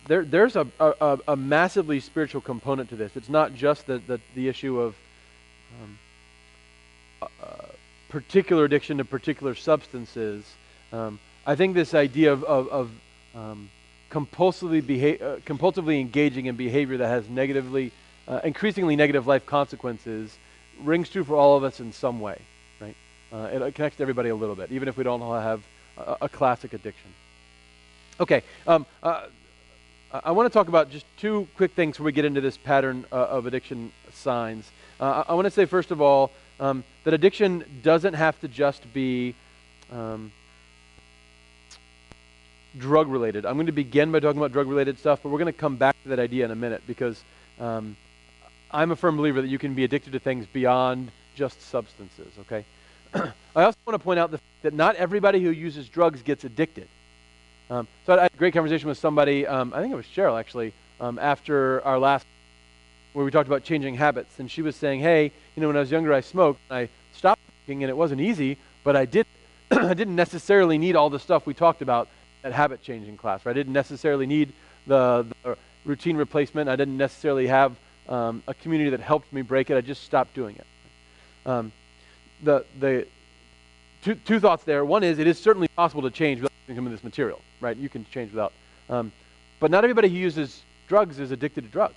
there, 0.06 0.24
there's 0.24 0.56
a, 0.56 0.66
a, 0.80 1.18
a, 1.28 1.36
massively 1.36 2.00
spiritual 2.00 2.40
component 2.40 2.88
to 2.88 2.96
this. 2.96 3.16
It's 3.16 3.28
not 3.28 3.54
just 3.54 3.86
the, 3.86 3.98
the, 3.98 4.20
the 4.34 4.48
issue 4.48 4.80
of 4.80 4.96
um, 5.80 5.98
particular 8.08 8.64
addiction 8.64 8.98
to 8.98 9.04
particular 9.04 9.54
substances. 9.54 10.44
Um, 10.92 11.20
I 11.46 11.54
think 11.54 11.74
this 11.74 11.94
idea 11.94 12.32
of, 12.32 12.44
of, 12.44 12.68
of 12.68 12.90
um, 13.34 13.70
compulsively, 14.11 15.20
uh, 15.20 15.37
compulsively 15.38 16.01
engaging 16.01 16.46
in 16.46 16.57
behavior 16.57 16.96
that 16.99 17.09
has 17.09 17.29
negatively 17.29 17.92
uh, 18.29 18.40
increasingly 18.44 18.96
negative 18.96 19.27
life 19.27 19.46
consequences 19.46 20.37
rings 20.83 21.09
true 21.09 21.25
for 21.25 21.37
all 21.37 21.57
of 21.57 21.64
us 21.64 21.81
in 21.81 21.92
some 21.92 22.20
way, 22.20 22.40
right? 22.81 22.96
Uh, 23.33 23.49
it 23.66 23.75
connects 23.75 23.96
to 23.96 24.03
everybody 24.03 24.29
a 24.29 24.35
little 24.35 24.55
bit, 24.55 24.70
even 24.73 24.88
if 24.88 24.96
we 24.96 25.05
don't 25.05 25.23
all 25.23 25.38
have 25.38 25.62
a, 25.96 26.16
a 26.23 26.29
classic 26.29 26.73
addiction. 26.73 27.11
Okay, 28.18 28.42
um, 28.66 28.87
uh, 29.03 29.27
I 30.12 30.33
want 30.33 30.46
to 30.46 30.53
talk 30.53 30.68
about 30.68 30.90
just 30.90 31.07
two 31.16 31.46
quick 31.57 31.73
things 31.73 31.96
before 31.96 32.07
we 32.07 32.12
get 32.12 32.25
into 32.25 32.40
this 32.40 32.57
pattern 32.57 33.05
uh, 33.12 33.16
of 33.16 33.46
addiction 33.46 33.92
signs. 34.12 34.70
Uh, 34.99 35.25
I 35.29 35.35
want 35.35 35.46
to 35.46 35.51
say, 35.51 35.64
first 35.66 35.90
of 35.90 36.01
all, 36.01 36.33
um, 36.59 36.85
that 37.05 37.14
addiction 37.14 37.64
doesn't 37.83 38.14
have 38.14 38.38
to 38.40 38.49
just 38.49 38.92
be 38.92 39.35
um, 39.90 40.33
drug 42.78 43.09
related. 43.09 43.44
I'm 43.44 43.54
going 43.54 43.66
to 43.66 43.72
begin 43.72 44.12
by 44.12 44.20
talking 44.20 44.38
about 44.38 44.52
drug 44.52 44.68
related 44.68 44.98
stuff, 44.98 45.20
but 45.22 45.30
we're 45.30 45.38
going 45.38 45.52
to 45.52 45.59
come 45.59 45.76
back 45.76 46.00
to 46.02 46.11
that 46.11 46.18
idea 46.18 46.44
in 46.44 46.50
a 46.50 46.56
minute 46.56 46.83
because 46.87 47.22
um, 47.59 47.96
I'm 48.70 48.90
a 48.90 48.96
firm 48.96 49.16
believer 49.16 49.42
that 49.42 49.48
you 49.48 49.59
can 49.59 49.74
be 49.74 49.85
addicted 49.85 50.12
to 50.12 50.18
things 50.18 50.46
beyond 50.46 51.11
just 51.35 51.61
substances, 51.62 52.33
okay? 52.40 52.64
I 53.14 53.64
also 53.64 53.78
want 53.87 53.98
to 53.98 54.04
point 54.04 54.20
out 54.20 54.30
the, 54.30 54.40
that 54.62 54.74
not 54.74 54.96
everybody 54.96 55.42
who 55.42 55.50
uses 55.50 55.88
drugs 55.88 56.22
gets 56.22 56.44
addicted. 56.44 56.88
Um, 57.68 57.88
so 58.06 58.16
I 58.16 58.22
had 58.22 58.33
a 58.33 58.37
great 58.37 58.54
conversation 58.54 58.88
with 58.88 58.98
somebody, 58.98 59.46
um, 59.46 59.72
I 59.74 59.80
think 59.80 59.92
it 59.92 59.96
was 59.96 60.06
Cheryl 60.06 60.38
actually, 60.38 60.72
um, 61.00 61.18
after 61.18 61.85
our 61.85 61.98
last, 61.98 62.26
where 63.12 63.24
we 63.24 63.30
talked 63.30 63.48
about 63.48 63.64
changing 63.64 63.94
habits. 63.94 64.38
And 64.38 64.50
she 64.50 64.62
was 64.62 64.76
saying, 64.76 65.00
hey, 65.00 65.33
you 65.56 65.61
know, 65.61 65.66
when 65.66 65.76
I 65.76 65.80
was 65.80 65.90
younger, 65.90 66.12
I 66.12 66.20
smoked. 66.20 66.61
And 66.68 66.78
I 66.78 66.88
stopped 67.12 67.40
smoking, 67.64 67.83
and 67.83 67.90
it 67.90 67.96
wasn't 67.96 68.20
easy, 68.20 68.59
but 68.85 68.94
I, 68.94 69.04
did, 69.04 69.26
I 69.70 69.94
didn't 69.94 70.16
necessarily 70.16 70.78
need 70.78 70.94
all 70.94 71.11
the 71.11 71.18
stuff 71.18 71.46
we 71.46 71.54
talked 71.54 71.83
about 71.83 72.09
at 72.44 72.53
habit 72.53 72.83
changing 72.83 73.16
class. 73.16 73.44
Right? 73.44 73.53
I 73.53 73.55
didn't 73.55 73.72
necessarily 73.72 74.26
need 74.26 74.53
the, 74.87 75.26
the 75.42 75.57
routine 75.85 76.16
replacement. 76.16 76.68
I 76.68 76.76
didn't 76.76 76.96
necessarily 76.96 77.46
have 77.46 77.76
um, 78.09 78.42
a 78.46 78.55
community 78.55 78.90
that 78.90 79.00
helped 79.00 79.33
me 79.33 79.42
break 79.42 79.70
it. 79.70 79.76
I 79.76 79.81
just 79.81 80.05
stopped 80.05 80.35
doing 80.35 80.57
it. 80.57 80.66
Um, 81.46 81.72
the 82.42 82.64
the 82.79 83.07
two, 84.03 84.14
two 84.14 84.40
thoughts 84.40 84.64
there. 84.64 84.85
One 84.85 85.03
is 85.05 85.18
it 85.18 85.26
is 85.26 85.38
certainly 85.38 85.68
possible 85.68 86.03
to 86.03 86.11
change 86.11 86.40
without 86.40 86.53
some 86.74 86.87
of 86.87 86.92
this 86.92 87.05
material, 87.05 87.40
right? 87.61 87.76
You 87.76 87.88
can 87.88 88.05
change 88.07 88.33
without. 88.33 88.53
Um, 88.88 89.12
but 89.59 89.70
not 89.70 89.85
everybody 89.85 90.09
who 90.09 90.16
uses 90.16 90.62
drugs 90.88 91.18
is 91.18 91.31
addicted 91.31 91.62
to 91.62 91.68
drugs. 91.68 91.94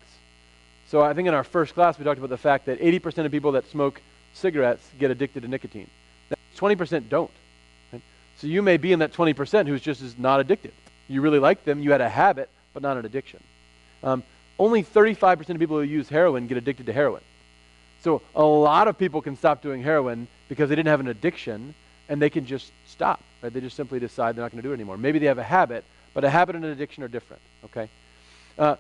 So 0.88 1.02
I 1.02 1.14
think 1.14 1.28
in 1.28 1.34
our 1.34 1.44
first 1.44 1.74
class 1.74 1.98
we 1.98 2.06
talked 2.06 2.20
about 2.20 2.30
the 2.30 2.38
fact 2.38 2.66
that 2.66 2.80
80% 2.80 3.26
of 3.26 3.32
people 3.32 3.54
that 3.54 3.70
smoke 3.70 4.02
cigarettes 4.34 4.88
get 5.00 5.12
addicted 5.12 5.42
to 5.42 5.48
nicotine. 5.48 5.90
20% 6.58 7.10
don't. 7.10 7.32
So 8.44 8.48
you 8.48 8.62
may 8.62 8.76
be 8.76 8.92
in 8.92 9.00
that 9.00 9.14
20% 9.14 9.68
who's 9.68 9.80
just 9.80 10.02
is 10.02 10.18
not 10.18 10.42
addicted. 10.42 10.74
You 11.08 11.22
really 11.22 11.40
like 11.40 11.64
them, 11.64 11.82
you 11.82 11.94
had 11.94 12.02
a 12.02 12.10
habit, 12.10 12.50
but 12.74 12.84
not 12.84 12.98
an 12.98 13.06
addiction. 13.06 13.42
Um, 14.04 14.22
only 14.60 14.84
35% 14.84 15.50
of 15.50 15.60
people 15.60 15.78
who 15.78 15.84
use 15.84 16.10
heroin 16.10 16.48
get 16.48 16.58
addicted 16.58 16.88
to 16.88 16.92
heroin. 16.92 17.22
So 18.02 18.22
a 18.36 18.44
lot 18.44 18.90
of 18.90 18.98
people 18.98 19.22
can 19.22 19.38
stop 19.38 19.62
doing 19.62 19.82
heroin 19.82 20.28
because 20.50 20.68
they 20.68 20.76
didn't 20.76 20.90
have 20.90 21.00
an 21.00 21.08
addiction 21.08 21.74
and 22.10 22.22
they 22.22 22.30
can 22.30 22.46
just 22.46 22.74
stop. 22.86 23.22
Right? 23.42 23.54
They 23.54 23.62
just 23.62 23.78
simply 23.78 23.98
decide 23.98 24.36
they're 24.36 24.44
not 24.44 24.52
going 24.52 24.62
to 24.62 24.68
do 24.68 24.72
it 24.72 24.76
anymore. 24.76 24.98
Maybe 24.98 25.20
they 25.20 25.28
have 25.28 25.38
a 25.38 25.44
habit, 25.44 25.86
but 26.14 26.26
a 26.26 26.30
habit 26.30 26.58
and 26.58 26.66
an 26.66 26.72
addiction 26.72 27.02
are 27.02 27.08
different. 27.08 27.42
Okay. 27.64 27.88
Uh, 28.60 28.76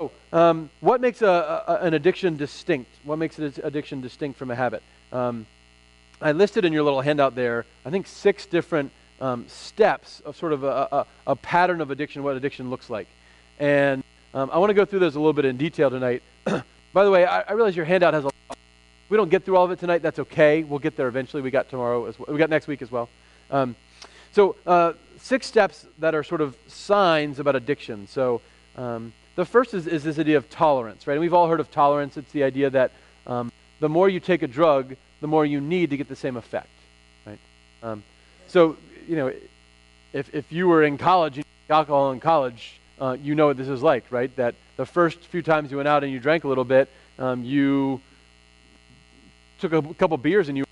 oh, 0.00 0.10
um, 0.32 0.70
what 0.80 1.00
makes 1.00 1.22
a, 1.22 1.62
a, 1.68 1.74
an 1.82 1.94
addiction 1.94 2.36
distinct? 2.36 2.90
What 3.04 3.20
makes 3.20 3.38
an 3.38 3.54
addiction 3.62 4.00
distinct 4.00 4.40
from 4.40 4.50
a 4.50 4.56
habit? 4.56 4.82
Um, 5.12 5.46
I 6.20 6.32
listed 6.32 6.64
in 6.64 6.72
your 6.72 6.82
little 6.82 7.00
handout 7.00 7.36
there, 7.36 7.64
I 7.84 7.90
think, 7.90 8.08
six 8.08 8.44
different 8.46 8.90
um, 9.20 9.46
steps 9.48 10.20
of 10.20 10.36
sort 10.36 10.52
of 10.52 10.64
a, 10.64 10.88
a, 10.90 11.06
a, 11.28 11.36
pattern 11.36 11.80
of 11.80 11.90
addiction, 11.90 12.22
what 12.22 12.36
addiction 12.36 12.70
looks 12.70 12.90
like. 12.90 13.06
And 13.58 14.02
um, 14.32 14.50
I 14.52 14.58
want 14.58 14.70
to 14.70 14.74
go 14.74 14.84
through 14.84 14.98
those 14.98 15.14
a 15.14 15.20
little 15.20 15.32
bit 15.32 15.44
in 15.44 15.56
detail 15.56 15.90
tonight. 15.90 16.22
By 16.92 17.04
the 17.04 17.10
way, 17.10 17.24
I, 17.24 17.40
I, 17.40 17.52
realize 17.52 17.76
your 17.76 17.84
handout 17.84 18.14
has 18.14 18.24
a 18.24 18.26
lot. 18.26 18.58
We 19.08 19.16
don't 19.16 19.28
get 19.28 19.44
through 19.44 19.56
all 19.56 19.64
of 19.64 19.70
it 19.70 19.78
tonight. 19.78 20.02
That's 20.02 20.18
okay. 20.18 20.64
We'll 20.64 20.78
get 20.78 20.96
there 20.96 21.08
eventually. 21.08 21.42
We 21.42 21.50
got 21.50 21.68
tomorrow 21.68 22.06
as 22.06 22.18
well. 22.18 22.26
We 22.30 22.38
got 22.38 22.50
next 22.50 22.66
week 22.66 22.82
as 22.82 22.90
well. 22.90 23.08
Um, 23.50 23.76
so, 24.32 24.56
uh, 24.66 24.94
six 25.18 25.46
steps 25.46 25.86
that 25.98 26.14
are 26.14 26.24
sort 26.24 26.40
of 26.40 26.56
signs 26.66 27.38
about 27.38 27.54
addiction. 27.54 28.08
So, 28.08 28.40
um, 28.76 29.12
the 29.36 29.44
first 29.44 29.74
is, 29.74 29.86
is, 29.86 30.02
this 30.02 30.18
idea 30.18 30.36
of 30.36 30.50
tolerance, 30.50 31.06
right? 31.06 31.14
And 31.14 31.20
we've 31.20 31.34
all 31.34 31.48
heard 31.48 31.60
of 31.60 31.70
tolerance. 31.70 32.16
It's 32.16 32.32
the 32.32 32.44
idea 32.44 32.70
that 32.70 32.92
um, 33.26 33.52
the 33.80 33.88
more 33.88 34.08
you 34.08 34.20
take 34.20 34.42
a 34.42 34.46
drug, 34.46 34.96
the 35.20 35.26
more 35.26 35.46
you 35.46 35.60
need 35.60 35.90
to 35.90 35.96
get 35.96 36.08
the 36.08 36.16
same 36.16 36.36
effect, 36.36 36.68
right? 37.26 37.38
Um, 37.82 38.02
so, 38.48 38.76
you 39.06 39.16
know, 39.16 39.32
if, 40.12 40.34
if 40.34 40.52
you 40.52 40.68
were 40.68 40.82
in 40.82 40.98
college, 40.98 41.36
you 41.36 41.44
alcohol 41.70 42.12
in 42.12 42.20
college, 42.20 42.80
uh, 43.00 43.16
you 43.20 43.34
know 43.34 43.46
what 43.46 43.56
this 43.56 43.68
is 43.68 43.82
like, 43.82 44.04
right? 44.10 44.34
That 44.36 44.54
the 44.76 44.86
first 44.86 45.20
few 45.20 45.42
times 45.42 45.70
you 45.70 45.76
went 45.78 45.88
out 45.88 46.04
and 46.04 46.12
you 46.12 46.20
drank 46.20 46.44
a 46.44 46.48
little 46.48 46.64
bit, 46.64 46.88
um, 47.18 47.44
you 47.44 48.00
took 49.58 49.72
a 49.72 49.82
couple 49.94 50.16
beers 50.16 50.48
and 50.48 50.58
you, 50.58 50.64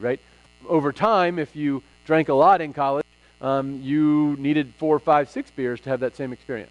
right? 0.00 0.20
Over 0.68 0.92
time, 0.92 1.38
if 1.38 1.54
you 1.54 1.82
drank 2.06 2.28
a 2.28 2.34
lot 2.34 2.60
in 2.60 2.72
college, 2.72 3.06
um, 3.40 3.80
you 3.82 4.36
needed 4.38 4.72
four, 4.78 4.98
five, 4.98 5.28
six 5.28 5.50
beers 5.50 5.80
to 5.82 5.90
have 5.90 6.00
that 6.00 6.16
same 6.16 6.32
experience. 6.32 6.70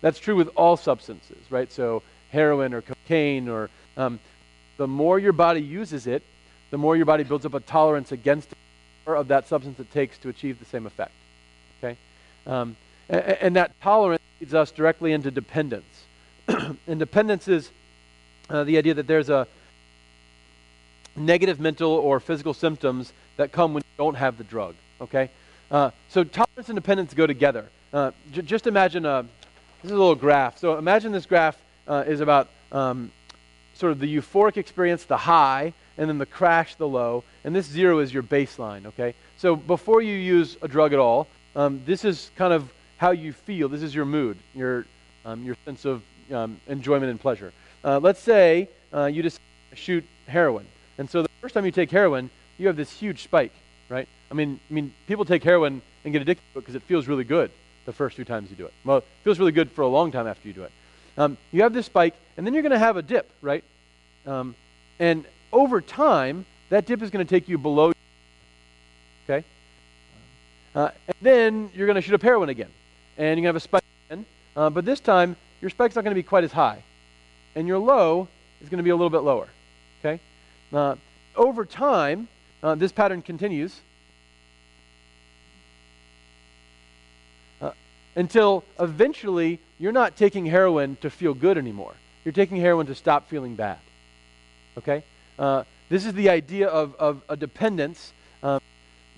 That's 0.00 0.18
true 0.18 0.36
with 0.36 0.48
all 0.56 0.76
substances, 0.76 1.38
right? 1.50 1.70
So 1.72 2.02
heroin 2.30 2.74
or 2.74 2.82
cocaine 2.82 3.48
or 3.48 3.70
um, 3.96 4.20
the 4.76 4.86
more 4.86 5.18
your 5.18 5.32
body 5.32 5.62
uses 5.62 6.06
it, 6.06 6.22
the 6.70 6.78
more 6.78 6.96
your 6.96 7.06
body 7.06 7.24
builds 7.24 7.46
up 7.46 7.54
a 7.54 7.60
tolerance 7.60 8.12
against 8.12 8.52
of 9.14 9.28
that 9.28 9.46
substance 9.46 9.78
it 9.78 9.92
takes 9.92 10.18
to 10.18 10.28
achieve 10.28 10.58
the 10.58 10.64
same 10.64 10.86
effect. 10.86 11.12
Okay, 11.78 11.96
um, 12.46 12.76
and, 13.08 13.22
and, 13.22 13.56
that 13.56 13.80
tolerance 13.80 14.22
leads 14.40 14.54
us 14.54 14.70
directly 14.70 15.12
into 15.12 15.30
dependence. 15.30 16.04
and 16.48 16.98
dependence 16.98 17.48
is 17.48 17.70
uh, 18.50 18.64
the 18.64 18.78
idea 18.78 18.94
that 18.94 19.06
there's 19.06 19.28
a 19.28 19.46
negative 21.14 21.60
mental 21.60 21.92
or 21.92 22.20
physical 22.20 22.54
symptoms 22.54 23.12
that 23.36 23.52
come 23.52 23.74
when 23.74 23.82
you 23.82 24.04
don't 24.04 24.16
have 24.16 24.38
the 24.38 24.44
drug. 24.44 24.74
Okay, 25.00 25.30
uh, 25.70 25.90
so 26.08 26.24
tolerance 26.24 26.68
and 26.68 26.76
dependence 26.76 27.14
go 27.14 27.26
together. 27.26 27.66
Uh, 27.92 28.10
j- 28.32 28.42
just 28.42 28.66
imagine 28.66 29.04
a 29.04 29.26
this 29.82 29.90
is 29.90 29.96
a 29.96 30.00
little 30.00 30.14
graph. 30.14 30.58
So 30.58 30.78
imagine 30.78 31.12
this 31.12 31.26
graph 31.26 31.56
uh, 31.86 32.04
is 32.06 32.20
about 32.20 32.48
um, 32.72 33.12
sort 33.74 33.92
of 33.92 34.00
the 34.00 34.16
euphoric 34.16 34.56
experience, 34.56 35.04
the 35.04 35.16
high, 35.16 35.74
and 35.98 36.08
then 36.08 36.18
the 36.18 36.26
crash, 36.26 36.74
the 36.74 36.88
low. 36.88 37.24
And 37.46 37.54
this 37.54 37.66
zero 37.66 38.00
is 38.00 38.12
your 38.12 38.24
baseline, 38.24 38.86
okay? 38.86 39.14
So 39.36 39.54
before 39.54 40.02
you 40.02 40.14
use 40.14 40.56
a 40.62 40.68
drug 40.68 40.92
at 40.92 40.98
all, 40.98 41.28
um, 41.54 41.80
this 41.86 42.04
is 42.04 42.32
kind 42.34 42.52
of 42.52 42.68
how 42.96 43.12
you 43.12 43.32
feel. 43.32 43.68
This 43.68 43.84
is 43.84 43.94
your 43.94 44.04
mood, 44.04 44.36
your, 44.52 44.84
um, 45.24 45.44
your 45.44 45.56
sense 45.64 45.84
of 45.84 46.02
um, 46.32 46.60
enjoyment 46.66 47.08
and 47.08 47.20
pleasure. 47.20 47.52
Uh, 47.84 48.00
let's 48.00 48.18
say 48.18 48.68
uh, 48.92 49.04
you 49.04 49.22
just 49.22 49.38
shoot 49.74 50.04
heroin. 50.26 50.66
And 50.98 51.08
so 51.08 51.22
the 51.22 51.28
first 51.40 51.54
time 51.54 51.64
you 51.64 51.70
take 51.70 51.88
heroin, 51.88 52.30
you 52.58 52.66
have 52.66 52.74
this 52.74 52.90
huge 52.90 53.22
spike, 53.22 53.52
right? 53.88 54.08
I 54.28 54.34
mean, 54.34 54.58
I 54.68 54.74
mean, 54.74 54.92
people 55.06 55.24
take 55.24 55.44
heroin 55.44 55.82
and 56.02 56.12
get 56.12 56.22
addicted 56.22 56.42
to 56.52 56.58
it 56.58 56.62
because 56.62 56.74
it 56.74 56.82
feels 56.82 57.06
really 57.06 57.22
good 57.22 57.52
the 57.84 57.92
first 57.92 58.16
few 58.16 58.24
times 58.24 58.50
you 58.50 58.56
do 58.56 58.66
it. 58.66 58.72
Well, 58.84 58.96
it 58.98 59.04
feels 59.22 59.38
really 59.38 59.52
good 59.52 59.70
for 59.70 59.82
a 59.82 59.88
long 59.88 60.10
time 60.10 60.26
after 60.26 60.48
you 60.48 60.54
do 60.54 60.64
it. 60.64 60.72
Um, 61.16 61.38
you 61.52 61.62
have 61.62 61.72
this 61.72 61.86
spike, 61.86 62.16
and 62.36 62.44
then 62.44 62.54
you're 62.54 62.64
going 62.64 62.72
to 62.72 62.78
have 62.78 62.96
a 62.96 63.02
dip, 63.02 63.30
right? 63.40 63.62
Um, 64.26 64.56
and 64.98 65.24
over 65.52 65.80
time, 65.80 66.44
that 66.70 66.86
dip 66.86 67.02
is 67.02 67.10
going 67.10 67.24
to 67.24 67.28
take 67.28 67.48
you 67.48 67.58
below. 67.58 67.92
Okay? 69.28 69.44
Uh, 70.74 70.90
and 71.06 71.16
then 71.20 71.70
you're 71.74 71.86
going 71.86 71.96
to 71.96 72.02
shoot 72.02 72.14
up 72.14 72.22
heroin 72.22 72.48
again. 72.48 72.70
And 73.16 73.26
you're 73.26 73.34
going 73.34 73.42
to 73.42 73.48
have 73.48 73.56
a 73.56 73.60
spike 73.60 73.84
again. 74.08 74.26
Uh, 74.54 74.70
but 74.70 74.84
this 74.84 75.00
time, 75.00 75.36
your 75.60 75.70
spike's 75.70 75.94
not 75.94 76.04
going 76.04 76.14
to 76.14 76.18
be 76.18 76.22
quite 76.22 76.44
as 76.44 76.52
high. 76.52 76.82
And 77.54 77.66
your 77.66 77.78
low 77.78 78.28
is 78.60 78.68
going 78.68 78.78
to 78.78 78.84
be 78.84 78.90
a 78.90 78.96
little 78.96 79.10
bit 79.10 79.22
lower. 79.22 79.48
Okay? 80.00 80.20
Uh, 80.72 80.96
over 81.34 81.64
time, 81.64 82.28
uh, 82.62 82.74
this 82.74 82.92
pattern 82.92 83.22
continues. 83.22 83.80
until 88.16 88.64
eventually 88.80 89.60
you're 89.78 89.92
not 89.92 90.16
taking 90.16 90.46
heroin 90.46 90.96
to 91.02 91.10
feel 91.10 91.34
good 91.34 91.58
anymore. 91.58 91.94
You're 92.24 92.32
taking 92.32 92.56
heroin 92.56 92.86
to 92.86 92.94
stop 92.94 93.28
feeling 93.28 93.54
bad. 93.54 93.78
Okay? 94.78 95.04
This 95.88 96.04
is 96.04 96.12
the 96.14 96.30
idea 96.30 96.68
of, 96.68 96.94
of 96.96 97.22
a 97.28 97.36
dependence 97.36 98.12
um, 98.42 98.60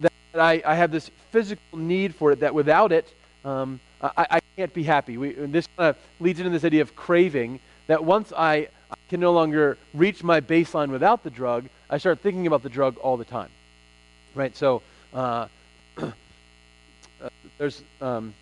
that 0.01 0.13
I, 0.35 0.63
I, 0.65 0.75
have 0.75 0.91
this 0.91 1.11
physical 1.31 1.79
need 1.79 2.15
for 2.15 2.33
it, 2.33 2.41
that 2.41 2.55
without 2.55 2.93
it, 2.93 3.13
um, 3.45 3.81
I, 4.03 4.27
I, 4.31 4.41
can't 4.57 4.73
be 4.75 4.83
happy. 4.83 5.17
We, 5.17 5.33
this 5.33 5.67
kind 5.77 5.91
of 5.91 5.97
leads 6.21 6.41
into 6.41 6.51
this 6.51 6.65
idea 6.65 6.83
of 6.83 6.95
craving, 6.95 7.61
that 7.87 8.05
once 8.05 8.33
I, 8.37 8.69
I 8.91 8.97
can 9.09 9.21
no 9.21 9.33
longer 9.33 9.79
reach 9.95 10.23
my 10.23 10.41
baseline 10.41 10.91
without 10.91 11.23
the 11.25 11.31
drug, 11.31 11.69
I 11.89 11.99
start 11.99 12.21
thinking 12.21 12.47
about 12.47 12.63
the 12.63 12.69
drug 12.69 12.99
all 12.99 13.17
the 13.17 13.25
time. 13.25 13.51
Right? 14.35 14.55
So, 14.57 14.83
uh, 15.15 15.49
uh 15.97 16.11
there's. 17.57 17.83
Um, 18.01 18.35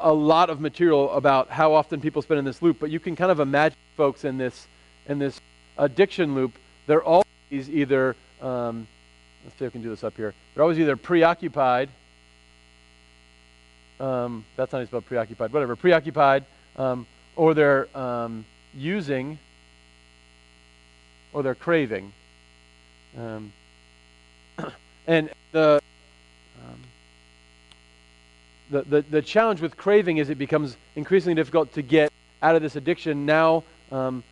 a 0.00 0.12
lot 0.12 0.50
of 0.50 0.60
material 0.60 1.10
about 1.12 1.50
how 1.50 1.74
often 1.74 2.00
people 2.00 2.22
spend 2.22 2.38
in 2.38 2.44
this 2.44 2.62
loop, 2.62 2.78
but 2.78 2.90
you 2.90 3.00
can 3.00 3.16
kind 3.16 3.30
of 3.30 3.40
imagine 3.40 3.78
folks 3.96 4.24
in 4.24 4.38
this 4.38 4.66
in 5.06 5.18
this 5.18 5.40
addiction 5.78 6.34
loop. 6.34 6.52
They're 6.86 7.02
always 7.02 7.24
either 7.50 8.16
um, 8.40 8.86
let's 9.44 9.58
see 9.58 9.64
if 9.64 9.70
I 9.70 9.72
can 9.72 9.82
do 9.82 9.90
this 9.90 10.04
up 10.04 10.16
here. 10.16 10.34
They're 10.54 10.62
always 10.62 10.78
either 10.78 10.96
preoccupied. 10.96 11.88
Um, 13.98 14.44
that's 14.56 14.72
not 14.72 14.86
spelled 14.86 15.06
preoccupied. 15.06 15.52
Whatever, 15.52 15.76
preoccupied, 15.76 16.44
um, 16.76 17.06
or 17.34 17.54
they're 17.54 17.88
um, 17.96 18.44
using, 18.74 19.38
or 21.32 21.42
they're 21.42 21.54
craving. 21.54 22.12
Um, 23.18 23.52
and 25.06 25.30
the 25.52 25.80
the, 28.70 28.82
the, 28.82 29.02
the 29.02 29.22
challenge 29.22 29.60
with 29.60 29.76
craving 29.76 30.18
is 30.18 30.28
it 30.30 30.38
becomes 30.38 30.76
increasingly 30.96 31.34
difficult 31.34 31.72
to 31.74 31.82
get 31.82 32.12
out 32.42 32.56
of 32.56 32.62
this 32.62 32.76
addiction. 32.76 33.24
Now, 33.24 33.62
um, 33.92 34.24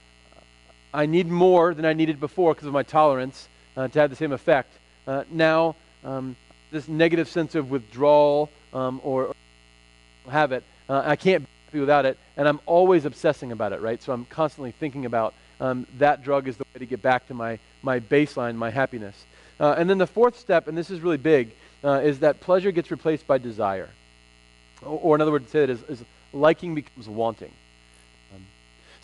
I 0.95 1.07
need 1.07 1.29
more 1.29 1.75
than 1.75 1.85
I 1.85 1.93
needed 1.93 2.21
before 2.21 2.55
because 2.55 2.69
of 2.69 2.73
my 2.73 2.85
tolerance 2.85 3.49
uh, 3.77 3.89
to 3.89 3.99
have 3.99 4.11
the 4.11 4.17
same 4.17 4.31
effect. 4.31 4.71
Uh, 5.09 5.25
now, 5.29 5.75
um, 6.05 6.37
this 6.71 6.87
negative 6.87 7.29
sense 7.29 7.57
of 7.57 7.69
withdrawal 7.71 8.49
um, 8.73 9.01
or, 9.03 9.27
or, 9.27 9.35
habit, 10.31 10.63
uh, 10.89 11.03
I 11.05 11.17
can't 11.17 11.47
be 11.73 11.81
without 11.81 12.07
it, 12.07 12.17
and 12.37 12.47
I'm 12.47 12.61
always 12.65 13.05
obsessing 13.05 13.51
about 13.51 13.73
it, 13.73 13.81
right? 13.81 14.01
So 14.01 14.13
I'm 14.13 14.25
constantly 14.27 14.71
thinking 14.71 15.05
about 15.05 15.35
um, 15.61 15.87
that 15.99 16.23
drug 16.23 16.47
is 16.47 16.57
the 16.57 16.65
way 16.73 16.79
to 16.79 16.87
get 16.87 17.03
back 17.03 17.27
to 17.27 17.35
my, 17.35 17.59
my 17.83 17.99
baseline, 17.99 18.55
my 18.55 18.71
happiness. 18.71 19.27
Uh, 19.59 19.75
and 19.77 19.91
then 19.91 19.99
the 19.99 20.07
fourth 20.07 20.39
step, 20.39 20.69
and 20.69 20.79
this 20.79 20.91
is 20.91 21.01
really 21.01 21.17
big, 21.17 21.51
uh, 21.83 22.01
is 22.05 22.21
that 22.21 22.41
pleasure 22.41 22.71
gets 22.71 22.93
replaced 22.93 23.27
by 23.27 23.39
desire. 23.39 23.91
Or, 24.81 25.17
another 25.17 25.33
word 25.33 25.45
to 25.45 25.51
say 25.51 25.61
that 25.61 25.71
is, 25.71 25.83
is 25.89 26.05
liking 26.33 26.77
becomes 26.77 27.09
wanting. 27.09 27.53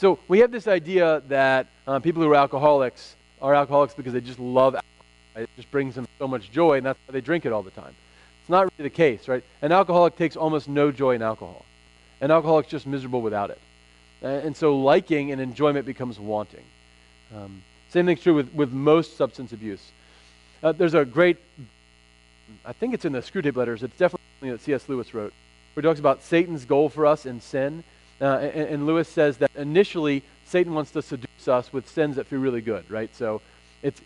Um, 0.02 0.16
so 0.16 0.18
we 0.28 0.40
have 0.40 0.50
this 0.50 0.66
idea 0.66 1.22
that 1.28 1.66
uh, 1.86 1.98
people 1.98 2.22
who 2.22 2.30
are 2.30 2.36
alcoholics 2.36 3.16
are 3.40 3.54
alcoholics 3.54 3.94
because 3.94 4.12
they 4.12 4.20
just 4.20 4.38
love 4.38 4.74
alcohol. 4.74 5.04
Right? 5.34 5.42
It 5.42 5.50
just 5.56 5.70
brings 5.70 5.94
them 5.94 6.06
so 6.18 6.26
much 6.26 6.50
joy, 6.50 6.78
and 6.78 6.86
that's 6.86 6.98
why 7.06 7.12
they 7.12 7.20
drink 7.20 7.46
it 7.46 7.52
all 7.52 7.62
the 7.62 7.70
time. 7.70 7.94
It's 8.40 8.50
not 8.50 8.62
really 8.62 8.88
the 8.88 8.94
case, 8.94 9.28
right? 9.28 9.44
An 9.62 9.72
alcoholic 9.72 10.16
takes 10.16 10.36
almost 10.36 10.68
no 10.68 10.90
joy 10.90 11.14
in 11.14 11.22
alcohol. 11.22 11.64
An 12.20 12.30
alcoholic's 12.30 12.68
just 12.68 12.86
miserable 12.86 13.22
without 13.22 13.50
it. 13.50 13.58
And 14.22 14.54
so 14.54 14.76
liking 14.76 15.32
and 15.32 15.40
enjoyment 15.40 15.86
becomes 15.86 16.18
wanting. 16.18 16.64
Um, 17.34 17.62
same 17.88 18.06
thing's 18.06 18.20
true 18.20 18.34
with, 18.34 18.52
with 18.52 18.72
most 18.72 19.16
substance 19.16 19.52
abuse. 19.52 19.92
Uh, 20.62 20.72
there's 20.72 20.94
a 20.94 21.04
great, 21.04 21.38
I 22.66 22.72
think 22.72 22.92
it's 22.92 23.06
in 23.06 23.12
the 23.12 23.20
Screwtape 23.20 23.56
Letters, 23.56 23.82
it's 23.82 23.96
definitely 23.96 24.50
that 24.50 24.60
C.S. 24.60 24.88
Lewis 24.88 25.14
wrote 25.14 25.32
where 25.74 25.82
he 25.82 25.86
talks 25.86 26.00
about 26.00 26.22
Satan's 26.22 26.64
goal 26.64 26.88
for 26.88 27.06
us 27.06 27.24
in 27.24 27.40
sin. 27.40 27.84
Uh, 28.20 28.50
and, 28.54 28.68
and, 28.68 28.86
Lewis 28.86 29.08
says 29.08 29.38
that 29.38 29.50
initially 29.56 30.22
Satan 30.44 30.74
wants 30.74 30.90
to 30.90 31.00
seduce 31.00 31.48
us 31.48 31.72
with 31.72 31.88
sins 31.88 32.16
that 32.16 32.26
feel 32.26 32.38
really 32.38 32.60
good, 32.60 32.90
right? 32.90 33.14
So 33.16 33.40
it's, 33.82 34.00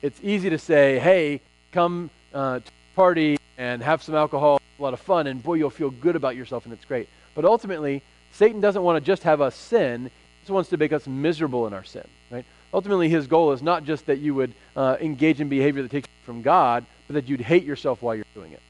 it's 0.00 0.18
easy 0.22 0.48
to 0.48 0.58
say, 0.58 0.98
hey, 0.98 1.42
come 1.72 2.08
uh, 2.32 2.60
to 2.60 2.72
party 2.96 3.36
and 3.58 3.82
have 3.82 4.02
some 4.02 4.14
alcohol, 4.14 4.60
a 4.78 4.82
lot 4.82 4.94
of 4.94 5.00
fun, 5.00 5.26
and 5.26 5.42
boy, 5.42 5.54
you'll 5.54 5.70
feel 5.70 5.90
good 5.90 6.16
about 6.16 6.34
yourself 6.34 6.64
and 6.64 6.72
it's 6.72 6.84
great. 6.84 7.08
But 7.34 7.44
ultimately, 7.44 8.02
Satan 8.32 8.60
doesn't 8.60 8.82
want 8.82 9.02
to 9.02 9.06
just 9.06 9.22
have 9.24 9.40
us 9.40 9.54
sin, 9.54 10.04
he 10.04 10.40
just 10.42 10.50
wants 10.50 10.70
to 10.70 10.76
make 10.76 10.92
us 10.92 11.06
miserable 11.06 11.66
in 11.66 11.74
our 11.74 11.84
sin, 11.84 12.06
right? 12.30 12.46
Ultimately, 12.72 13.08
his 13.08 13.26
goal 13.26 13.52
is 13.52 13.62
not 13.62 13.84
just 13.84 14.06
that 14.06 14.18
you 14.18 14.34
would 14.34 14.54
uh, 14.76 14.96
engage 15.00 15.40
in 15.40 15.48
behavior 15.48 15.82
that 15.82 15.90
takes 15.90 16.06
you 16.06 16.24
from 16.24 16.42
God, 16.42 16.86
but 17.06 17.14
that 17.14 17.28
you'd 17.28 17.40
hate 17.40 17.64
yourself 17.64 18.02
while 18.02 18.14
you're 18.14 18.24
doing 18.34 18.52
it. 18.52 18.60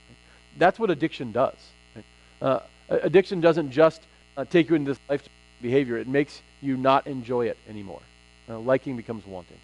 That's 0.57 0.79
what 0.79 0.91
addiction 0.91 1.33
does. 1.33 1.57
Right? 1.95 2.05
Uh, 2.41 2.61
addiction 2.89 3.41
doesn't 3.41 3.71
just 3.71 4.03
uh, 4.39 4.45
take 4.45 4.71
you 4.71 4.77
into 4.77 4.93
this 4.93 5.01
life 5.11 5.29
behavior, 5.61 5.99
it 5.99 6.07
makes 6.07 6.41
you 6.63 6.77
not 6.77 7.07
enjoy 7.07 7.47
it 7.47 7.59
anymore. 7.69 8.01
Uh, 8.49 8.59
liking 8.59 8.97
becomes 8.97 9.27
wanting. 9.27 9.59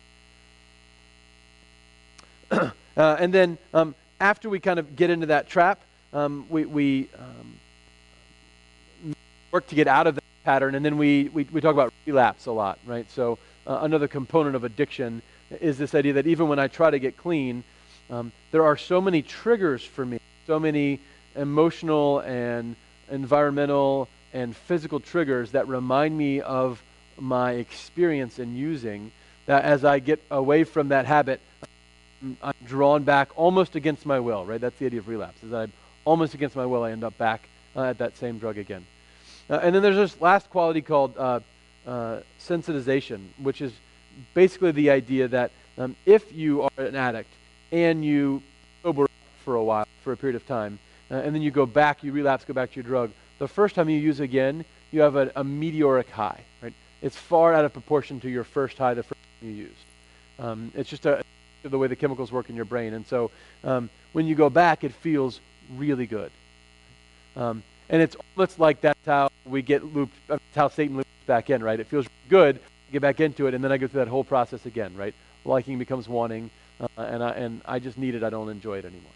Uh, 2.96 3.16
and 3.18 3.34
then 3.34 3.58
um, 3.72 3.92
after 4.20 4.48
we 4.48 4.60
kind 4.60 4.78
of 4.78 4.94
get 4.94 5.10
into 5.10 5.26
that 5.26 5.48
trap, 5.48 5.80
um, 6.12 6.46
we, 6.48 6.64
we 6.64 7.08
um, 7.18 9.16
work 9.50 9.66
to 9.66 9.74
get 9.74 9.88
out 9.88 10.06
of 10.06 10.14
that 10.14 10.22
pattern, 10.44 10.76
and 10.76 10.84
then 10.84 10.96
we, 10.96 11.28
we, 11.32 11.42
we 11.50 11.60
talk 11.60 11.72
about 11.72 11.92
relapse 12.06 12.46
a 12.46 12.52
lot, 12.52 12.78
right? 12.86 13.10
So 13.10 13.36
uh, 13.66 13.80
another 13.82 14.06
component 14.06 14.54
of 14.54 14.62
addiction 14.62 15.22
is 15.60 15.76
this 15.76 15.92
idea 15.92 16.12
that 16.12 16.28
even 16.28 16.46
when 16.46 16.60
I 16.60 16.68
try 16.68 16.88
to 16.88 17.00
get 17.00 17.16
clean, 17.16 17.64
um, 18.10 18.30
there 18.52 18.62
are 18.62 18.76
so 18.76 19.00
many 19.00 19.22
triggers 19.22 19.82
for 19.82 20.06
me, 20.06 20.20
so 20.46 20.60
many 20.60 21.00
emotional 21.34 22.20
and 22.20 22.76
environmental 23.10 24.08
and 24.34 24.54
physical 24.54 25.00
triggers 25.00 25.52
that 25.52 25.66
remind 25.68 26.18
me 26.18 26.40
of 26.40 26.82
my 27.18 27.52
experience 27.52 28.38
in 28.38 28.56
using 28.56 29.12
that 29.46 29.64
as 29.64 29.84
I 29.84 30.00
get 30.00 30.20
away 30.30 30.64
from 30.64 30.88
that 30.88 31.06
habit, 31.06 31.40
I'm 32.42 32.54
drawn 32.66 33.04
back 33.04 33.28
almost 33.36 33.76
against 33.76 34.04
my 34.04 34.18
will, 34.18 34.44
right? 34.44 34.60
That's 34.60 34.78
the 34.78 34.86
idea 34.86 35.00
of 35.00 35.08
relapse, 35.08 35.42
is 35.42 35.50
that 35.50 35.58
I'm 35.58 35.72
almost 36.04 36.34
against 36.34 36.56
my 36.56 36.66
will, 36.66 36.82
I 36.82 36.90
end 36.90 37.04
up 37.04 37.16
back 37.16 37.48
uh, 37.76 37.84
at 37.84 37.98
that 37.98 38.16
same 38.16 38.38
drug 38.38 38.58
again. 38.58 38.84
Uh, 39.48 39.60
and 39.62 39.74
then 39.74 39.82
there's 39.82 39.96
this 39.96 40.20
last 40.20 40.50
quality 40.50 40.82
called 40.82 41.16
uh, 41.16 41.40
uh 41.86 42.20
sensitization, 42.40 43.20
which 43.38 43.60
is 43.60 43.72
basically 44.32 44.72
the 44.72 44.90
idea 44.90 45.28
that 45.28 45.52
um, 45.76 45.94
if 46.06 46.32
you 46.32 46.62
are 46.62 46.70
an 46.78 46.96
addict 46.96 47.30
and 47.70 48.04
you 48.04 48.42
sober 48.82 49.04
up 49.04 49.10
for 49.44 49.54
a 49.56 49.62
while, 49.62 49.86
for 50.02 50.12
a 50.12 50.16
period 50.16 50.36
of 50.36 50.46
time, 50.46 50.78
uh, 51.10 51.16
and 51.16 51.34
then 51.34 51.42
you 51.42 51.50
go 51.50 51.66
back, 51.66 52.02
you 52.02 52.10
relapse, 52.10 52.44
go 52.44 52.54
back 52.54 52.70
to 52.70 52.76
your 52.76 52.84
drug, 52.84 53.10
the 53.38 53.48
first 53.48 53.74
time 53.74 53.88
you 53.88 53.98
use 53.98 54.20
again, 54.20 54.64
you 54.90 55.00
have 55.00 55.16
a, 55.16 55.32
a 55.36 55.44
meteoric 55.44 56.10
high, 56.10 56.40
right? 56.62 56.72
It's 57.02 57.16
far 57.16 57.52
out 57.52 57.64
of 57.64 57.72
proportion 57.72 58.20
to 58.20 58.30
your 58.30 58.44
first 58.44 58.78
high 58.78 58.94
the 58.94 59.02
first 59.02 59.20
time 59.40 59.48
you 59.50 59.54
used. 59.54 59.74
Um, 60.38 60.72
it's 60.74 60.88
just 60.88 61.06
a, 61.06 61.22
the 61.62 61.78
way 61.78 61.88
the 61.88 61.96
chemicals 61.96 62.32
work 62.32 62.48
in 62.48 62.56
your 62.56 62.64
brain. 62.64 62.94
And 62.94 63.06
so 63.06 63.30
um, 63.62 63.90
when 64.12 64.26
you 64.26 64.34
go 64.34 64.50
back, 64.50 64.84
it 64.84 64.92
feels 64.92 65.40
really 65.76 66.06
good. 66.06 66.30
Um, 67.36 67.62
and 67.88 68.00
it's 68.00 68.16
almost 68.36 68.58
like 68.58 68.80
that's 68.80 69.06
how 69.06 69.30
we 69.44 69.62
get 69.62 69.84
looped, 69.94 70.14
that's 70.26 70.42
how 70.54 70.68
Satan 70.68 70.96
loops 70.96 71.08
back 71.26 71.50
in, 71.50 71.62
right? 71.62 71.78
It 71.78 71.86
feels 71.86 72.06
good, 72.28 72.60
get 72.92 73.02
back 73.02 73.20
into 73.20 73.46
it, 73.46 73.54
and 73.54 73.62
then 73.62 73.72
I 73.72 73.76
go 73.76 73.86
through 73.86 74.00
that 74.00 74.08
whole 74.08 74.24
process 74.24 74.64
again, 74.66 74.96
right? 74.96 75.14
Liking 75.44 75.78
becomes 75.78 76.08
wanting, 76.08 76.50
uh, 76.80 76.86
and, 76.96 77.22
I, 77.22 77.30
and 77.30 77.60
I 77.66 77.78
just 77.78 77.98
need 77.98 78.14
it, 78.14 78.22
I 78.22 78.30
don't 78.30 78.48
enjoy 78.48 78.78
it 78.78 78.84
anymore. 78.84 79.12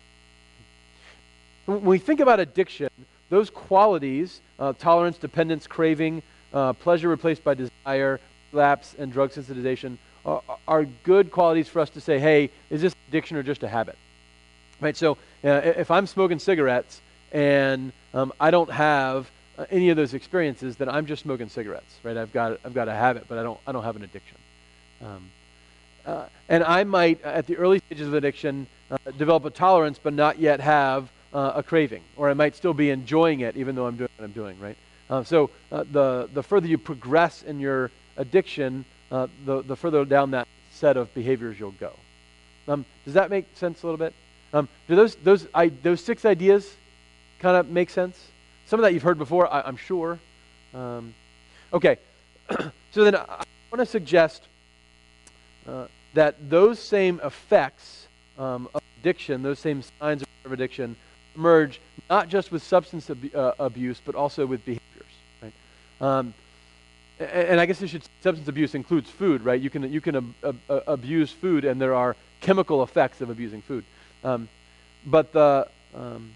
When 1.66 1.82
we 1.82 1.98
think 1.98 2.20
about 2.20 2.40
addiction, 2.40 2.90
those 3.30 3.50
qualities, 3.50 4.40
uh, 4.58 4.72
tolerance, 4.74 5.18
dependence, 5.18 5.66
craving, 5.66 6.22
uh, 6.52 6.72
pleasure 6.72 7.08
replaced 7.08 7.44
by 7.44 7.54
desire, 7.54 8.20
relapse, 8.52 8.94
and 8.98 9.12
drug 9.12 9.30
sensitization, 9.30 9.98
are, 10.24 10.42
are, 10.66 10.84
good 11.04 11.30
qualities 11.30 11.68
for 11.68 11.80
us 11.80 11.90
to 11.90 12.00
say, 12.00 12.18
hey, 12.18 12.50
is 12.70 12.82
this 12.82 12.94
addiction 13.08 13.36
or 13.36 13.42
just 13.42 13.62
a 13.62 13.68
habit? 13.68 13.96
Right, 14.80 14.96
so 14.96 15.18
uh, 15.44 15.48
if 15.48 15.90
I'm 15.90 16.06
smoking 16.06 16.38
cigarettes 16.38 17.00
and 17.32 17.92
um, 18.14 18.32
I 18.40 18.50
don't 18.50 18.70
have 18.70 19.30
uh, 19.58 19.66
any 19.70 19.90
of 19.90 19.96
those 19.96 20.14
experiences, 20.14 20.76
then 20.76 20.88
I'm 20.88 21.06
just 21.06 21.22
smoking 21.22 21.48
cigarettes, 21.48 21.94
right? 22.02 22.16
I've 22.16 22.32
got, 22.32 22.58
I've 22.64 22.74
got 22.74 22.88
a 22.88 22.94
habit, 22.94 23.24
but 23.28 23.38
I 23.38 23.42
don't, 23.42 23.58
I 23.66 23.72
don't 23.72 23.84
have 23.84 23.96
an 23.96 24.04
addiction. 24.04 24.38
Um, 25.02 25.30
uh, 26.06 26.26
and 26.48 26.64
I 26.64 26.84
might, 26.84 27.22
at 27.22 27.46
the 27.46 27.56
early 27.56 27.80
stages 27.80 28.08
of 28.08 28.14
addiction, 28.14 28.66
uh, 28.90 28.96
develop 29.18 29.44
a 29.44 29.50
tolerance, 29.50 29.98
but 30.02 30.14
not 30.14 30.38
yet 30.38 30.60
have 30.60 31.10
uh, 31.32 31.52
a 31.56 31.62
craving, 31.62 32.02
or 32.16 32.30
I 32.30 32.34
might 32.34 32.56
still 32.56 32.74
be 32.74 32.90
enjoying 32.90 33.40
it 33.40 33.56
even 33.56 33.74
though 33.74 33.86
I'm 33.86 33.96
doing 33.96 34.10
what 34.16 34.24
I'm 34.24 34.32
doing, 34.32 34.58
right? 34.60 34.76
Uh, 35.10 35.24
so 35.24 35.50
uh, 35.72 35.84
the, 35.90 36.28
the 36.32 36.42
further 36.42 36.66
you 36.66 36.78
progress 36.78 37.42
in 37.42 37.60
your 37.60 37.90
addiction, 38.16 38.84
uh, 39.10 39.26
the, 39.44 39.62
the 39.62 39.76
further 39.76 40.04
down 40.04 40.32
that 40.32 40.46
set 40.70 40.96
of 40.96 41.12
behaviors 41.14 41.58
you'll 41.58 41.70
go. 41.72 41.92
Um, 42.66 42.84
does 43.04 43.14
that 43.14 43.30
make 43.30 43.46
sense 43.54 43.82
a 43.82 43.86
little 43.86 43.98
bit? 43.98 44.14
Um, 44.52 44.68
do 44.86 44.96
those, 44.96 45.14
those, 45.16 45.46
I, 45.54 45.68
those 45.68 46.02
six 46.02 46.24
ideas 46.24 46.70
kind 47.40 47.56
of 47.56 47.68
make 47.68 47.90
sense? 47.90 48.18
Some 48.66 48.80
of 48.80 48.84
that 48.84 48.92
you've 48.92 49.02
heard 49.02 49.18
before, 49.18 49.50
I, 49.52 49.66
am 49.66 49.76
sure. 49.76 50.18
Um, 50.74 51.14
okay, 51.72 51.96
so 52.90 53.04
then 53.04 53.16
I 53.16 53.44
want 53.70 53.78
to 53.78 53.86
suggest 53.86 54.46
uh, 55.66 55.86
that 56.14 56.50
those 56.50 56.78
same 56.78 57.20
effects 57.24 58.08
um, 58.38 58.68
of 58.74 58.82
addiction, 59.00 59.42
those 59.42 59.58
same 59.58 59.82
signs 59.98 60.22
of 60.44 60.52
addiction, 60.52 60.96
emerge 61.38 61.80
not 62.10 62.28
just 62.28 62.50
with 62.50 62.62
substance 62.62 63.08
ab- 63.08 63.34
uh, 63.34 63.52
abuse, 63.58 64.00
but 64.04 64.14
also 64.14 64.44
with 64.44 64.64
behaviors. 64.64 64.82
Right? 65.42 65.52
Um, 66.00 66.34
and, 67.18 67.30
and, 67.30 67.60
I 67.60 67.66
guess 67.66 67.78
should, 67.86 68.02
substance 68.22 68.48
abuse 68.48 68.74
includes 68.74 69.08
food, 69.10 69.44
right? 69.44 69.60
You 69.60 69.70
can, 69.70 69.90
you 69.92 70.00
can 70.00 70.16
ab- 70.16 70.34
ab- 70.44 70.82
abuse 70.86 71.30
food, 71.30 71.64
and 71.64 71.80
there 71.80 71.94
are 71.94 72.16
chemical 72.40 72.82
effects 72.82 73.20
of 73.20 73.30
abusing 73.30 73.62
food. 73.62 73.84
Um, 74.24 74.48
but 75.06 75.32
the, 75.32 75.68
um, 75.94 76.34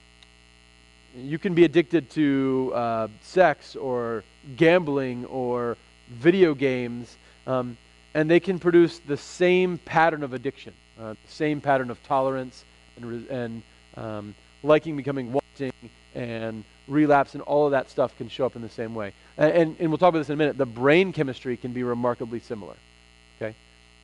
you 1.17 1.39
can 1.39 1.55
be 1.55 1.65
addicted 1.65 2.11
to 2.11 2.73
uh, 2.75 3.09
sex 3.23 3.77
or 3.77 4.25
gambling 4.57 5.27
or 5.27 5.77
video 6.09 6.55
games, 6.55 7.17
um, 7.47 7.77
and 8.15 8.31
they 8.31 8.41
can 8.41 8.59
produce 8.59 8.99
the 8.99 9.17
same 9.17 9.79
pattern 9.79 10.23
of 10.23 10.33
addiction, 10.33 10.75
uh, 11.01 11.11
the 11.13 11.33
same 11.33 11.61
pattern 11.61 11.91
of 11.91 12.03
tolerance 12.05 12.65
and, 12.97 13.29
and 13.29 13.63
um, 13.97 14.35
liking 14.63 14.97
becoming 14.97 15.33
wanting 15.33 15.73
and 16.15 16.65
relapse 16.89 17.35
and 17.35 17.43
all 17.45 17.67
of 17.67 17.73
that 17.73 17.91
stuff 17.91 18.17
can 18.17 18.29
show 18.29 18.45
up 18.45 18.57
in 18.57 18.63
the 18.63 18.69
same 18.69 18.95
way. 18.95 19.13
And, 19.39 19.53
and, 19.53 19.77
and 19.81 19.89
we'll 19.89 19.99
talk 19.99 20.11
about 20.11 20.19
this 20.19 20.29
in 20.29 20.35
a 20.35 20.37
minute. 20.37 20.59
The 20.59 20.67
brain 20.67 21.13
chemistry 21.13 21.57
can 21.57 21.73
be 21.73 21.83
remarkably 21.83 22.41
similar, 22.41 22.75
okay, 23.37 23.55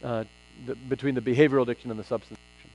uh, 0.03 0.25
the, 0.67 0.75
between 0.75 1.15
the 1.15 1.21
behavioral 1.21 1.63
addiction 1.63 1.91
and 1.91 1.99
the 1.99 2.05
substance 2.05 2.39
addiction. 2.39 2.71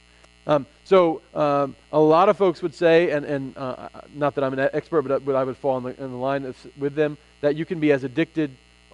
Um, 0.45 0.65
so 0.83 1.21
um, 1.33 1.75
a 1.91 1.99
lot 1.99 2.29
of 2.29 2.37
folks 2.37 2.61
would 2.61 2.75
say, 2.75 3.11
and, 3.11 3.25
and 3.25 3.57
uh, 3.57 3.89
not 4.13 4.35
that 4.35 4.43
I'm 4.43 4.53
an 4.53 4.69
expert, 4.73 5.03
but, 5.03 5.25
but 5.25 5.35
I 5.35 5.43
would 5.43 5.57
fall 5.57 5.77
in 5.77 5.83
the, 5.83 6.03
in 6.03 6.11
the 6.11 6.17
line 6.17 6.53
with 6.77 6.95
them, 6.95 7.17
that 7.41 7.55
you 7.55 7.65
can 7.65 7.79
be 7.79 7.91
as 7.91 8.03
addicted, 8.03 8.51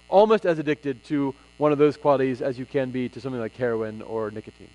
almost 0.08 0.46
as 0.46 0.58
addicted 0.58 1.04
to 1.04 1.34
one 1.58 1.72
of 1.72 1.78
those 1.78 1.96
qualities 1.96 2.40
as 2.40 2.58
you 2.58 2.64
can 2.64 2.90
be 2.90 3.08
to 3.08 3.20
something 3.20 3.40
like 3.40 3.56
heroin 3.56 4.00
or 4.02 4.30
nicotine. 4.30 4.70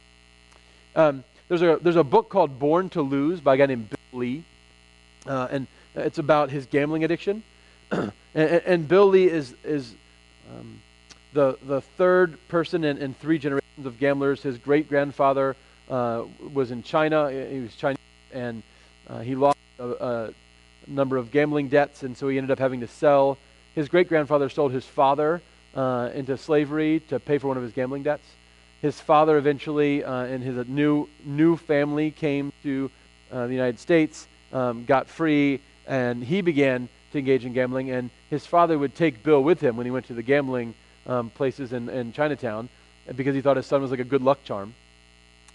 Um, 0.95 1.23
there's 1.47 1.61
a, 1.61 1.77
there's 1.81 1.95
a 1.95 2.03
book 2.03 2.29
called 2.29 2.59
Born 2.59 2.89
to 2.89 3.01
Lose 3.01 3.39
by 3.39 3.55
a 3.55 3.57
guy 3.57 3.65
named 3.67 3.89
Bill 3.89 4.19
Lee. 4.19 4.43
Uh, 5.25 5.47
and 5.51 5.67
it's 5.95 6.17
about 6.17 6.49
his 6.49 6.65
gambling 6.65 7.03
addiction. 7.03 7.43
and, 7.91 8.11
and, 8.33 8.87
Bill 8.87 9.07
Lee 9.07 9.29
is, 9.29 9.55
is 9.63 9.93
um, 10.51 10.81
the, 11.33 11.57
the 11.65 11.81
third 11.81 12.37
person 12.47 12.83
in, 12.83 12.97
in, 12.97 13.13
three 13.13 13.37
generations 13.37 13.85
of 13.85 13.99
gamblers. 13.99 14.41
His 14.41 14.57
great 14.57 14.89
grandfather 14.89 15.55
uh, 15.89 16.23
was 16.53 16.71
in 16.71 16.83
China. 16.83 17.31
He 17.31 17.59
was 17.59 17.75
Chinese, 17.75 17.99
and 18.33 18.63
uh, 19.07 19.19
he 19.19 19.35
lost 19.35 19.57
a, 19.79 19.89
a, 19.89 20.33
number 20.87 21.17
of 21.17 21.31
gambling 21.31 21.67
debts, 21.67 22.03
and 22.03 22.15
so 22.15 22.27
he 22.27 22.37
ended 22.37 22.51
up 22.51 22.59
having 22.59 22.79
to 22.81 22.87
sell. 22.87 23.39
His 23.73 23.89
great 23.89 24.07
grandfather 24.07 24.49
sold 24.49 24.71
his 24.71 24.85
father 24.85 25.41
uh, 25.75 26.11
into 26.13 26.37
slavery 26.37 27.01
to 27.09 27.19
pay 27.19 27.39
for 27.39 27.47
one 27.47 27.57
of 27.57 27.63
his 27.63 27.71
gambling 27.73 28.03
debts. 28.03 28.27
His 28.85 28.99
father 28.99 29.39
eventually, 29.39 30.03
uh, 30.03 30.25
and 30.25 30.43
his 30.43 30.67
new 30.67 31.09
new 31.25 31.57
family 31.57 32.11
came 32.11 32.53
to 32.61 32.91
uh, 33.31 33.47
the 33.47 33.53
United 33.53 33.79
States, 33.79 34.27
um, 34.53 34.85
got 34.85 35.07
free, 35.07 35.59
and 35.87 36.23
he 36.23 36.41
began 36.41 36.87
to 37.11 37.17
engage 37.17 37.45
in 37.45 37.53
gambling. 37.53 37.89
And 37.89 38.11
his 38.29 38.45
father 38.45 38.77
would 38.77 38.93
take 38.93 39.23
Bill 39.23 39.43
with 39.43 39.59
him 39.59 39.75
when 39.75 39.87
he 39.87 39.91
went 39.91 40.05
to 40.05 40.13
the 40.13 40.21
gambling 40.21 40.75
um, 41.07 41.31
places 41.31 41.73
in, 41.73 41.89
in 41.89 42.13
Chinatown 42.13 42.69
because 43.15 43.33
he 43.33 43.41
thought 43.41 43.57
his 43.57 43.65
son 43.65 43.81
was 43.81 43.89
like 43.89 44.01
a 44.01 44.03
good 44.03 44.21
luck 44.21 44.43
charm. 44.43 44.75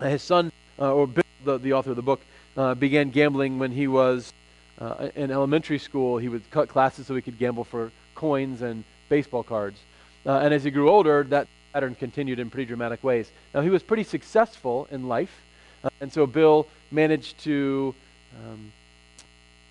his 0.01 0.23
son, 0.23 0.51
uh, 0.81 0.93
or 0.93 1.07
Bill, 1.07 1.23
the, 1.45 1.59
the 1.59 1.73
author 1.75 1.91
of 1.91 1.97
the 1.97 2.03
book, 2.03 2.23
uh, 2.57 2.75
began 2.75 3.11
gambling 3.11 3.61
when 3.61 3.71
he 3.71 3.87
was 3.87 4.33
uh, 4.81 5.09
in 5.15 5.31
elementary 5.31 5.79
school. 5.79 6.19
He 6.19 6.29
would 6.29 6.51
cut 6.51 6.69
classes 6.69 7.07
so 7.07 7.15
he 7.15 7.23
could 7.23 7.39
gamble 7.39 7.63
for 7.63 7.93
coins 8.17 8.61
and 8.61 8.83
baseball 9.09 9.45
cards. 9.45 9.79
Uh, 10.27 10.41
and 10.41 10.53
as 10.53 10.65
he 10.65 10.73
grew 10.73 10.91
older, 10.91 11.23
that 11.31 11.47
pattern 11.73 11.95
continued 11.95 12.39
in 12.39 12.51
pretty 12.51 12.67
dramatic 12.67 13.03
ways. 13.03 13.31
Now, 13.55 13.61
he 13.61 13.71
was 13.71 13.83
pretty 13.83 14.05
successful 14.05 14.89
in 14.91 15.09
life, 15.09 15.43
uh, 15.85 15.91
and 16.01 16.13
so 16.13 16.27
Bill 16.27 16.67
managed 16.91 17.39
to, 17.45 17.95
um, 18.37 18.73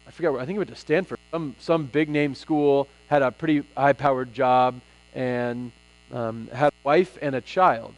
I 0.07 0.11
forget, 0.11 0.31
where, 0.31 0.41
I 0.41 0.45
think 0.45 0.55
he 0.55 0.59
went 0.59 0.69
to 0.69 0.75
Stanford, 0.75 1.19
some, 1.31 1.55
some 1.59 1.85
big 1.85 2.09
name 2.09 2.35
school, 2.35 2.87
had 3.07 3.21
a 3.21 3.31
pretty 3.31 3.63
high 3.75 3.93
powered 3.93 4.33
job, 4.33 4.79
and 5.13 5.71
um, 6.11 6.49
had 6.53 6.69
a 6.69 6.75
wife 6.83 7.17
and 7.21 7.35
a 7.35 7.41
child. 7.41 7.93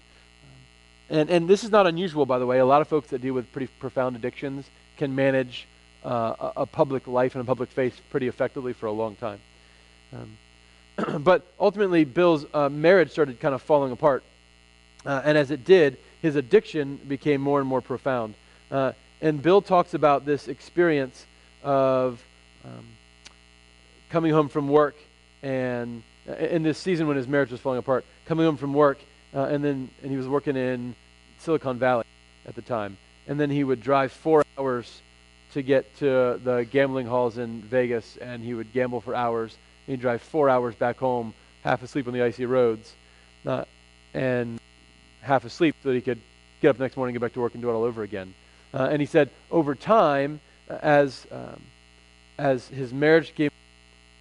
And, 1.09 1.29
and 1.29 1.47
this 1.47 1.63
is 1.63 1.71
not 1.71 1.87
unusual, 1.87 2.25
by 2.25 2.39
the 2.39 2.45
way. 2.45 2.59
A 2.59 2.65
lot 2.65 2.81
of 2.81 2.87
folks 2.87 3.09
that 3.09 3.21
deal 3.21 3.33
with 3.33 3.51
pretty 3.51 3.67
profound 3.79 4.15
addictions 4.15 4.69
can 4.95 5.13
manage 5.13 5.67
uh, 6.05 6.33
a, 6.39 6.61
a, 6.61 6.65
public 6.65 7.05
life 7.05 7.35
and 7.35 7.41
a 7.41 7.45
public 7.45 7.69
faith 7.69 7.99
pretty 8.09 8.27
effectively 8.27 8.73
for 8.73 8.85
a 8.85 8.91
long 8.91 9.15
time. 9.15 9.39
Um, 10.13 10.37
but 11.19 11.45
ultimately, 11.60 12.04
Bill's 12.04 12.45
uh, 12.54 12.69
marriage 12.69 13.12
started 13.12 13.39
kind 13.39 13.56
of 13.56 13.62
falling 13.62 13.91
apart. 13.91 14.23
Uh, 15.06 15.21
and 15.23 15.38
as 15.38 15.51
it 15.51 15.65
did, 15.65 15.97
his 16.21 16.36
addiction 16.36 16.97
became 17.08 17.41
more 17.41 17.60
and 17.60 17.67
more 17.67 17.82
profound. 17.82 18.36
Uh, 18.69 18.91
and 19.21 19.41
Bill 19.41 19.62
talks 19.62 19.93
about 19.93 20.25
this 20.25 20.47
experience 20.47 21.25
of 21.63 22.23
um, 22.65 22.86
coming 24.10 24.32
home 24.32 24.49
from 24.49 24.67
work 24.67 24.95
and 25.41 26.04
uh, 26.30 26.34
in 26.34 26.63
this 26.63 26.77
season 26.77 27.08
when 27.08 27.17
his 27.17 27.27
marriage 27.27 27.51
was 27.51 27.60
falling 27.60 27.80
apart, 27.80 28.06
coming 28.25 28.45
home 28.45 28.58
from 28.58 28.73
work, 28.73 28.99
uh, 29.34 29.45
and 29.45 29.63
then 29.63 29.89
and 30.01 30.12
he 30.12 30.17
was 30.17 30.27
working 30.27 30.56
in 30.56 30.95
Silicon 31.39 31.80
Valley 31.80 32.06
at 32.45 32.56
the 32.56 32.62
time, 32.62 32.97
and 33.27 33.39
then 33.39 33.49
he 33.49 33.63
would 33.63 33.82
drive 33.82 34.12
four 34.12 34.43
hours 34.58 35.01
to 35.54 35.62
get 35.62 35.97
to 35.97 36.39
the 36.43 36.67
gambling 36.69 37.08
halls 37.08 37.38
in 37.38 37.62
Vegas, 37.62 38.17
and 38.17 38.43
he 38.43 38.54
would 38.54 38.71
gamble 38.71 39.01
for 39.01 39.15
hours. 39.15 39.58
He'd 39.87 40.01
drive 40.01 40.21
four 40.21 40.49
hours 40.49 40.75
back 40.75 40.97
home, 40.97 41.33
half 41.63 41.83
asleep 41.83 42.07
on 42.07 42.13
the 42.13 42.21
icy 42.21 42.45
roads, 42.45 42.93
uh, 43.45 43.65
and 44.13 44.59
half 45.21 45.45
asleep 45.45 45.75
so 45.83 45.89
that 45.89 45.95
he 45.95 46.01
could 46.01 46.19
get 46.61 46.69
up 46.69 46.77
the 46.77 46.83
next 46.83 46.97
morning, 46.97 47.13
get 47.13 47.21
back 47.21 47.33
to 47.33 47.39
work, 47.39 47.53
and 47.53 47.61
do 47.61 47.69
it 47.69 47.73
all 47.73 47.83
over 47.83 48.03
again. 48.03 48.33
Uh, 48.73 48.87
and 48.91 49.01
he 49.01 49.05
said, 49.05 49.29
over 49.49 49.75
time, 49.75 50.39
uh, 50.69 50.77
as 50.81 51.27
um, 51.31 51.61
as 52.37 52.67
his 52.69 52.93
marriage 52.93 53.35
came, 53.35 53.51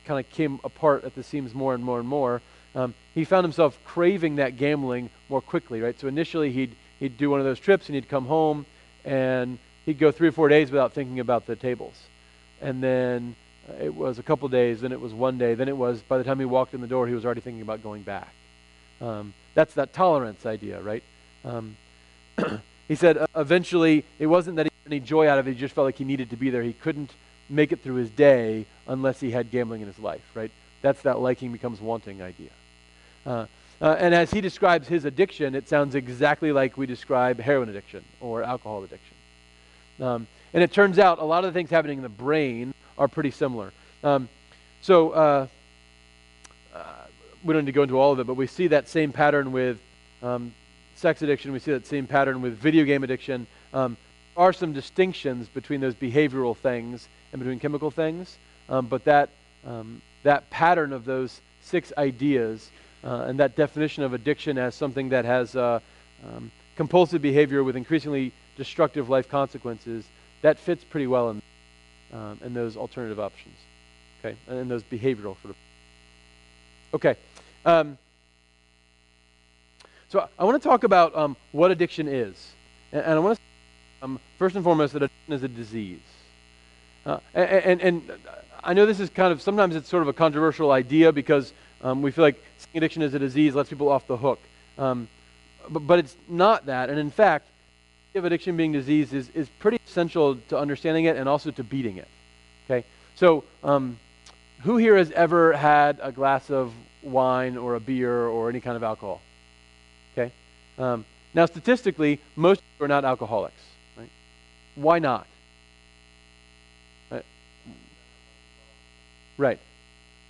kind 0.05 0.25
of 0.25 0.31
came 0.33 0.61
apart 0.65 1.05
at 1.05 1.15
the 1.15 1.23
seams 1.23 1.55
more 1.55 1.75
and 1.75 1.85
more 1.85 1.99
and 1.99 2.09
more, 2.09 2.43
um, 2.75 2.95
he 3.15 3.25
found 3.25 3.45
himself 3.45 3.79
craving 3.85 4.37
that 4.37 4.57
gambling 4.57 5.09
more 5.29 5.41
quickly. 5.41 5.81
Right. 5.81 5.99
So 5.99 6.09
initially, 6.09 6.51
he'd 6.53 6.75
he'd 6.99 7.17
do 7.17 7.31
one 7.31 7.41
of 7.41 7.47
those 7.47 7.61
trips, 7.61 7.87
and 7.87 7.95
he'd 7.95 8.09
come 8.09 8.27
home, 8.27 8.67
and 9.05 9.59
he'd 9.87 9.99
go 9.99 10.11
three 10.11 10.29
or 10.29 10.33
four 10.33 10.49
days 10.49 10.71
without 10.71 10.93
thinking 10.93 11.21
about 11.21 11.47
the 11.47 11.57
tables, 11.57 11.95
and 12.61 12.83
then 12.83 13.37
it 13.81 13.95
was 13.95 14.19
a 14.19 14.23
couple 14.23 14.49
days, 14.49 14.81
then 14.81 14.93
it 14.93 15.01
was 15.01 15.13
one 15.13 15.39
day, 15.39 15.55
then 15.55 15.69
it 15.69 15.77
was 15.77 16.03
by 16.03 16.19
the 16.19 16.25
time 16.25 16.39
he 16.39 16.45
walked 16.45 16.75
in 16.75 16.81
the 16.81 16.87
door, 16.87 17.07
he 17.07 17.15
was 17.15 17.25
already 17.25 17.41
thinking 17.41 17.63
about 17.63 17.83
going 17.83 18.03
back. 18.03 18.33
Um, 19.01 19.35
that's 19.55 19.75
that 19.75 19.93
tolerance 19.93 20.47
idea, 20.47 20.81
right? 20.81 21.03
Um, 21.45 21.77
he 22.89 22.95
said 22.95 23.17
uh, 23.17 23.27
eventually 23.37 24.05
it 24.19 24.27
wasn't 24.27 24.57
that 24.57 24.67
he 24.67 24.73
had 24.85 24.93
any 24.93 25.01
joy 25.01 25.29
out 25.29 25.39
of 25.39 25.49
it, 25.49 25.55
he 25.55 25.59
just 25.59 25.75
felt 25.75 25.87
like 25.87 25.97
he 25.97 26.05
needed 26.05 26.31
to 26.31 26.37
be 26.37 26.51
there. 26.51 26.63
He 26.63 26.73
couldn't 26.73 27.13
make 27.49 27.73
it 27.73 27.83
through 27.83 27.97
his 27.97 28.11
day 28.11 28.67
unless 28.87 29.21
he 29.21 29.31
had 29.31 29.51
gambling 29.51 29.81
in 29.81 29.87
his 29.87 29.99
life, 29.99 30.25
right? 30.35 30.51
That's 30.83 31.03
that 31.03 31.19
liking 31.19 31.53
becomes 31.53 31.81
wanting 31.81 32.23
idea. 32.23 32.51
Uh, 33.27 33.47
uh, 33.83 33.97
and 33.99 34.15
as 34.15 34.31
he 34.31 34.41
describes 34.41 34.89
his 34.89 35.05
addiction, 35.05 35.55
it 35.55 35.69
sounds 35.69 35.95
exactly 35.95 36.53
like 36.53 36.77
we 36.77 36.87
describe 36.87 37.41
heroin 37.41 37.69
addiction 37.69 38.05
or 38.21 38.43
alcohol 38.43 38.85
addiction. 38.85 39.17
Um, 40.01 40.27
and 40.53 40.63
it 40.63 40.73
turns 40.73 40.99
out 40.99 41.19
a 41.19 41.25
lot 41.25 41.45
of 41.45 41.53
the 41.53 41.59
things 41.59 41.71
happening 41.71 41.99
in 41.99 42.03
the 42.03 42.09
brain 42.09 42.75
are 43.01 43.09
pretty 43.09 43.31
similar. 43.33 43.73
Um, 44.05 44.29
so 44.83 45.11
uh, 45.11 45.47
uh, 46.75 46.85
we 47.43 47.55
don't 47.55 47.65
need 47.65 47.73
to 47.73 47.73
go 47.73 47.83
into 47.83 47.99
all 47.99 48.13
of 48.13 48.21
it, 48.21 48.27
but 48.27 48.35
we 48.35 48.47
see 48.47 48.69
that 48.69 48.89
same 48.89 49.11
pattern 49.11 49.51
with 49.51 49.79
um, 50.23 50.55
sex 50.95 51.23
addiction. 51.23 51.51
We 51.53 51.59
see 51.59 51.73
that 51.73 51.87
same 51.87 52.07
pattern 52.07 52.43
with 52.43 52.59
video 52.59 52.85
game 52.85 53.03
addiction. 53.03 53.47
Um, 53.73 53.97
are 54.37 54.53
some 54.53 54.73
distinctions 54.73 55.49
between 55.49 55.81
those 55.81 55.95
behavioral 55.95 56.57
things 56.57 57.09
and 57.33 57.41
between 57.41 57.59
chemical 57.59 57.91
things, 57.91 58.37
um, 58.69 58.87
but 58.87 59.05
that 59.05 59.31
um, 59.67 60.03
that 60.23 60.49
pattern 60.51 60.93
of 60.93 61.05
those 61.05 61.41
six 61.63 61.93
ideas 61.97 62.71
uh, 63.03 63.25
and 63.27 63.41
that 63.41 63.57
definition 63.57 64.03
of 64.03 64.13
addiction 64.13 64.59
as 64.59 64.75
something 64.75 65.09
that 65.09 65.25
has 65.25 65.57
uh, 65.57 65.81
um, 66.25 66.51
compulsive 66.77 67.23
behavior 67.23 67.65
with 67.65 67.77
increasingly 67.77 68.33
destructive 68.57 69.09
life 69.09 69.29
consequences, 69.29 70.05
that 70.43 70.59
fits 70.59 70.85
pretty 70.85 71.07
well 71.07 71.31
in, 71.31 71.43
um, 72.13 72.41
in 72.45 72.55
those 72.55 72.77
alternative 72.77 73.21
options, 73.21 73.57
okay, 74.21 74.37
and 74.49 74.71
those 74.71 74.83
behavioral 74.83 75.41
sort 75.43 75.51
of. 75.51 75.57
Okay. 76.95 77.17
Um, 77.65 77.99
so 80.11 80.29
I 80.37 80.45
want 80.45 80.61
to 80.61 80.69
talk 80.69 80.83
about 80.83 81.17
um, 81.17 81.37
what 81.53 81.71
addiction 81.71 82.09
is. 82.09 82.53
And, 82.91 83.03
and 83.03 83.13
I 83.13 83.19
want 83.21 83.39
to, 83.39 84.05
um, 84.05 84.21
first 84.39 84.57
and 84.57 84.65
foremost, 84.65 84.93
that 84.95 85.05
addiction 85.05 85.33
is 85.33 85.43
a 85.45 85.49
disease. 85.49 86.01
Uh, 87.07 87.19
and, 87.33 87.81
and, 87.81 87.81
and, 87.81 88.13
I 88.63 88.75
know 88.75 88.85
this 88.85 89.01
is 89.01 89.09
kind 89.09 89.33
of, 89.33 89.41
sometimes 89.41 89.75
it's 89.75 89.89
sort 89.89 90.03
of 90.03 90.09
a 90.09 90.13
controversial 90.13 90.71
idea 90.71 91.13
because 91.13 91.55
um, 91.81 92.03
we 92.03 92.11
feel 92.11 92.25
like 92.25 92.43
addiction 92.75 93.01
is 93.03 93.15
a 93.15 93.19
disease, 93.19 93.55
lets 93.55 93.71
people 93.71 93.89
off 93.89 94.07
the 94.07 94.17
hook. 94.17 94.39
Um, 94.77 95.09
but, 95.71 95.81
but 95.81 95.99
it's 96.01 96.17
not 96.29 96.67
that. 96.67 96.91
And 96.91 96.99
in 96.99 97.11
fact, 97.11 97.47
of 98.19 98.25
addiction 98.25 98.57
being 98.57 98.73
disease 98.73 99.13
is, 99.13 99.29
is 99.31 99.49
pretty 99.61 99.79
essential 99.87 100.37
to 100.49 100.59
understanding 100.59 101.05
it 101.05 101.17
and 101.17 101.29
also 101.29 101.51
to 101.53 101.63
beating 101.63 101.97
it. 101.97 102.09
Okay? 102.67 102.85
So, 103.15 103.45
um, 103.63 103.99
who 104.63 104.77
here 104.77 104.97
has 104.97 105.11
ever 105.13 105.53
had 105.53 105.99
a 106.03 106.13
glass 106.13 106.51
of 106.51 106.73
wine 107.03 107.57
or 107.57 107.77
a 107.77 107.81
beer 107.81 108.27
or 108.27 108.51
any 108.51 108.61
kind 108.61 108.77
of 108.77 108.83
alcohol? 108.83 109.21
Okay? 110.13 110.33
Um, 110.79 111.05
now, 111.35 111.47
statistically, 111.47 112.21
most 112.35 112.63
are 112.81 112.89
not 112.89 113.05
alcoholics. 113.05 113.63
Right? 113.97 114.11
Why 114.75 114.99
not? 114.99 115.27
Right. 117.11 117.25
right. 119.39 119.59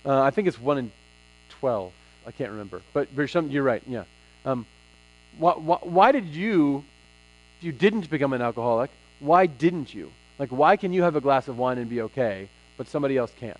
Uh, 0.05 0.21
I 0.21 0.31
think 0.31 0.47
it's 0.47 0.59
1 0.59 0.77
in 0.77 0.91
12. 1.59 1.91
I 2.27 2.31
can't 2.31 2.51
remember. 2.51 2.81
But 2.93 3.09
some, 3.29 3.49
you're 3.49 3.63
right, 3.63 3.81
yeah. 3.87 4.03
Um, 4.45 4.65
why, 5.37 5.53
why, 5.53 5.77
why 5.81 6.11
did 6.11 6.27
you, 6.27 6.83
if 7.61 7.65
you 7.65 7.71
didn't 7.71 8.09
become 8.09 8.33
an 8.33 8.41
alcoholic, 8.41 8.89
why 9.19 9.45
didn't 9.45 9.93
you? 9.93 10.11
Like, 10.39 10.49
why 10.49 10.77
can 10.77 10.93
you 10.93 11.03
have 11.03 11.15
a 11.15 11.21
glass 11.21 11.47
of 11.47 11.59
wine 11.59 11.77
and 11.77 11.87
be 11.87 12.01
okay, 12.01 12.49
but 12.75 12.87
somebody 12.87 13.15
else 13.17 13.31
can't? 13.39 13.59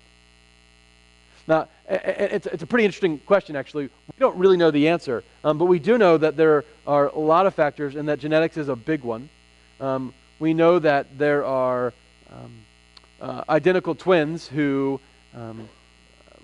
Now, 1.46 1.68
it's, 1.88 2.46
it's 2.46 2.64
a 2.64 2.66
pretty 2.66 2.84
interesting 2.84 3.20
question, 3.20 3.54
actually. 3.54 3.84
We 3.84 4.18
don't 4.18 4.36
really 4.36 4.56
know 4.56 4.72
the 4.72 4.88
answer, 4.88 5.22
um, 5.44 5.56
but 5.56 5.66
we 5.66 5.78
do 5.78 5.98
know 5.98 6.18
that 6.18 6.36
there 6.36 6.64
are 6.84 7.10
a 7.10 7.18
lot 7.18 7.46
of 7.46 7.54
factors 7.54 7.94
and 7.94 8.08
that 8.08 8.18
genetics 8.18 8.56
is 8.56 8.68
a 8.68 8.74
big 8.74 9.04
one. 9.04 9.28
Um, 9.80 10.12
we 10.40 10.52
know 10.52 10.80
that 10.80 11.16
there 11.16 11.44
are 11.44 11.92
um, 12.32 12.52
uh, 13.20 13.44
identical 13.48 13.94
twins 13.94 14.48
who, 14.48 14.98
um, 15.32 15.68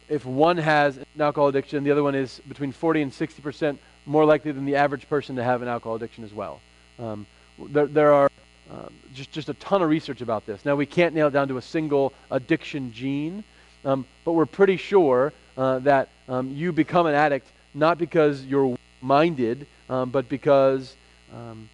if 0.08 0.24
one 0.24 0.58
has 0.58 0.96
an 0.96 1.06
alcohol 1.18 1.48
addiction, 1.48 1.82
the 1.82 1.90
other 1.90 2.04
one 2.04 2.14
is 2.14 2.40
between 2.46 2.70
40 2.70 3.02
and 3.02 3.12
60 3.12 3.42
percent 3.42 3.80
more 4.06 4.24
likely 4.24 4.52
than 4.52 4.64
the 4.64 4.76
average 4.76 5.08
person 5.08 5.34
to 5.36 5.42
have 5.42 5.60
an 5.60 5.66
alcohol 5.66 5.96
addiction 5.96 6.22
as 6.22 6.32
well. 6.32 6.60
Um, 7.00 7.26
there, 7.66 7.86
there, 7.86 8.12
are 8.12 8.30
um, 8.70 8.92
just, 9.14 9.32
just 9.32 9.48
a 9.48 9.54
ton 9.54 9.82
of 9.82 9.88
research 9.88 10.20
about 10.20 10.46
this. 10.46 10.64
Now, 10.64 10.76
we 10.76 10.86
can't 10.86 11.14
nail 11.14 11.28
it 11.28 11.32
down 11.32 11.48
to 11.48 11.56
a 11.56 11.62
single 11.62 12.12
addiction 12.30 12.92
gene. 12.92 13.44
Um, 13.84 14.06
but 14.24 14.32
we're 14.32 14.46
pretty 14.46 14.76
sure 14.76 15.32
uh, 15.56 15.78
that 15.80 16.08
um, 16.28 16.50
you 16.54 16.72
become 16.72 17.06
an 17.06 17.14
addict 17.14 17.46
not 17.74 17.98
because 17.98 18.44
you're 18.44 18.76
minded, 19.00 19.66
um, 19.88 20.10
but 20.10 20.28
because 20.28 20.96
um, 21.32 21.68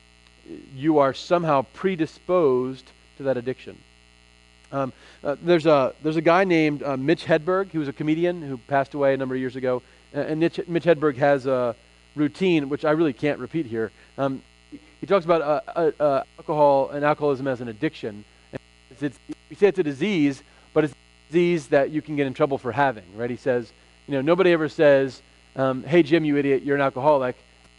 you 0.75 0.99
are 0.99 1.15
somehow 1.15 1.63
predisposed 1.73 2.91
to 3.17 3.23
that 3.25 3.37
addiction. 3.37 3.79
Um, 4.73 4.93
uh, 5.23 5.37
there's, 5.41 5.67
a, 5.67 5.95
there's 6.03 6.17
a 6.17 6.23
guy 6.23 6.45
named 6.45 6.83
uh, 6.83 6.97
Mitch 6.97 7.25
Hedberg. 7.25 7.71
who 7.71 7.79
was 7.79 7.89
a 7.89 7.93
comedian 7.93 8.43
who 8.43 8.59
passed 8.59 8.95
away 8.95 9.15
a 9.15 9.17
number 9.17 9.35
of 9.35 9.41
years 9.41 9.57
ago. 9.57 9.83
and 10.13 10.41
Mitch, 10.41 10.61
Mitch 10.67 10.85
Hedberg 10.85 11.17
has 11.17 11.47
a 11.47 11.75
routine, 12.15 12.69
which 12.69 12.85
I 12.85 12.91
really 12.91 13.13
can't 13.13 13.39
repeat 13.39 13.67
here. 13.67 13.93
Um, 14.19 14.43
he 15.01 15.07
talks 15.07 15.25
about 15.25 15.43
uh, 15.43 15.61
uh, 15.69 15.91
uh, 16.01 16.23
alcohol 16.39 16.91
and 16.91 17.05
alcoholism 17.05 17.47
as 17.47 17.61
an 17.61 17.69
addiction. 17.69 18.25
It's, 18.91 19.03
it's, 19.03 19.19
we 19.51 19.57
say 19.57 19.69
it's 19.69 19.79
a 19.79 19.83
disease, 19.83 20.43
but 20.73 20.85
it's 20.85 20.93
a 20.93 21.33
disease 21.33 21.69
that 21.69 21.91
you 21.91 22.01
can 22.01 22.17
get 22.17 22.27
in 22.27 22.35
trouble 22.35 22.59
for 22.59 22.73
having, 22.73 23.05
right? 23.17 23.31
He 23.31 23.37
says, 23.37 23.73
you 24.07 24.15
know, 24.15 24.21
nobody 24.21 24.53
ever 24.53 24.69
says, 24.69 25.23
um, 25.57 25.83
hey, 25.83 26.03
Jim, 26.03 26.25
you 26.25 26.37
idiot, 26.37 26.63
you're 26.63 26.77
an 26.77 26.83
alcoholic. 26.83 27.37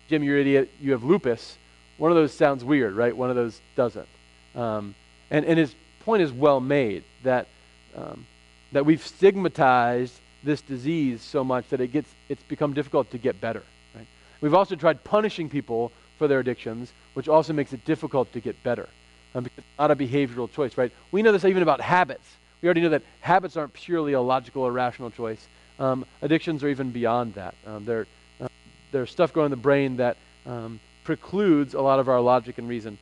Jim, 0.08 0.24
you're 0.24 0.36
an 0.36 0.42
idiot, 0.42 0.72
you 0.80 0.92
have 0.92 1.04
lupus. 1.04 1.58
One 1.98 2.12
of 2.12 2.16
those 2.16 2.34
sounds 2.34 2.64
weird, 2.64 2.96
right? 2.96 3.16
One 3.16 3.30
of 3.30 3.36
those 3.36 3.60
doesn't. 3.76 4.08
Um, 4.56 4.96
and, 5.32 5.46
and 5.46 5.58
his 5.58 5.74
point 6.02 6.22
is 6.22 6.32
well 6.32 6.60
made 6.60 7.04
that, 7.24 7.48
um, 7.96 8.26
that 8.72 8.86
we've 8.86 9.06
stigmatized 9.06 10.14
this 10.44 10.62
disease 10.62 11.22
so 11.22 11.44
much 11.44 11.68
that 11.70 11.82
it 11.82 11.88
gets, 11.88 12.10
it's 12.30 12.44
become 12.44 12.74
difficult 12.74 13.10
to 13.12 13.18
get 13.18 13.42
better. 13.42 13.64
Right? 13.96 14.06
We've 14.42 14.54
also 14.54 14.76
tried 14.76 15.04
punishing 15.04 15.50
people 15.50 15.92
for 16.18 16.28
their 16.28 16.40
addictions, 16.40 16.92
which 17.14 17.28
also 17.28 17.54
makes 17.54 17.74
it 17.74 17.86
difficult 17.86 18.32
to 18.34 18.40
get 18.40 18.62
better. 18.64 18.88
Um, 19.34 19.46
it's 19.58 19.68
not 19.78 19.92
a 19.92 19.96
behavioral 19.96 20.52
choice, 20.52 20.78
right? 20.78 20.92
We 21.12 21.22
know 21.22 21.32
this 21.32 21.46
even 21.46 21.62
about 21.62 21.82
habits. 21.82 22.26
We 22.62 22.68
already 22.68 22.82
know 22.82 22.90
that 22.90 23.04
habits 23.20 23.58
aren't 23.58 23.74
purely 23.74 24.14
a 24.14 24.22
logical 24.22 24.64
or 24.64 24.72
rational 24.72 25.12
choice. 25.12 25.46
Um, 25.78 26.06
addictions 26.22 26.64
are 26.64 26.70
even 26.70 26.92
beyond 26.92 27.34
that. 27.34 27.54
Um, 27.68 27.84
there, 27.84 28.08
uh, 28.40 28.48
there's 28.92 29.12
stuff 29.12 29.34
going 29.34 29.46
in 29.46 29.52
the 29.52 29.58
brain 29.58 29.98
that 29.98 30.18
um, 30.46 30.80
precludes 31.04 31.74
a 31.74 31.82
lot 31.82 32.00
of 32.00 32.08
our 32.08 32.22
logic 32.22 32.58
and 32.58 32.70
reason. 32.70 32.98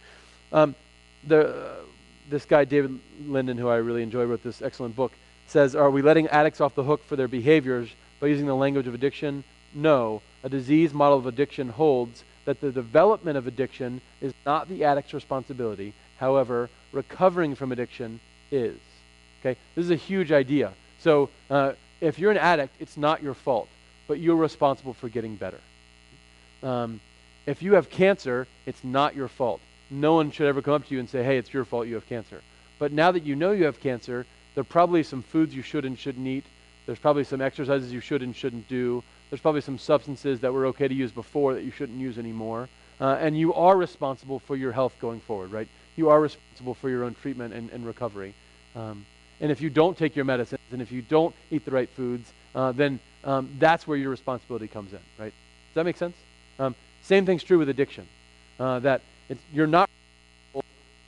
Um, 0.51 0.75
the, 1.27 1.49
uh, 1.49 1.75
this 2.29 2.45
guy, 2.45 2.65
David 2.65 2.99
Linden, 3.25 3.57
who 3.57 3.69
I 3.69 3.77
really 3.77 4.01
enjoy, 4.01 4.23
wrote 4.25 4.43
this 4.43 4.61
excellent 4.61 4.95
book, 4.95 5.11
says, 5.47 5.75
Are 5.75 5.91
we 5.91 6.01
letting 6.01 6.27
addicts 6.27 6.61
off 6.61 6.73
the 6.73 6.83
hook 6.83 7.03
for 7.05 7.15
their 7.15 7.27
behaviors 7.27 7.89
by 8.19 8.27
using 8.27 8.47
the 8.47 8.55
language 8.55 8.87
of 8.87 8.93
addiction? 8.93 9.43
No. 9.73 10.21
A 10.43 10.49
disease 10.49 10.93
model 10.93 11.17
of 11.17 11.27
addiction 11.27 11.69
holds 11.69 12.23
that 12.45 12.59
the 12.61 12.71
development 12.71 13.37
of 13.37 13.47
addiction 13.47 14.01
is 14.21 14.33
not 14.45 14.67
the 14.67 14.83
addict's 14.83 15.13
responsibility. 15.13 15.93
However, 16.17 16.69
recovering 16.91 17.55
from 17.55 17.71
addiction 17.71 18.19
is. 18.51 18.77
Okay, 19.39 19.59
this 19.75 19.85
is 19.85 19.91
a 19.91 19.95
huge 19.95 20.31
idea. 20.31 20.73
So 20.99 21.29
uh, 21.49 21.73
if 22.01 22.19
you're 22.19 22.31
an 22.31 22.37
addict, 22.37 22.75
it's 22.79 22.97
not 22.97 23.21
your 23.23 23.33
fault. 23.33 23.69
but 24.07 24.19
you're 24.19 24.35
responsible 24.35 24.93
for 24.93 25.09
getting 25.09 25.35
better. 25.35 25.59
Um, 26.61 26.99
if 27.45 27.61
you 27.61 27.73
have 27.73 27.89
cancer, 27.89 28.47
it's 28.65 28.83
not 28.83 29.15
your 29.15 29.27
fault. 29.27 29.61
No 29.89 30.13
one 30.13 30.31
should 30.31 30.47
ever 30.47 30.61
come 30.61 30.73
up 30.73 30.87
to 30.87 30.93
you 30.93 30.99
and 30.99 31.09
say, 31.09 31.23
hey, 31.23 31.37
it's 31.37 31.53
your 31.53 31.65
fault 31.65 31.87
you 31.87 31.95
have 31.95 32.07
cancer. 32.07 32.41
But 32.79 32.91
now 32.91 33.11
that 33.11 33.23
you 33.23 33.35
know 33.35 33.51
you 33.51 33.65
have 33.65 33.79
cancer, 33.79 34.25
there 34.55 34.61
are 34.61 34.65
probably 34.65 35.03
some 35.03 35.21
foods 35.21 35.55
you 35.55 35.61
should 35.61 35.85
and 35.85 35.97
shouldn't 35.97 36.27
eat. 36.27 36.45
There's 36.85 36.99
probably 36.99 37.23
some 37.23 37.41
exercises 37.41 37.91
you 37.91 37.99
should 37.99 38.21
and 38.21 38.35
shouldn't 38.35 38.67
do. 38.67 39.03
There's 39.33 39.41
probably 39.41 39.61
some 39.61 39.79
substances 39.79 40.41
that 40.41 40.53
were 40.53 40.67
okay 40.67 40.87
to 40.87 40.93
use 40.93 41.11
before 41.11 41.55
that 41.55 41.63
you 41.63 41.71
shouldn't 41.71 41.99
use 41.99 42.19
anymore. 42.19 42.69
Uh, 43.01 43.17
and 43.19 43.35
you 43.35 43.51
are 43.55 43.75
responsible 43.75 44.37
for 44.37 44.55
your 44.55 44.71
health 44.71 44.95
going 45.01 45.21
forward, 45.21 45.51
right? 45.51 45.67
You 45.95 46.09
are 46.09 46.21
responsible 46.21 46.75
for 46.75 46.87
your 46.87 47.03
own 47.03 47.15
treatment 47.15 47.51
and, 47.51 47.71
and 47.71 47.83
recovery. 47.83 48.35
Um, 48.75 49.07
and 49.41 49.51
if 49.51 49.59
you 49.59 49.71
don't 49.71 49.97
take 49.97 50.15
your 50.15 50.23
medicines 50.23 50.61
and 50.71 50.83
if 50.83 50.91
you 50.91 51.01
don't 51.01 51.33
eat 51.49 51.65
the 51.65 51.71
right 51.71 51.89
foods, 51.89 52.31
uh, 52.53 52.73
then 52.73 52.99
um, 53.23 53.49
that's 53.57 53.87
where 53.87 53.97
your 53.97 54.11
responsibility 54.11 54.67
comes 54.67 54.93
in, 54.93 54.99
right? 55.17 55.33
Does 55.33 55.73
that 55.73 55.85
make 55.85 55.97
sense? 55.97 56.15
Um, 56.59 56.75
same 57.01 57.25
thing's 57.25 57.41
true 57.41 57.57
with 57.57 57.69
addiction. 57.69 58.05
Uh, 58.59 58.77
that 58.81 59.01
you're 59.51 59.65
not 59.65 59.89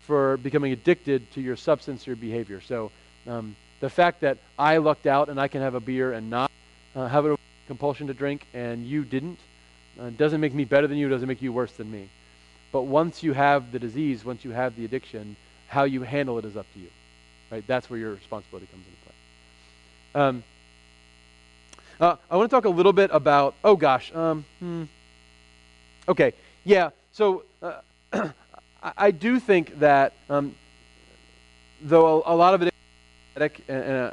for 0.02 0.38
becoming 0.38 0.72
addicted 0.72 1.30
to 1.34 1.42
your 1.42 1.58
substance 1.58 2.08
or 2.08 2.16
behavior. 2.16 2.60
So 2.60 2.90
um, 3.28 3.56
the 3.82 3.90
fact 3.92 4.22
that 4.22 4.40
I 4.58 4.78
lucked 4.78 5.06
out 5.06 5.30
and 5.30 5.40
I 5.40 5.48
can 5.48 5.62
have 5.62 5.76
a 5.76 5.80
beer 5.80 6.12
and 6.12 6.32
not 6.32 6.50
uh, 6.96 7.08
have 7.08 7.28
a 7.28 7.38
compulsion 7.68 8.08
to 8.08 8.14
drink 8.14 8.46
and 8.54 8.86
you 8.86 9.04
didn't 9.04 9.40
uh, 10.00 10.10
doesn't 10.12 10.42
make 10.42 10.54
me 10.54 10.66
better 10.66 10.88
than 10.88 10.98
you, 10.98 11.08
doesn't 11.10 11.28
make 11.28 11.42
you 11.42 11.54
worse 11.54 11.72
than 11.74 11.90
me. 11.90 12.10
But 12.72 12.84
once 12.84 13.24
you 13.24 13.34
have 13.34 13.72
the 13.72 13.80
disease, 13.80 14.26
once 14.26 14.44
you 14.44 14.52
have 14.52 14.76
the 14.76 14.84
addiction, 14.84 15.36
how 15.68 15.86
you 15.86 16.04
handle 16.04 16.38
it 16.38 16.46
is 16.46 16.58
up 16.58 16.66
to 16.74 16.80
you. 16.80 16.90
Right? 17.50 17.66
That's 17.66 17.90
where 17.90 18.00
your 18.00 18.14
responsibility 18.14 18.68
comes 18.68 18.86
into 18.86 18.98
play. 19.04 20.22
Um, 20.22 20.44
uh, 22.00 22.16
I 22.30 22.36
want 22.36 22.50
to 22.50 22.56
talk 22.56 22.66
a 22.66 22.70
little 22.70 22.92
bit 22.92 23.10
about, 23.14 23.56
oh 23.64 23.78
gosh, 23.78 24.14
um, 24.14 24.44
hmm. 24.60 24.84
okay, 26.10 26.34
yeah, 26.66 26.90
so 27.14 27.44
uh, 27.62 27.80
I, 28.84 29.12
do 29.12 29.40
think 29.40 29.80
that 29.80 30.14
um, 30.30 30.56
though 31.82 32.22
a, 32.24 32.34
a, 32.34 32.36
lot 32.36 32.54
of 32.54 32.64
it 32.64 32.74
is 33.38 33.52
and, 33.70 33.72
uh, 33.72 34.12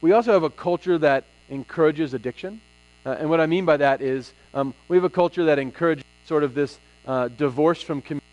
we 0.00 0.12
also 0.12 0.32
have 0.32 0.42
a 0.42 0.50
culture 0.50 0.98
that 0.98 1.24
encourages 1.48 2.14
addiction. 2.14 2.60
Uh, 3.04 3.16
and 3.20 3.30
what 3.30 3.40
I 3.40 3.46
mean 3.46 3.64
by 3.64 3.76
that 3.76 4.02
is 4.02 4.32
um, 4.52 4.74
we 4.88 4.96
have 4.96 5.04
a 5.04 5.10
culture 5.10 5.44
that 5.44 5.58
encourages 5.58 6.04
sort 6.26 6.42
of 6.42 6.54
this 6.54 6.78
uh, 7.06 7.28
divorce 7.28 7.80
from 7.80 8.02
community 8.02 8.26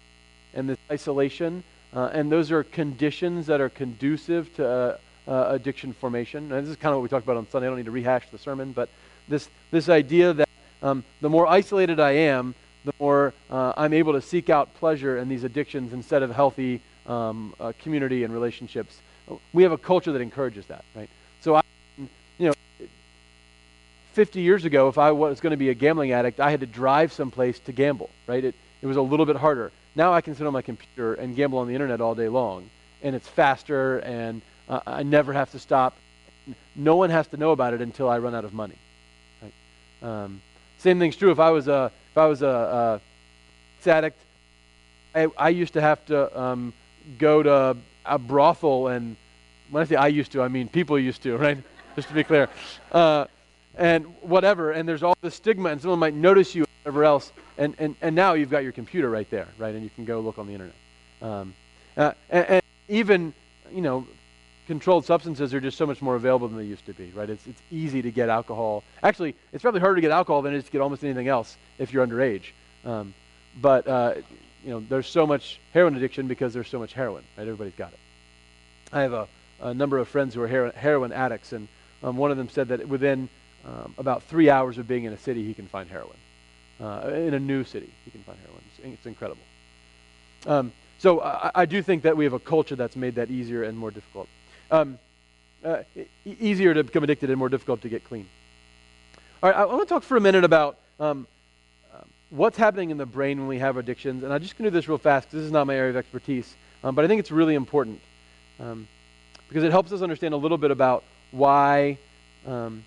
and 0.53 0.68
this 0.68 0.78
isolation. 0.91 1.64
Uh, 1.93 2.09
and 2.11 2.32
those 2.32 2.51
are 2.51 2.64
conditions 2.64 3.45
that 3.45 3.61
are 3.61 3.70
conducive 3.70 4.53
to 4.55 4.68
uh, 4.68 4.97
uh, 5.28 5.45
addiction 5.49 5.93
formation. 5.93 6.51
And 6.51 6.66
this 6.66 6.72
is 6.72 6.76
kind 6.76 6.91
of 6.91 6.97
what 6.97 7.03
we 7.03 7.09
talked 7.09 7.26
about 7.26 7.38
on 7.38 7.47
Sunday. 7.49 7.68
I 7.68 7.70
don't 7.70 7.78
need 7.78 7.86
to 7.86 7.91
rehash 7.91 8.30
the 8.32 8.39
sermon, 8.39 8.72
but 8.72 8.89
this, 9.28 9.47
this 9.70 9.89
idea 9.89 10.34
that 10.34 10.49
um, 10.82 11.03
the 11.22 11.30
more 11.30 11.47
isolated 11.47 11.99
I 11.99 12.11
am, 12.11 12.55
the 12.84 12.93
more 12.99 13.34
uh, 13.49 13.74
I'm 13.78 13.93
able 13.93 14.14
to 14.14 14.22
seek 14.22 14.49
out 14.49 14.74
pleasure 14.76 15.18
in 15.20 15.30
these 15.30 15.43
addictions 15.43 15.93
instead 15.93 16.24
of 16.24 16.32
healthy 16.32 16.82
um, 17.05 17.53
community 17.80 18.24
and 18.24 18.34
relationships. 18.34 18.97
We 19.53 19.64
have 19.64 19.72
a 19.72 19.78
culture 19.78 20.11
that 20.11 20.22
encourages 20.22 20.66
that, 20.66 20.84
right? 20.95 21.09
So 21.39 21.55
I, 21.55 21.61
50 24.14 24.41
years 24.41 24.64
ago, 24.64 24.88
if 24.88 24.97
I 24.97 25.11
was 25.11 25.41
going 25.41 25.51
to 25.51 25.57
be 25.57 25.70
a 25.70 25.74
gambling 25.74 26.11
addict, 26.11 26.39
I 26.39 26.51
had 26.51 26.59
to 26.59 26.68
drive 26.68 27.11
someplace 27.11 27.59
to 27.61 27.72
gamble, 27.72 28.09
right? 28.28 28.43
It, 28.43 28.55
it 28.82 28.88
was 28.88 28.97
a 28.97 29.01
little 29.01 29.26
bit 29.26 29.36
harder. 29.36 29.72
Now 29.95 30.14
I 30.14 30.22
can 30.22 30.36
sit 30.36 30.45
on 30.45 30.53
my 30.53 30.61
computer 30.61 31.16
and 31.16 31.36
gamble 31.36 31.59
on 31.59 31.68
the 31.68 31.74
internet 31.74 31.99
all 31.99 32.16
day 32.16 32.30
long, 32.30 32.70
and 33.01 33.16
it's 33.16 33.28
faster, 33.28 33.99
and 33.99 34.41
uh, 34.70 34.82
I 34.86 35.03
never 35.03 35.34
have 35.34 35.51
to 35.51 35.59
stop. 35.59 35.95
No 36.76 36.95
one 36.95 37.09
has 37.09 37.28
to 37.28 37.38
know 37.38 37.51
about 37.51 37.74
it 37.74 37.82
until 37.82 38.07
I 38.09 38.20
run 38.20 38.36
out 38.36 38.45
of 38.45 38.53
money. 38.53 38.78
Right? 39.41 39.53
Um, 40.07 40.41
same 40.78 40.99
thing's 40.99 41.16
true 41.16 41.32
if 41.32 41.39
I 41.39 41.49
was 41.51 41.68
a 41.68 41.91
if 42.11 42.18
I 42.18 42.26
was 42.28 42.41
a, 42.41 43.01
a 43.86 43.89
addict. 43.89 44.20
I, 45.16 45.28
I, 45.38 45.49
used 45.49 45.74
to 45.74 45.82
have 45.82 46.03
to 46.07 46.39
um, 46.39 46.74
go 47.18 47.43
to 47.43 47.78
a 48.05 48.20
brothel, 48.20 48.88
and 48.88 49.16
when 49.70 49.84
I 49.84 49.86
say 49.86 49.95
I 49.95 50.07
used 50.07 50.32
to, 50.34 50.41
I 50.41 50.47
mean 50.47 50.68
people 50.68 50.97
used 50.97 51.24
to, 51.24 51.38
right? 51.45 51.57
Just 51.95 52.07
to 52.07 52.14
be 52.14 52.24
clear. 52.24 52.49
Uh, 52.91 53.26
and 53.76 54.06
whatever, 54.22 54.72
and 54.72 54.88
there's 54.88 55.04
all 55.04 55.16
this 55.22 55.36
stigma, 55.36 55.70
and 55.70 55.82
someone 55.82 56.00
might 56.00 56.14
notice 56.14 56.54
you, 56.54 56.66
whatever 56.84 57.04
else, 57.04 57.32
and, 57.58 57.76
and, 57.80 57.96
and 58.02 58.16
now 58.16 58.34
you've 58.34 58.50
got 58.50 58.64
your 58.64 58.72
computer 58.72 59.10
right 59.10 59.30
there, 59.30 59.48
right, 59.58 59.74
and 59.74 59.84
you 59.84 59.90
can 59.90 60.06
go 60.06 60.20
look 60.20 60.38
on 60.38 60.48
the 60.48 60.54
internet. 60.54 60.76
Um, 61.22 61.54
uh, 61.98 62.14
and, 62.30 62.46
and, 62.46 62.64
even, 62.90 63.34
you 63.72 63.82
know, 63.82 64.06
controlled 64.68 65.06
substances 65.06 65.54
are 65.54 65.60
just 65.60 65.78
so 65.78 65.86
much 65.86 66.02
more 66.02 66.16
available 66.16 66.48
than 66.48 66.58
they 66.58 66.66
used 66.66 66.86
to 66.86 66.94
be, 66.94 67.12
right? 67.16 67.30
It's, 67.30 67.48
it's 67.48 67.62
easy 67.72 68.02
to 68.02 68.12
get 68.12 68.30
alcohol. 68.30 68.84
Actually, 69.02 69.36
it's 69.52 69.62
probably 69.62 69.80
harder 69.80 69.96
to 69.96 70.02
get 70.02 70.12
alcohol 70.12 70.42
than 70.42 70.54
it 70.54 70.58
is 70.58 70.66
to 70.66 70.72
get 70.72 70.82
almost 70.82 71.04
anything 71.04 71.28
else 71.28 71.58
if 71.80 71.94
you're 71.94 72.06
underage. 72.06 72.52
Um, 72.86 73.14
but, 73.62 73.88
uh, 73.88 74.16
you 74.64 74.72
know, 74.72 74.84
there's 74.90 75.08
so 75.08 75.26
much 75.26 75.60
heroin 75.74 75.96
addiction 75.96 76.28
because 76.28 76.54
there's 76.54 76.68
so 76.68 76.80
much 76.80 76.94
heroin, 76.94 77.24
right? 77.38 77.44
Everybody's 77.44 77.76
got 77.76 77.94
it. 77.94 78.00
I 78.92 79.02
have 79.02 79.14
a, 79.14 79.28
a 79.62 79.74
number 79.74 79.98
of 79.98 80.08
friends 80.08 80.36
who 80.36 80.42
are 80.42 80.48
heroin, 80.48 80.74
heroin 80.76 81.12
addicts, 81.14 81.54
and 81.54 81.68
um, 82.04 82.18
one 82.18 82.32
of 82.32 82.38
them 82.38 82.50
said 82.50 82.68
that 82.68 82.88
within– 82.88 83.30
um, 83.66 83.93
about 83.97 84.24
three 84.24 84.49
hours 84.49 84.78
of 84.78 84.88
being 84.88 85.05
in 85.05 85.14
a 85.14 85.18
city, 85.18 85.43
he 85.43 85.53
can 85.53 85.68
find 85.68 85.89
heroin. 85.89 86.18
Uh, 86.82 87.11
in 87.14 87.34
a 87.34 87.39
new 87.39 87.64
city, 87.64 87.91
he 88.03 88.11
can 88.11 88.24
find 88.24 88.38
heroin. 88.39 88.61
It's, 88.68 88.86
it's 88.86 89.05
incredible. 89.05 89.43
Um, 90.45 90.74
so 90.97 91.22
I, 91.22 91.51
I, 91.55 91.66
do 91.66 91.82
think 91.82 92.03
that 92.03 92.18
we 92.18 92.26
have 92.26 92.34
a 92.34 92.39
culture 92.39 92.76
that's 92.76 92.95
made 92.95 93.16
that 93.16 93.30
easier 93.30 93.64
and 93.64 93.78
more 93.78 93.91
difficult. 93.91 94.28
Um, 94.72 94.99
uh, 95.64 95.84
easier 96.26 96.74
to 96.74 96.84
become 96.84 97.03
addicted 97.03 97.30
and 97.30 97.39
more 97.39 97.47
difficult 97.47 97.82
to 97.84 97.89
get 97.89 98.03
clean. 98.03 98.28
All 99.41 99.49
right, 99.49 99.57
I, 99.57 99.64
I 99.64 99.66
want 99.66 99.88
to 99.88 99.93
talk 99.93 100.03
for 100.03 100.18
a 100.18 100.22
minute 100.22 100.43
about 100.43 100.78
um, 100.99 101.26
uh, 101.93 101.99
what's 102.32 102.57
happening 102.57 102.89
in 102.89 102.97
the 102.97 103.05
brain 103.05 103.39
when 103.39 103.47
we 103.47 103.59
have 103.59 103.78
addictions. 103.78 104.24
And 104.24 104.34
I'm 104.34 104.41
just 104.41 104.57
going 104.57 104.66
to 104.66 104.72
do 104.72 104.76
this 104.76 104.89
real 104.89 104.97
fast 104.97 105.28
because 105.28 105.39
this 105.39 105.45
is 105.45 105.51
not 105.51 105.68
my 105.68 105.76
area 105.76 105.91
of 105.91 105.95
expertise. 105.95 106.53
Um, 106.84 106.95
but 106.95 107.05
I 107.05 107.07
think 107.07 107.20
it's 107.20 107.32
really 107.32 107.55
important 107.55 108.01
um, 108.59 108.88
because 109.47 109.64
it 109.64 109.72
helps 109.72 109.93
us 109.93 110.01
understand 110.01 110.34
a 110.34 110.38
little 110.38 110.57
bit 110.57 110.72
about 110.72 111.05
why 111.32 111.97
um, 112.45 112.84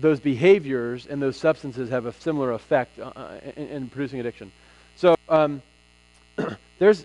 those 0.00 0.20
behaviors 0.20 1.06
and 1.06 1.20
those 1.20 1.36
substances 1.36 1.90
have 1.90 2.06
a 2.06 2.12
similar 2.14 2.52
effect 2.52 2.98
uh, 2.98 3.12
uh 3.14 3.40
in, 3.56 3.68
in, 3.68 3.88
producing 3.88 4.20
addiction. 4.20 4.50
So 4.96 5.16
um, 5.28 5.62
there's, 6.78 7.04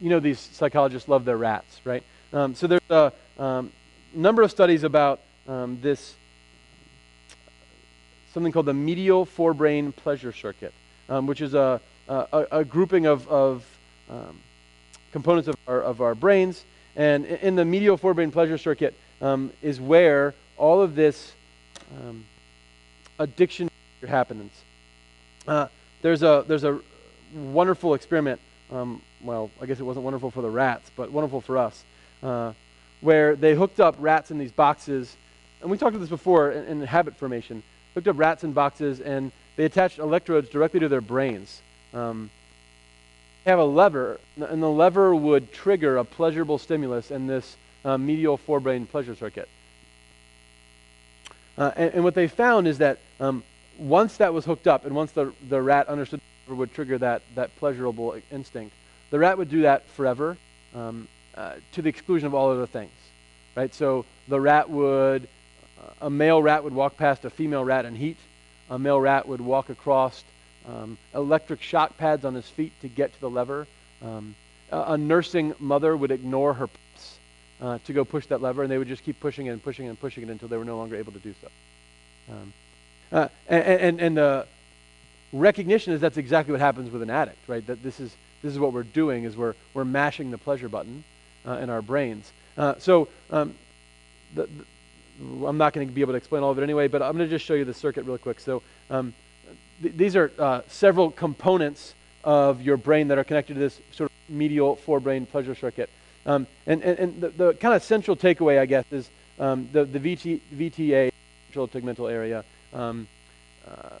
you 0.00 0.10
know, 0.10 0.20
these 0.20 0.38
psychologists 0.38 1.08
love 1.08 1.24
their 1.24 1.36
rats, 1.36 1.80
right? 1.84 2.02
Um, 2.32 2.54
so 2.54 2.66
there's 2.66 2.80
a 2.90 3.12
um, 3.38 3.72
number 4.14 4.42
of 4.42 4.50
studies 4.50 4.84
about 4.84 5.20
um, 5.48 5.78
this, 5.82 6.14
something 8.32 8.52
called 8.52 8.66
the 8.66 8.74
medial 8.74 9.26
forebrain 9.26 9.94
pleasure 9.94 10.32
circuit, 10.32 10.72
um, 11.08 11.26
which 11.26 11.40
is 11.40 11.54
a, 11.54 11.80
a, 12.08 12.46
a, 12.52 12.64
grouping 12.64 13.06
of, 13.06 13.26
of 13.28 13.64
um, 14.08 14.38
components 15.12 15.48
of 15.48 15.56
our, 15.66 15.82
of 15.82 16.00
our 16.00 16.14
brains. 16.14 16.64
And 16.94 17.24
in 17.26 17.56
the 17.56 17.64
medial 17.64 17.98
forebrain 17.98 18.32
pleasure 18.32 18.58
circuit 18.58 18.94
is 19.62 19.80
where 19.80 20.34
all 20.56 20.82
of 20.82 20.94
this 20.94 21.32
um, 21.98 22.24
addiction 23.18 23.70
happens. 24.06 24.52
Uh, 25.46 25.66
there's 26.02 26.22
a 26.22 26.44
there's 26.46 26.64
a 26.64 26.80
wonderful 27.34 27.94
experiment. 27.94 28.40
Um, 28.70 29.02
well, 29.22 29.50
I 29.60 29.66
guess 29.66 29.80
it 29.80 29.82
wasn't 29.82 30.04
wonderful 30.04 30.30
for 30.30 30.42
the 30.42 30.50
rats, 30.50 30.90
but 30.96 31.10
wonderful 31.10 31.40
for 31.40 31.58
us, 31.58 31.84
uh, 32.22 32.52
where 33.00 33.36
they 33.36 33.54
hooked 33.54 33.80
up 33.80 33.96
rats 33.98 34.30
in 34.30 34.38
these 34.38 34.52
boxes, 34.52 35.16
and 35.60 35.70
we 35.70 35.76
talked 35.76 35.90
about 35.90 36.00
this 36.00 36.08
before 36.08 36.52
in, 36.52 36.80
in, 36.80 36.86
habit 36.86 37.16
formation. 37.16 37.62
Hooked 37.94 38.08
up 38.08 38.18
rats 38.18 38.44
in 38.44 38.52
boxes, 38.52 39.00
and 39.00 39.32
they 39.56 39.64
attached 39.64 39.98
electrodes 39.98 40.48
directly 40.48 40.80
to 40.80 40.88
their 40.88 41.00
brains. 41.00 41.60
Um, 41.92 42.30
they 43.44 43.50
have 43.50 43.58
a 43.58 43.64
lever, 43.64 44.20
and 44.36 44.62
the 44.62 44.70
lever 44.70 45.14
would 45.14 45.52
trigger 45.52 45.96
a 45.96 46.04
pleasurable 46.04 46.58
stimulus 46.58 47.10
in 47.10 47.26
this 47.26 47.56
uh, 47.84 47.98
medial 47.98 48.38
forebrain 48.38 48.88
pleasure 48.88 49.14
circuit. 49.14 49.48
Uh, 51.60 51.70
and, 51.76 51.94
and, 51.96 52.04
what 52.04 52.14
they 52.14 52.26
found 52.26 52.66
is 52.66 52.78
that 52.78 52.98
um, 53.20 53.44
once 53.78 54.16
that 54.16 54.32
was 54.32 54.46
hooked 54.46 54.66
up 54.66 54.86
and 54.86 54.96
once 54.96 55.12
the, 55.12 55.30
the 55.50 55.60
rat 55.60 55.88
understood 55.88 56.18
would 56.48 56.72
trigger 56.72 56.96
that, 56.96 57.20
that 57.34 57.54
pleasurable 57.56 58.16
instinct, 58.32 58.74
the 59.10 59.18
rat 59.18 59.36
would 59.36 59.50
do 59.50 59.60
that 59.62 59.86
forever 59.90 60.38
um, 60.74 61.06
uh, 61.34 61.56
to 61.72 61.82
the 61.82 61.90
exclusion 61.90 62.26
of 62.26 62.32
all 62.32 62.50
other 62.50 62.66
things. 62.66 62.90
Right? 63.54 63.74
So 63.74 64.06
the 64.26 64.40
rat 64.40 64.70
would, 64.70 65.28
uh, 65.78 66.06
a 66.06 66.08
male 66.08 66.42
rat 66.42 66.64
would 66.64 66.72
walk 66.72 66.96
past 66.96 67.26
a 67.26 67.30
female 67.30 67.62
rat 67.62 67.84
in 67.84 67.94
heat. 67.94 68.16
A 68.70 68.78
male 68.78 68.98
rat 68.98 69.28
would 69.28 69.42
walk 69.42 69.68
across 69.68 70.24
um, 70.66 70.96
electric 71.14 71.60
shock 71.60 71.98
pads 71.98 72.24
on 72.24 72.34
his 72.34 72.48
feet 72.48 72.72
to 72.80 72.88
get 72.88 73.12
to 73.12 73.20
the 73.20 73.28
lever. 73.28 73.66
Um, 74.00 74.34
a, 74.72 74.94
a 74.94 74.98
nursing 74.98 75.54
mother 75.58 75.94
would 75.94 76.10
ignore 76.10 76.54
her 76.54 76.70
uh, 77.60 77.78
to 77.84 77.92
go 77.92 78.04
push 78.04 78.26
that 78.26 78.40
lever, 78.40 78.62
and 78.62 78.70
they 78.70 78.78
would 78.78 78.88
just 78.88 79.04
keep 79.04 79.20
pushing 79.20 79.46
it 79.46 79.50
and 79.50 79.62
pushing 79.62 79.86
it 79.86 79.90
and 79.90 80.00
pushing 80.00 80.22
it 80.22 80.30
until 80.30 80.48
they 80.48 80.56
were 80.56 80.64
no 80.64 80.76
longer 80.76 80.96
able 80.96 81.12
to 81.12 81.18
do 81.18 81.34
so. 81.40 81.48
Um, 82.32 82.52
uh, 83.12 83.28
and, 83.48 83.62
and, 83.62 84.00
and 84.00 84.16
the 84.16 84.46
recognition 85.32 85.92
is 85.92 86.00
that's 86.00 86.16
exactly 86.16 86.52
what 86.52 86.60
happens 86.60 86.90
with 86.90 87.02
an 87.02 87.10
addict, 87.10 87.48
right? 87.48 87.66
That 87.66 87.82
this 87.82 88.00
is, 88.00 88.16
this 88.42 88.52
is 88.52 88.58
what 88.58 88.72
we're 88.72 88.82
doing 88.82 89.24
is 89.24 89.36
we're, 89.36 89.54
we're 89.74 89.84
mashing 89.84 90.30
the 90.30 90.38
pleasure 90.38 90.68
button 90.68 91.04
uh, 91.46 91.52
in 91.52 91.70
our 91.70 91.82
brains. 91.82 92.32
Uh, 92.56 92.74
so 92.78 93.08
um, 93.30 93.54
the, 94.34 94.48
I'm 95.20 95.58
not 95.58 95.72
going 95.72 95.86
to 95.86 95.92
be 95.92 96.00
able 96.00 96.12
to 96.12 96.16
explain 96.16 96.42
all 96.42 96.50
of 96.50 96.58
it 96.58 96.62
anyway, 96.62 96.88
but 96.88 97.02
I'm 97.02 97.16
going 97.16 97.28
to 97.28 97.34
just 97.34 97.44
show 97.44 97.54
you 97.54 97.64
the 97.64 97.74
circuit 97.74 98.04
real 98.04 98.18
quick. 98.18 98.40
So 98.40 98.62
um, 98.88 99.12
th- 99.82 99.94
these 99.96 100.16
are 100.16 100.32
uh, 100.38 100.62
several 100.68 101.10
components 101.10 101.94
of 102.24 102.62
your 102.62 102.76
brain 102.76 103.08
that 103.08 103.18
are 103.18 103.24
connected 103.24 103.54
to 103.54 103.60
this 103.60 103.80
sort 103.92 104.10
of 104.10 104.34
medial 104.34 104.76
forebrain 104.76 105.28
pleasure 105.28 105.54
circuit. 105.54 105.90
Um, 106.26 106.46
and, 106.66 106.82
and, 106.82 106.98
and 106.98 107.20
the, 107.20 107.28
the, 107.30 107.52
kind 107.54 107.74
of 107.74 107.82
central 107.82 108.16
takeaway, 108.16 108.58
I 108.58 108.66
guess, 108.66 108.84
is 108.90 109.08
um, 109.38 109.68
the, 109.72 109.84
the 109.84 109.98
VT, 109.98 110.40
VTA, 110.54 111.10
ventral 111.46 111.68
tegmental 111.68 112.10
area, 112.10 112.44
um, 112.72 113.08
uh, 113.66 113.96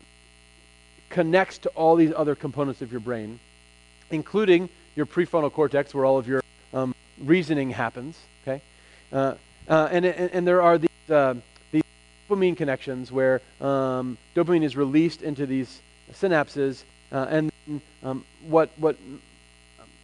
connects 1.08 1.58
to 1.58 1.68
all 1.70 1.96
these 1.96 2.12
other 2.14 2.34
components 2.34 2.82
of 2.82 2.92
your 2.92 3.00
brain, 3.00 3.40
including 4.10 4.68
your 4.96 5.06
prefrontal 5.06 5.52
cortex, 5.52 5.94
where 5.94 6.04
all 6.04 6.18
of 6.18 6.28
your 6.28 6.42
um, 6.74 6.94
reasoning 7.18 7.70
happens. 7.70 8.18
Okay, 8.42 8.62
uh, 9.12 9.34
uh, 9.68 9.88
and, 9.90 10.04
and, 10.04 10.30
and 10.32 10.46
there 10.46 10.62
are 10.62 10.78
these 10.78 11.10
uh, 11.10 11.34
these 11.72 11.82
dopamine 12.28 12.56
connections 12.56 13.10
where 13.10 13.40
um, 13.60 14.18
dopamine 14.36 14.62
is 14.62 14.76
released 14.76 15.22
into 15.22 15.46
these 15.46 15.80
synapses, 16.12 16.84
uh, 17.12 17.26
and 17.28 17.52
um, 18.02 18.24
what 18.42 18.70
what 18.76 18.96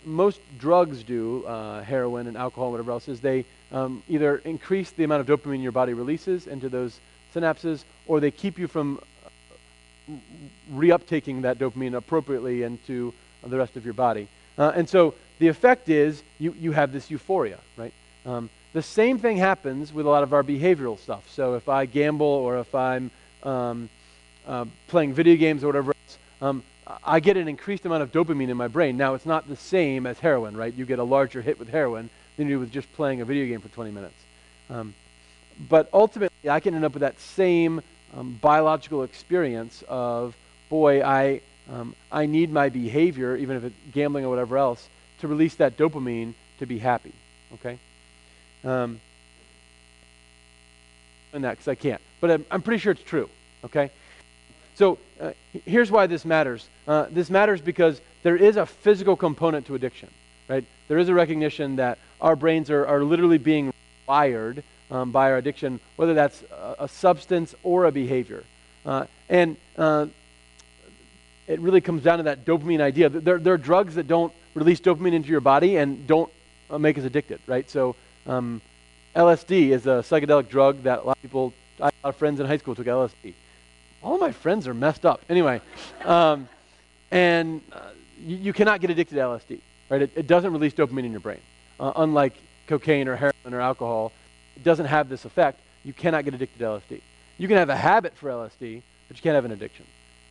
most 0.06 0.40
drugs 0.58 1.02
do, 1.02 1.44
uh, 1.44 1.82
heroin 1.82 2.28
and 2.28 2.36
alcohol, 2.36 2.68
and 2.68 2.72
whatever 2.72 2.92
else, 2.92 3.08
is 3.08 3.20
they 3.20 3.44
um, 3.72 4.02
either 4.08 4.38
increase 4.38 4.90
the 4.92 5.04
amount 5.04 5.20
of 5.20 5.26
dopamine 5.26 5.62
your 5.62 5.72
body 5.72 5.92
releases 5.92 6.46
into 6.46 6.68
those 6.68 7.00
synapses, 7.34 7.84
or 8.06 8.20
they 8.20 8.30
keep 8.30 8.58
you 8.58 8.68
from 8.68 9.00
reuptaking 10.72 11.42
that 11.42 11.58
dopamine 11.58 11.96
appropriately 11.96 12.62
into 12.62 13.12
the 13.44 13.58
rest 13.58 13.76
of 13.76 13.84
your 13.84 13.94
body. 13.94 14.28
Uh, 14.56 14.72
and 14.74 14.88
so 14.88 15.14
the 15.38 15.48
effect 15.48 15.88
is 15.88 16.22
you, 16.38 16.54
you 16.58 16.72
have 16.72 16.92
this 16.92 17.10
euphoria, 17.10 17.58
right? 17.76 17.92
Um, 18.24 18.48
the 18.72 18.82
same 18.82 19.18
thing 19.18 19.36
happens 19.36 19.92
with 19.92 20.06
a 20.06 20.08
lot 20.08 20.22
of 20.22 20.32
our 20.32 20.42
behavioral 20.42 20.98
stuff. 20.98 21.28
So 21.30 21.54
if 21.54 21.68
I 21.68 21.86
gamble 21.86 22.26
or 22.26 22.58
if 22.58 22.74
I'm 22.74 23.10
um, 23.42 23.88
uh, 24.46 24.66
playing 24.88 25.14
video 25.14 25.36
games 25.36 25.64
or 25.64 25.68
whatever 25.68 25.92
else, 25.92 26.18
um, 26.40 26.62
I 27.02 27.20
get 27.20 27.36
an 27.36 27.48
increased 27.48 27.84
amount 27.84 28.02
of 28.02 28.12
dopamine 28.12 28.48
in 28.48 28.56
my 28.56 28.68
brain. 28.68 28.96
Now, 28.96 29.14
it's 29.14 29.26
not 29.26 29.48
the 29.48 29.56
same 29.56 30.06
as 30.06 30.18
heroin, 30.20 30.56
right? 30.56 30.72
You 30.72 30.86
get 30.86 30.98
a 30.98 31.04
larger 31.04 31.42
hit 31.42 31.58
with 31.58 31.68
heroin 31.68 32.10
than 32.36 32.48
you 32.48 32.56
do 32.56 32.60
with 32.60 32.70
just 32.70 32.92
playing 32.92 33.20
a 33.20 33.24
video 33.24 33.46
game 33.46 33.60
for 33.60 33.68
20 33.68 33.90
minutes. 33.90 34.14
Um, 34.70 34.94
but 35.68 35.88
ultimately, 35.92 36.48
I 36.48 36.60
can 36.60 36.74
end 36.74 36.84
up 36.84 36.92
with 36.92 37.00
that 37.00 37.18
same 37.18 37.80
um, 38.14 38.38
biological 38.40 39.02
experience 39.02 39.82
of, 39.88 40.36
boy, 40.68 41.02
I, 41.02 41.40
um, 41.70 41.96
I 42.12 42.26
need 42.26 42.52
my 42.52 42.68
behavior, 42.68 43.36
even 43.36 43.56
if 43.56 43.64
it's 43.64 43.74
gambling 43.92 44.24
or 44.24 44.28
whatever 44.28 44.56
else, 44.56 44.88
to 45.20 45.28
release 45.28 45.56
that 45.56 45.76
dopamine 45.76 46.34
to 46.58 46.66
be 46.66 46.78
happy. 46.78 47.12
Okay? 47.54 47.78
Um, 48.64 49.00
and 51.32 51.44
that 51.44 51.52
because 51.52 51.68
I 51.68 51.74
can't. 51.74 52.00
But 52.20 52.30
I'm, 52.30 52.46
I'm, 52.50 52.62
pretty 52.62 52.78
sure 52.78 52.92
it's 52.92 53.02
true. 53.02 53.28
Okay? 53.64 53.90
So 54.76 54.98
uh, 55.18 55.32
here's 55.64 55.90
why 55.90 56.06
this 56.06 56.26
matters. 56.26 56.68
Uh, 56.86 57.06
this 57.10 57.30
matters 57.30 57.62
because 57.62 58.00
there 58.22 58.36
is 58.36 58.58
a 58.58 58.66
physical 58.66 59.16
component 59.16 59.66
to 59.66 59.74
addiction. 59.74 60.10
Right? 60.48 60.66
There 60.88 60.98
is 60.98 61.08
a 61.08 61.14
recognition 61.14 61.76
that 61.76 61.98
our 62.20 62.36
brains 62.36 62.70
are, 62.70 62.86
are 62.86 63.02
literally 63.02 63.38
being 63.38 63.72
wired 64.06 64.62
um, 64.90 65.12
by 65.12 65.30
our 65.30 65.38
addiction, 65.38 65.80
whether 65.96 66.12
that's 66.12 66.42
a, 66.42 66.76
a 66.80 66.88
substance 66.88 67.54
or 67.62 67.86
a 67.86 67.92
behavior. 67.92 68.44
Uh, 68.84 69.06
and 69.30 69.56
uh, 69.78 70.06
it 71.46 71.58
really 71.60 71.80
comes 71.80 72.02
down 72.02 72.18
to 72.18 72.24
that 72.24 72.44
dopamine 72.44 72.82
idea. 72.82 73.08
There, 73.08 73.38
there, 73.38 73.54
are 73.54 73.58
drugs 73.58 73.94
that 73.94 74.06
don't 74.06 74.32
release 74.54 74.80
dopamine 74.80 75.14
into 75.14 75.30
your 75.30 75.40
body 75.40 75.78
and 75.78 76.06
don't 76.06 76.30
uh, 76.68 76.76
make 76.76 76.98
us 76.98 77.04
addicted, 77.04 77.40
right? 77.46 77.68
So 77.70 77.96
um, 78.26 78.60
LSD 79.16 79.70
is 79.70 79.86
a 79.86 80.04
psychedelic 80.04 80.50
drug 80.50 80.82
that 80.82 81.00
a 81.00 81.02
lot 81.02 81.16
of 81.16 81.22
people, 81.22 81.54
a 81.80 81.84
lot 81.84 81.94
of 82.04 82.16
friends 82.16 82.40
in 82.40 82.46
high 82.46 82.58
school 82.58 82.74
took 82.74 82.86
LSD. 82.86 83.32
All 84.06 84.18
my 84.18 84.32
friends 84.32 84.68
are 84.68 84.74
messed 84.74 85.04
up. 85.04 85.20
Anyway, 85.28 85.60
um, 86.04 86.48
and 87.10 87.60
uh, 87.72 87.90
you, 88.18 88.36
you, 88.36 88.52
cannot 88.52 88.80
get 88.80 88.90
addicted 88.90 89.16
to 89.16 89.20
LSD, 89.20 89.60
right? 89.90 90.02
It, 90.02 90.12
it 90.14 90.26
doesn't 90.26 90.52
release 90.52 90.74
dopamine 90.74 91.04
in 91.04 91.10
your 91.10 91.20
brain, 91.20 91.40
uh, 91.80 91.92
unlike 91.96 92.34
cocaine 92.68 93.08
or 93.08 93.16
heroin 93.16 93.52
or 93.52 93.60
alcohol 93.60 94.12
it 94.56 94.64
doesn't 94.64 94.86
have 94.86 95.08
this 95.08 95.24
effect, 95.24 95.60
you 95.84 95.92
cannot 95.92 96.24
get 96.24 96.34
addicted 96.34 96.58
to 96.58 96.64
LSD. 96.64 97.00
You 97.38 97.46
can 97.46 97.58
have 97.58 97.68
a 97.68 97.76
habit 97.76 98.16
for 98.16 98.30
LSD, 98.30 98.82
but 99.08 99.16
you 99.16 99.22
can't 99.22 99.34
have 99.34 99.44
an 99.44 99.52
addiction. 99.52 99.86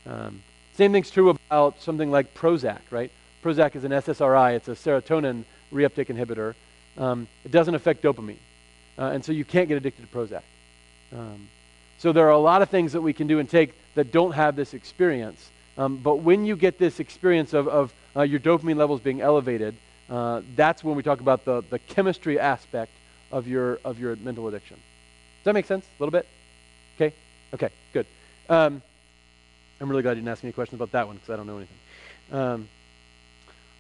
Um, 0.06 0.44
same 0.74 0.92
thing's 0.92 1.12
true 1.12 1.30
about 1.30 1.82
something 1.82 2.12
like 2.12 2.34
Prozac, 2.34 2.82
right? 2.90 3.12
Prozac 3.44 3.76
is 3.76 3.84
an 3.84 3.92
SSRI, 3.92 4.56
it's 4.56 4.68
a 4.68 4.72
serotonin 4.72 5.46
reuptake 5.72 6.08
inhibitor. 6.08 6.56
Um, 6.98 7.28
it 7.44 7.52
doesn't 7.52 7.76
affect 7.76 8.02
dopamine, 8.02 8.40
uh, 8.98 9.12
and 9.14 9.24
so 9.24 9.32
you 9.32 9.46
can't 9.46 9.68
get 9.68 9.78
addicted 9.78 10.10
to 10.10 10.18
Prozac. 10.18 10.42
Um, 11.14 11.50
so 11.98 12.12
there 12.12 12.28
are 12.28 12.32
a 12.32 12.38
lot 12.38 12.62
of 12.62 12.70
things 12.70 12.94
that 12.94 13.02
we 13.02 13.14
can 13.14 13.28
do 13.28 13.40
and 13.40 13.50
take 13.50 13.74
that 13.96 14.12
don't 14.12 14.32
have 14.32 14.56
this 14.56 14.74
experience. 14.74 15.50
Um, 15.78 15.98
but 15.98 16.18
when 16.18 16.46
you 16.46 16.56
get 16.56 16.78
this 16.78 17.00
experience 17.00 17.54
of, 17.54 17.68
of 17.68 17.94
uh, 18.16 18.22
your 18.22 18.40
dopamine 18.40 18.78
levels 18.78 19.02
being 19.02 19.22
elevated, 19.22 19.76
uh, 20.10 20.42
that's 20.56 20.84
when 20.84 20.96
we 20.96 21.04
talk 21.04 21.20
about 21.20 21.46
the, 21.46 21.64
the 21.70 21.80
chemistry 21.80 22.40
aspect 22.40 22.92
of 23.32 23.48
your, 23.48 23.80
of 23.84 24.00
your 24.00 24.16
mental 24.18 24.48
addiction. 24.48 24.78
Does 24.78 25.46
that 25.46 25.54
make 25.54 25.66
sense? 25.66 25.86
A 25.86 26.04
little 26.04 26.12
bit? 26.12 26.28
Okay? 26.96 27.16
Okay, 27.54 27.70
good. 27.94 28.06
Um, 28.50 28.82
I'm 29.80 29.90
really 29.90 30.04
glad 30.04 30.12
you 30.12 30.22
didn't 30.22 30.30
ask 30.30 30.44
me 30.44 30.48
any 30.48 30.54
questions 30.54 30.78
about 30.80 30.92
that 30.92 31.08
one 31.08 31.18
because 31.18 31.30
I 31.32 31.36
don't 31.36 31.48
know 31.48 31.58
anything. 31.58 31.78
Um, 32.32 32.70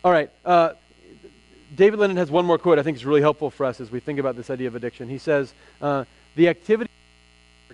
all 0.03 0.11
right. 0.11 0.29
Uh, 0.43 0.73
David 1.75 1.99
Linden 1.99 2.17
has 2.17 2.29
one 2.29 2.45
more 2.45 2.57
quote 2.57 2.79
I 2.79 2.83
think 2.83 2.97
is 2.97 3.05
really 3.05 3.21
helpful 3.21 3.49
for 3.49 3.65
us 3.65 3.81
as 3.81 3.91
we 3.91 3.99
think 3.99 4.19
about 4.19 4.35
this 4.35 4.49
idea 4.49 4.67
of 4.67 4.75
addiction. 4.75 5.09
He 5.09 5.17
says, 5.17 5.53
uh, 5.81 6.05
The 6.35 6.49
activity 6.49 6.91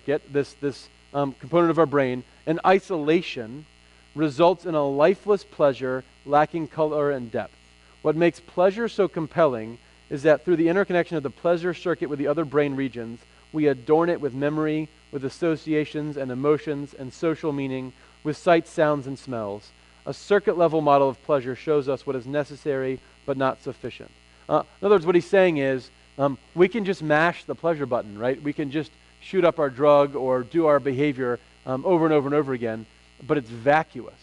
this, 0.06 0.54
this 0.54 0.88
um, 1.14 1.34
component 1.40 1.70
of 1.70 1.78
our 1.78 1.86
brain, 1.86 2.24
in 2.46 2.60
isolation 2.66 3.66
results 4.14 4.66
in 4.66 4.74
a 4.74 4.86
lifeless 4.86 5.44
pleasure 5.44 6.04
lacking 6.26 6.68
color 6.68 7.10
and 7.10 7.30
depth. 7.30 7.54
What 8.02 8.16
makes 8.16 8.40
pleasure 8.40 8.88
so 8.88 9.08
compelling 9.08 9.78
is 10.10 10.24
that 10.24 10.44
through 10.44 10.56
the 10.56 10.68
interconnection 10.68 11.16
of 11.16 11.22
the 11.22 11.30
pleasure 11.30 11.72
circuit 11.72 12.08
with 12.10 12.18
the 12.18 12.26
other 12.26 12.44
brain 12.44 12.76
regions, 12.76 13.20
we 13.52 13.68
adorn 13.68 14.10
it 14.10 14.20
with 14.20 14.34
memory, 14.34 14.88
with 15.10 15.24
associations 15.24 16.16
and 16.16 16.30
emotions 16.30 16.94
and 16.94 17.12
social 17.12 17.52
meaning, 17.52 17.92
with 18.24 18.36
sights, 18.36 18.70
sounds, 18.70 19.06
and 19.06 19.18
smells. 19.18 19.70
A 20.04 20.12
circuit 20.12 20.58
level 20.58 20.80
model 20.80 21.08
of 21.08 21.22
pleasure 21.24 21.54
shows 21.54 21.88
us 21.88 22.06
what 22.06 22.16
is 22.16 22.26
necessary 22.26 23.00
but 23.24 23.36
not 23.36 23.62
sufficient. 23.62 24.10
Uh, 24.48 24.64
in 24.80 24.86
other 24.86 24.96
words, 24.96 25.06
what 25.06 25.14
he's 25.14 25.26
saying 25.26 25.58
is 25.58 25.90
um, 26.18 26.36
we 26.54 26.68
can 26.68 26.84
just 26.84 27.02
mash 27.02 27.44
the 27.44 27.54
pleasure 27.54 27.86
button, 27.86 28.18
right? 28.18 28.42
We 28.42 28.52
can 28.52 28.70
just 28.70 28.90
shoot 29.22 29.44
up 29.44 29.58
our 29.58 29.70
drug 29.70 30.16
or 30.16 30.42
do 30.42 30.66
our 30.66 30.80
behavior 30.80 31.38
um, 31.64 31.84
over 31.86 32.04
and 32.04 32.12
over 32.12 32.28
and 32.28 32.34
over 32.34 32.52
again, 32.52 32.86
but 33.26 33.38
it's 33.38 33.48
vacuous. 33.48 34.14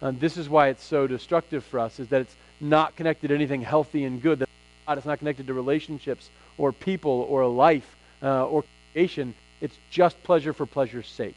And 0.00 0.20
this 0.20 0.36
is 0.36 0.48
why 0.48 0.68
it's 0.68 0.84
so 0.84 1.06
destructive 1.06 1.64
for 1.64 1.80
us, 1.80 1.98
is 1.98 2.08
that 2.08 2.22
it's 2.22 2.36
not 2.60 2.96
connected 2.96 3.28
to 3.28 3.34
anything 3.34 3.62
healthy 3.62 4.04
and 4.04 4.22
good. 4.22 4.44
God. 4.86 4.98
It's 4.98 5.06
not 5.06 5.18
connected 5.18 5.46
to 5.46 5.54
relationships 5.54 6.30
or 6.58 6.72
people 6.72 7.26
or 7.28 7.46
life 7.46 7.96
uh, 8.22 8.46
or 8.46 8.64
creation. 8.92 9.34
It's 9.60 9.76
just 9.90 10.22
pleasure 10.22 10.52
for 10.52 10.66
pleasure's 10.66 11.08
sake. 11.08 11.36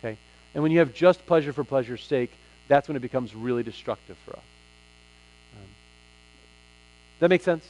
Okay? 0.00 0.18
And 0.54 0.62
when 0.62 0.72
you 0.72 0.80
have 0.80 0.92
just 0.92 1.24
pleasure 1.26 1.52
for 1.52 1.64
pleasure's 1.64 2.02
sake, 2.02 2.32
that's 2.68 2.88
when 2.88 2.96
it 2.96 3.00
becomes 3.00 3.34
really 3.34 3.62
destructive 3.62 4.16
for 4.24 4.32
us. 4.32 4.42
Um, 5.56 5.68
that 7.20 7.28
make 7.30 7.42
sense? 7.42 7.64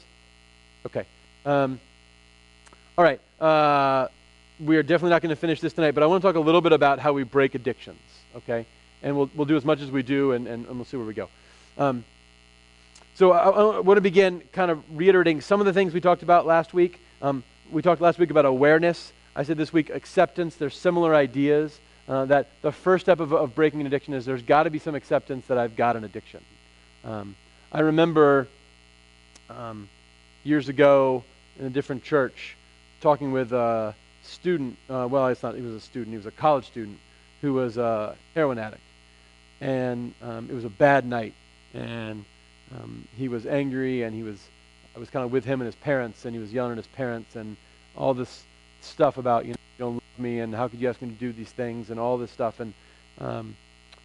Okay. 0.87 1.05
Um, 1.45 1.81
all 2.97 3.05
right. 3.05 3.21
Uh, 3.41 4.09
we 4.65 4.77
are 4.77 4.83
definitely 4.83 5.11
not 5.11 5.23
going 5.23 5.31
to 5.31 5.37
finish 5.37 5.61
this 5.61 5.73
tonight, 5.73 5.93
but 5.93 6.03
I 6.03 6.07
want 6.07 6.23
to 6.23 6.29
talk 6.29 6.37
a 6.37 6.41
little 6.41 6.61
bit 6.61 6.73
about 6.73 6.99
how 6.99 7.13
we 7.13 7.23
break 7.23 7.55
addictions. 7.55 8.01
Okay? 8.37 8.67
And 9.03 9.17
we'll, 9.17 9.31
we'll 9.35 9.47
do 9.47 9.57
as 9.57 9.65
much 9.65 9.81
as 9.81 9.91
we 9.91 10.03
do, 10.03 10.33
and, 10.33 10.47
and, 10.47 10.67
and 10.67 10.77
we'll 10.77 10.85
see 10.85 10.97
where 10.97 11.07
we 11.07 11.15
go. 11.15 11.29
Um, 11.79 12.05
so 13.15 13.33
I, 13.33 13.49
I, 13.49 13.81
want 13.81 13.97
to 13.97 14.03
begin 14.03 14.43
kind 14.53 14.71
of 14.71 14.83
reiterating 14.97 15.41
some 15.41 15.61
of 15.61 15.67
the 15.67 15.73
things 15.73 15.95
we 15.95 16.01
talked 16.01 16.23
about 16.23 16.47
last 16.47 16.75
week. 16.75 17.01
Um, 17.23 17.43
we 17.71 17.83
talked 17.83 18.01
last 18.01 18.19
week 18.19 18.31
about 18.31 18.45
awareness. 18.45 19.13
I 19.35 19.45
said 19.45 19.57
this 19.57 19.73
week 19.73 19.91
acceptance. 19.91 20.57
There's 20.57 20.77
similar 20.77 21.15
ideas. 21.15 21.79
Uh, 22.09 22.25
that 22.25 22.49
the 22.61 22.73
first 22.73 23.05
step 23.05 23.21
of, 23.21 23.33
of, 23.33 23.55
breaking 23.55 23.81
an 23.81 23.87
addiction 23.87 24.15
is 24.15 24.25
there's 24.25 24.43
got 24.43 24.65
to 24.65 24.71
be 24.71 24.81
some 24.81 24.97
acceptance 24.97 25.47
that 25.47 25.59
I've 25.59 25.77
got 25.77 25.95
an 25.95 26.03
addiction. 26.03 26.43
Um, 27.05 27.37
I 27.71 27.81
remember 27.81 28.49
um, 29.49 29.89
years 30.43 30.69
ago 30.69 31.23
in 31.59 31.67
a 31.67 31.71
different 31.71 32.03
church 32.03 32.57
talking 33.01 33.31
with 33.31 33.53
a 33.53 33.95
student. 34.23 34.77
Uh, 34.89 35.07
well, 35.11 35.29
it's 35.29 35.43
not. 35.43 35.55
He 35.55 35.63
was 35.63 35.75
a 35.75 35.81
student. 35.81 36.11
He 36.11 36.17
was 36.17 36.27
a 36.27 36.31
college 36.31 36.67
student 36.67 36.99
who 37.41 37.55
was 37.55 37.77
a 37.77 38.17
heroin 38.35 38.59
addict, 38.59 38.83
and 39.61 40.15
um, 40.23 40.49
it 40.51 40.55
was 40.55 40.65
a 40.65 40.71
bad 40.71 41.07
night. 41.07 41.35
And 41.73 42.25
um, 42.75 43.07
he 43.17 43.29
was 43.29 43.47
angry 43.47 44.03
and 44.03 44.15
he 44.15 44.23
was 44.23 44.39
i 44.95 44.99
was 44.99 45.11
kind 45.11 45.25
of 45.25 45.33
with 45.33 45.45
him 45.45 45.61
and 45.61 45.67
his 45.67 45.75
parents 45.75 46.25
and 46.25 46.35
he 46.35 46.41
was 46.41 46.53
yelling 46.53 46.73
at 46.73 46.77
his 46.77 46.87
parents 46.89 47.37
and 47.37 47.57
all 47.97 48.15
this 48.15 48.45
stuff 48.81 49.19
about 49.19 49.45
you 49.45 49.53
know 49.53 49.57
you 49.79 49.85
don't 49.85 49.95
love 49.95 50.19
me 50.19 50.41
and 50.41 50.55
how 50.55 50.69
could 50.69 50.81
you 50.81 50.89
ask 50.89 51.01
me 51.03 51.09
to 51.09 51.15
do 51.15 51.33
these 51.33 51.51
things 51.51 51.91
and 51.91 51.99
all 51.99 52.17
this 52.17 52.31
stuff 52.31 52.61
and 52.61 52.73
um, 53.19 53.57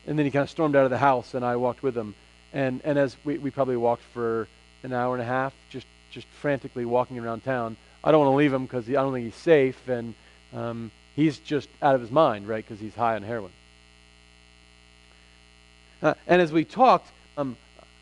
and 0.07 0.17
then 0.17 0.25
he 0.25 0.31
kind 0.31 0.43
of 0.43 0.49
stormed 0.49 0.75
out 0.75 0.83
of 0.83 0.91
the 0.91 0.97
house 0.97 1.33
and 1.33 1.45
i 1.45 1.55
walked 1.55 1.83
with 1.83 1.95
him 1.95 2.15
and 2.53 2.81
and 2.83 2.97
as 2.97 3.15
we, 3.23 3.37
we 3.37 3.51
probably 3.51 3.77
walked 3.77 4.03
for 4.13 4.47
an 4.83 4.93
hour 4.93 5.13
and 5.13 5.21
a 5.21 5.25
half 5.25 5.53
just 5.69 5.87
just 6.11 6.27
frantically 6.27 6.85
walking 6.85 7.19
around 7.19 7.43
town 7.43 7.77
i 8.05 8.11
don't 8.11 8.21
want 8.21 8.31
to 8.31 8.37
leave 8.37 8.53
him 8.53 8.63
because 8.63 8.87
i 8.87 8.93
don't 8.93 9.13
think 9.13 9.25
he's 9.25 9.35
safe 9.35 9.87
and 9.89 10.13
um, 10.53 10.91
he's 11.15 11.37
just 11.39 11.69
out 11.81 11.95
of 11.95 12.01
his 12.01 12.11
mind, 12.11 12.47
right? 12.47 12.63
Because 12.63 12.79
he's 12.79 12.95
high 12.95 13.15
on 13.15 13.23
heroin. 13.23 13.51
Uh, 16.01 16.13
and 16.27 16.41
as 16.41 16.51
we 16.51 16.65
talked, 16.65 17.09
um, 17.37 17.57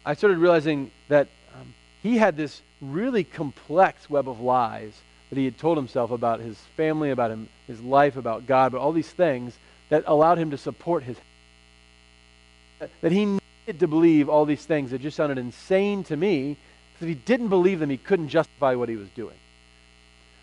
I 0.06 0.16
started 0.16 0.40
realizing 0.40 0.92
that 1.08 1.28
um, 1.56 1.74
he 2.02 2.18
had 2.18 2.36
this 2.36 2.62
really 2.82 3.24
complex 3.24 4.10
web 4.10 4.28
of 4.28 4.42
lies 4.42 4.94
that 5.30 5.38
he 5.38 5.46
had 5.46 5.58
told 5.58 5.78
himself 5.78 6.12
about 6.12 6.40
his 6.40 6.58
family, 6.76 7.12
about 7.12 7.32
him, 7.32 7.48
his 7.68 7.82
life, 7.82 8.18
about 8.18 8.46
God, 8.46 8.72
but 8.72 8.80
all 8.80 8.92
these 8.92 9.10
things 9.10 9.58
that 9.90 10.04
allowed 10.06 10.38
him 10.38 10.52
to 10.52 10.58
support 10.58 11.04
his. 11.04 11.18
That 13.02 13.12
he 13.12 13.26
needed 13.26 13.80
to 13.80 13.88
believe 13.88 14.28
all 14.28 14.46
these 14.46 14.66
things 14.66 14.92
that 14.92 15.02
just 15.02 15.16
sounded 15.16 15.38
insane 15.38 16.04
to 16.06 16.18
me. 16.18 16.58
Because 16.94 17.10
if 17.10 17.18
he 17.18 17.24
didn't 17.24 17.48
believe 17.48 17.80
them, 17.80 17.90
he 17.90 17.98
couldn't 17.98 18.30
justify 18.30 18.76
what 18.76 18.90
he 18.90 18.96
was 18.96 19.08
doing. 19.10 19.36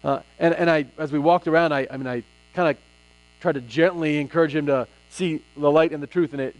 Uh, 0.02 0.20
and, 0.38 0.54
and 0.54 0.70
I, 0.70 0.86
as 0.98 1.12
we 1.12 1.18
walked 1.18 1.46
around, 1.46 1.72
I, 1.72 1.86
I 1.90 1.96
mean, 1.96 2.06
I 2.06 2.22
kind 2.54 2.68
of 2.70 2.76
tried 3.40 3.52
to 3.52 3.60
gently 3.60 4.18
encourage 4.18 4.54
him 4.54 4.66
to 4.66 4.86
see 5.10 5.42
the 5.56 5.70
light 5.70 5.92
and 5.92 6.02
the 6.02 6.06
truth, 6.06 6.32
and 6.32 6.40
it 6.40 6.56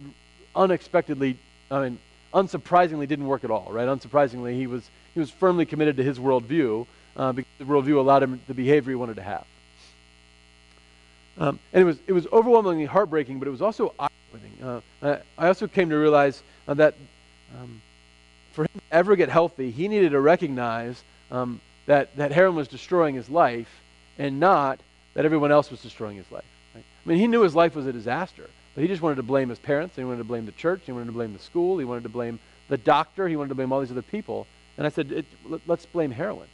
unexpectedly, 0.55 1.37
I 1.69 1.83
mean, 1.83 1.99
unsurprisingly 2.33 3.07
didn't 3.07 3.27
work 3.27 3.43
at 3.43 3.51
all, 3.51 3.67
right? 3.71 3.87
Unsurprisingly, 3.87 4.55
he 4.55 4.67
was, 4.67 4.89
he 5.13 5.19
was 5.19 5.29
firmly 5.29 5.65
committed 5.65 5.97
to 5.97 6.03
his 6.03 6.19
worldview 6.19 6.85
uh, 7.17 7.31
because 7.31 7.51
the 7.57 7.65
worldview 7.65 7.97
allowed 7.97 8.23
him 8.23 8.41
the 8.47 8.53
behavior 8.53 8.91
he 8.91 8.95
wanted 8.95 9.15
to 9.15 9.23
have. 9.23 9.45
Um, 11.37 11.59
and 11.73 11.81
it 11.81 11.85
was, 11.85 11.97
it 12.07 12.13
was 12.13 12.27
overwhelmingly 12.31 12.85
heartbreaking, 12.85 13.39
but 13.39 13.47
it 13.47 13.51
was 13.51 13.61
also 13.61 13.93
eye-opening. 13.99 14.81
Uh, 15.01 15.17
I 15.37 15.47
also 15.47 15.67
came 15.67 15.89
to 15.89 15.95
realize 15.97 16.43
uh, 16.67 16.73
that 16.75 16.95
um, 17.57 17.81
for 18.51 18.63
him 18.63 18.69
to 18.75 18.81
ever 18.91 19.15
get 19.15 19.29
healthy, 19.29 19.71
he 19.71 19.87
needed 19.87 20.11
to 20.11 20.19
recognize 20.19 21.03
um, 21.31 21.61
that, 21.91 22.15
that 22.15 22.31
heroin 22.31 22.55
was 22.55 22.69
destroying 22.69 23.15
his 23.15 23.29
life 23.29 23.67
and 24.17 24.39
not 24.39 24.79
that 25.13 25.25
everyone 25.25 25.51
else 25.51 25.69
was 25.69 25.81
destroying 25.81 26.15
his 26.15 26.31
life. 26.31 26.45
Right? 26.73 26.85
I 27.05 27.09
mean, 27.09 27.17
he 27.17 27.27
knew 27.27 27.41
his 27.41 27.53
life 27.53 27.75
was 27.75 27.85
a 27.85 27.91
disaster, 27.91 28.49
but 28.73 28.81
he 28.81 28.87
just 28.87 29.01
wanted 29.01 29.15
to 29.15 29.23
blame 29.23 29.49
his 29.49 29.59
parents, 29.59 29.97
he 29.97 30.03
wanted 30.05 30.19
to 30.19 30.23
blame 30.23 30.45
the 30.45 30.53
church, 30.53 30.83
he 30.85 30.93
wanted 30.93 31.07
to 31.07 31.11
blame 31.11 31.33
the 31.33 31.39
school, 31.39 31.79
he 31.79 31.83
wanted 31.83 32.03
to 32.03 32.09
blame 32.09 32.39
the 32.69 32.77
doctor, 32.77 33.27
he 33.27 33.35
wanted 33.35 33.49
to 33.49 33.55
blame 33.55 33.73
all 33.73 33.81
these 33.81 33.91
other 33.91 34.01
people. 34.01 34.47
And 34.77 34.87
I 34.87 34.89
said, 34.89 35.11
it, 35.11 35.25
let, 35.43 35.69
us 35.69 35.85
blame 35.85 36.11
heroin. 36.11 36.47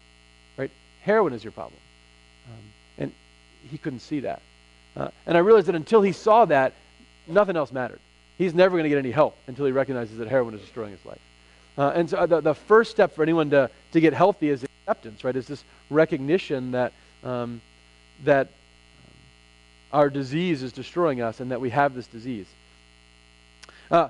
Right? 0.58 0.72
Heroin 1.02 1.34
is 1.34 1.44
your 1.44 1.52
problem. 1.52 1.80
Um, 2.48 2.64
and 2.98 3.12
he 3.70 3.78
couldn't 3.78 4.00
see 4.00 4.22
that. 4.22 4.42
Uh, 4.96 5.10
and 5.28 5.38
I 5.38 5.42
realized 5.42 5.68
that 5.68 5.76
until 5.76 6.02
he 6.02 6.14
saw 6.14 6.46
that, 6.46 6.74
nothing 7.28 7.56
else 7.56 7.72
mattered. 7.72 8.00
He's 8.40 8.56
never 8.56 8.72
going 8.72 8.86
to 8.86 8.90
get 8.90 8.98
any 8.98 9.12
help 9.12 9.38
until 9.46 9.68
he 9.68 9.72
recognizes 9.72 10.18
that 10.18 10.30
heroin 10.30 10.56
is 10.56 10.62
destroying 10.62 10.94
his 10.94 11.06
life. 11.06 11.22
Uh, 11.78 11.92
and 11.94 12.10
so 12.10 12.18
uh, 12.18 12.26
the, 12.26 12.42
the 12.42 12.56
first 12.56 12.90
step 12.90 13.14
for 13.14 13.22
anyone 13.22 13.52
to, 13.52 13.70
to 13.92 14.00
get 14.00 14.14
healthy 14.14 14.50
is 14.50 14.67
acceptance, 14.88 15.26
right? 15.26 15.36
Is 15.36 15.48
this 15.48 15.66
recognition 15.90 16.72
that, 16.72 16.94
um, 17.22 17.60
that 18.24 18.48
our 19.92 20.10
disease 20.10 20.64
is 20.64 20.72
destroying 20.72 21.22
us 21.22 21.42
and 21.42 21.52
that 21.52 21.60
we 21.60 21.72
have 21.72 21.94
this 21.94 22.08
disease. 22.08 22.48
Uh, 23.92 24.08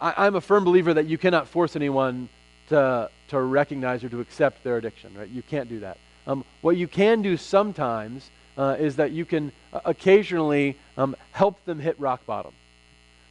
I, 0.00 0.26
am 0.26 0.34
a 0.34 0.40
firm 0.40 0.64
believer 0.64 0.92
that 0.94 1.06
you 1.06 1.18
cannot 1.18 1.46
force 1.46 1.76
anyone 1.76 2.28
to, 2.68 3.08
to 3.28 3.40
recognize 3.40 4.02
or 4.02 4.08
to 4.08 4.20
accept 4.20 4.64
their 4.64 4.76
addiction, 4.76 5.12
right? 5.16 5.28
You 5.28 5.42
can't 5.42 5.68
do 5.68 5.80
that. 5.80 5.98
Um, 6.26 6.44
what 6.62 6.76
you 6.76 6.88
can 6.88 7.22
do 7.22 7.36
sometimes 7.36 8.28
uh, 8.56 8.76
is 8.78 8.96
that 8.96 9.12
you 9.12 9.24
can 9.24 9.52
uh, 9.72 9.80
occasionally 9.84 10.76
um, 10.96 11.14
help 11.30 11.64
them 11.64 11.78
hit 11.78 11.98
rock 12.00 12.26
bottom. 12.26 12.52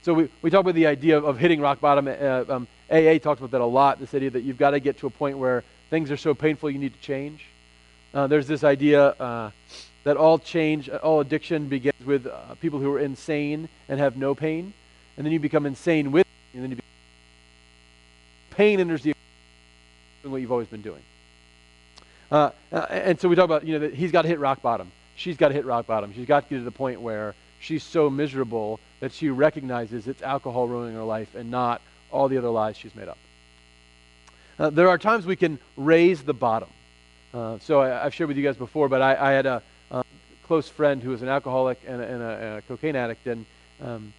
So 0.04 0.14
we, 0.14 0.30
we 0.42 0.50
talk 0.50 0.62
about 0.62 0.76
the 0.76 0.88
idea 0.88 1.18
of, 1.18 1.26
of 1.26 1.38
hitting 1.38 1.60
rock 1.60 1.82
bottom. 1.82 2.08
Uh, 2.08 2.46
um, 2.48 2.68
AA 2.90 3.18
talks 3.18 3.40
about 3.40 3.52
that 3.52 3.60
a 3.60 3.66
lot, 3.66 4.00
this 4.00 4.14
idea 4.14 4.30
that 4.30 4.44
you've 4.44 4.58
got 4.58 4.72
to 4.72 4.80
get 4.80 5.00
to 5.00 5.08
a 5.08 5.10
point 5.10 5.38
where 5.38 5.66
things 5.90 6.12
are 6.12 6.18
so 6.18 6.34
painful 6.34 6.70
you 6.70 6.80
need 6.80 6.94
to 6.94 7.02
change. 7.02 7.46
Uh, 8.14 8.28
there's 8.28 8.48
this 8.48 8.64
idea 8.64 9.10
uh, 9.10 9.52
that 10.04 10.18
all 10.18 10.40
change, 10.40 10.90
all 10.90 11.20
addiction 11.20 11.68
begins 11.68 12.06
with 12.06 12.26
uh, 12.26 12.56
people 12.56 12.80
who 12.80 12.94
are 12.94 13.00
insane 13.00 13.70
and 13.90 14.00
have 14.00 14.18
no 14.18 14.34
pain, 14.34 14.74
and 15.16 15.26
then 15.26 15.34
you 15.34 15.40
become 15.40 15.66
insane 15.66 16.12
with, 16.12 16.26
and 16.54 16.64
then 16.64 16.70
you 16.72 16.76
become, 16.78 16.90
pain 18.52 18.80
enters 18.80 19.04
the 19.04 19.14
what 20.24 20.42
you've 20.42 20.52
always 20.52 20.68
been 20.68 20.82
doing. 20.82 21.02
Uh, 22.30 22.52
uh, 22.72 22.86
and 22.90 23.20
so 23.20 23.30
we 23.30 23.36
talk 23.36 23.46
about, 23.46 23.66
you 23.66 23.80
know, 23.80 23.88
he's 23.88 24.12
got 24.12 24.24
to 24.24 24.28
hit 24.28 24.40
rock 24.40 24.62
bottom. 24.62 24.92
She's 25.16 25.38
got 25.38 25.50
to 25.50 25.54
hit 25.54 25.66
rock 25.66 25.88
bottom. 25.88 26.14
She's 26.14 26.26
got 26.26 26.44
to 26.44 26.50
get 26.50 26.58
to 26.58 26.64
the 26.64 26.72
point 26.72 27.02
where 27.02 27.34
she's 27.60 27.84
so 27.84 28.10
miserable 28.10 28.80
that 29.00 29.14
she 29.14 29.30
recognizes 29.30 30.08
it's 30.08 30.22
alcohol 30.22 30.68
ruining 30.68 30.96
her 30.96 31.04
life 31.04 31.34
and 31.36 31.50
not 31.50 31.82
all 32.12 32.28
the 32.28 32.38
other 32.38 32.50
lies 32.50 32.78
she's 32.78 32.94
made 32.96 33.08
up. 33.08 33.18
Uh, 34.60 34.70
there 34.70 34.90
are 34.90 34.98
times 34.98 35.26
we 35.26 35.36
can 35.36 35.60
raise 35.76 36.24
the 36.24 36.34
bottom. 36.34 36.70
Uh, 37.34 37.60
so 37.60 37.82
I, 37.82 37.90
have 37.90 38.14
shared 38.14 38.30
with 38.30 38.38
you 38.38 38.44
guys 38.44 38.58
before, 38.58 38.90
but 38.90 39.02
I, 39.02 39.16
I 39.16 39.32
had 39.32 39.46
a, 39.46 39.62
close 40.48 40.70
friend 40.70 41.04
who 41.04 41.10
was 41.10 41.22
an 41.22 41.28
alcoholic 41.28 41.80
and 41.86 42.02
a, 42.02 42.08
and 42.08 42.24
a, 42.24 42.58
a 42.58 42.62
cocaine 42.64 42.96
addict, 42.96 43.28
and 43.28 43.46
um, 43.82 44.14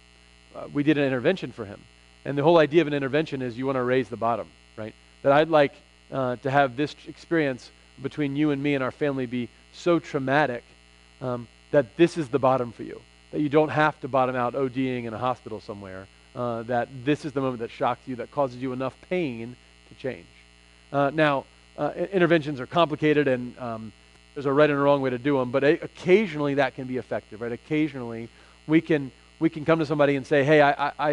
uh, 0.55 0.67
we 0.71 0.83
did 0.83 0.97
an 0.97 1.03
intervention 1.03 1.51
for 1.51 1.65
him. 1.65 1.81
And 2.23 2.37
the 2.37 2.43
whole 2.43 2.57
idea 2.57 2.81
of 2.81 2.87
an 2.87 2.93
intervention 2.93 3.41
is 3.41 3.57
you 3.57 3.65
want 3.65 3.77
to 3.77 3.83
raise 3.83 4.09
the 4.09 4.17
bottom, 4.17 4.47
right? 4.77 4.93
That 5.23 5.31
I'd 5.31 5.49
like 5.49 5.73
uh, 6.11 6.35
to 6.37 6.51
have 6.51 6.75
this 6.75 6.95
experience 7.07 7.71
between 8.01 8.35
you 8.35 8.51
and 8.51 8.61
me 8.61 8.75
and 8.75 8.83
our 8.83 8.91
family 8.91 9.25
be 9.25 9.49
so 9.73 9.99
traumatic 9.99 10.63
um, 11.21 11.47
that 11.71 11.97
this 11.97 12.17
is 12.17 12.29
the 12.29 12.39
bottom 12.39 12.71
for 12.71 12.83
you. 12.83 13.01
That 13.31 13.41
you 13.41 13.49
don't 13.49 13.69
have 13.69 13.99
to 14.01 14.07
bottom 14.07 14.35
out 14.35 14.53
ODing 14.53 15.05
in 15.05 15.13
a 15.13 15.17
hospital 15.17 15.59
somewhere. 15.59 16.07
Uh, 16.35 16.63
that 16.63 16.89
this 17.03 17.25
is 17.25 17.33
the 17.33 17.41
moment 17.41 17.59
that 17.59 17.71
shocks 17.71 18.01
you, 18.05 18.17
that 18.17 18.29
causes 18.29 18.61
you 18.61 18.71
enough 18.71 18.95
pain 19.09 19.55
to 19.89 19.95
change. 19.95 20.27
Uh, 20.91 21.11
now, 21.13 21.45
uh, 21.77 21.91
interventions 22.11 22.59
are 22.59 22.65
complicated 22.65 23.27
and 23.27 23.57
um, 23.59 23.91
there's 24.33 24.45
a 24.45 24.53
right 24.53 24.69
and 24.69 24.77
a 24.77 24.81
wrong 24.81 25.01
way 25.01 25.09
to 25.09 25.17
do 25.17 25.37
them, 25.37 25.51
but 25.51 25.63
occasionally 25.63 26.55
that 26.55 26.75
can 26.75 26.87
be 26.87 26.97
effective, 26.97 27.41
right? 27.41 27.51
Occasionally 27.51 28.29
we 28.67 28.81
can 28.81 29.11
we 29.39 29.49
can 29.49 29.63
come 29.63 29.79
to 29.79 29.85
somebody 29.85 30.17
and 30.17 30.27
say, 30.27 30.43
hey, 30.43 30.61
I, 30.61 30.91
I, 30.99 31.11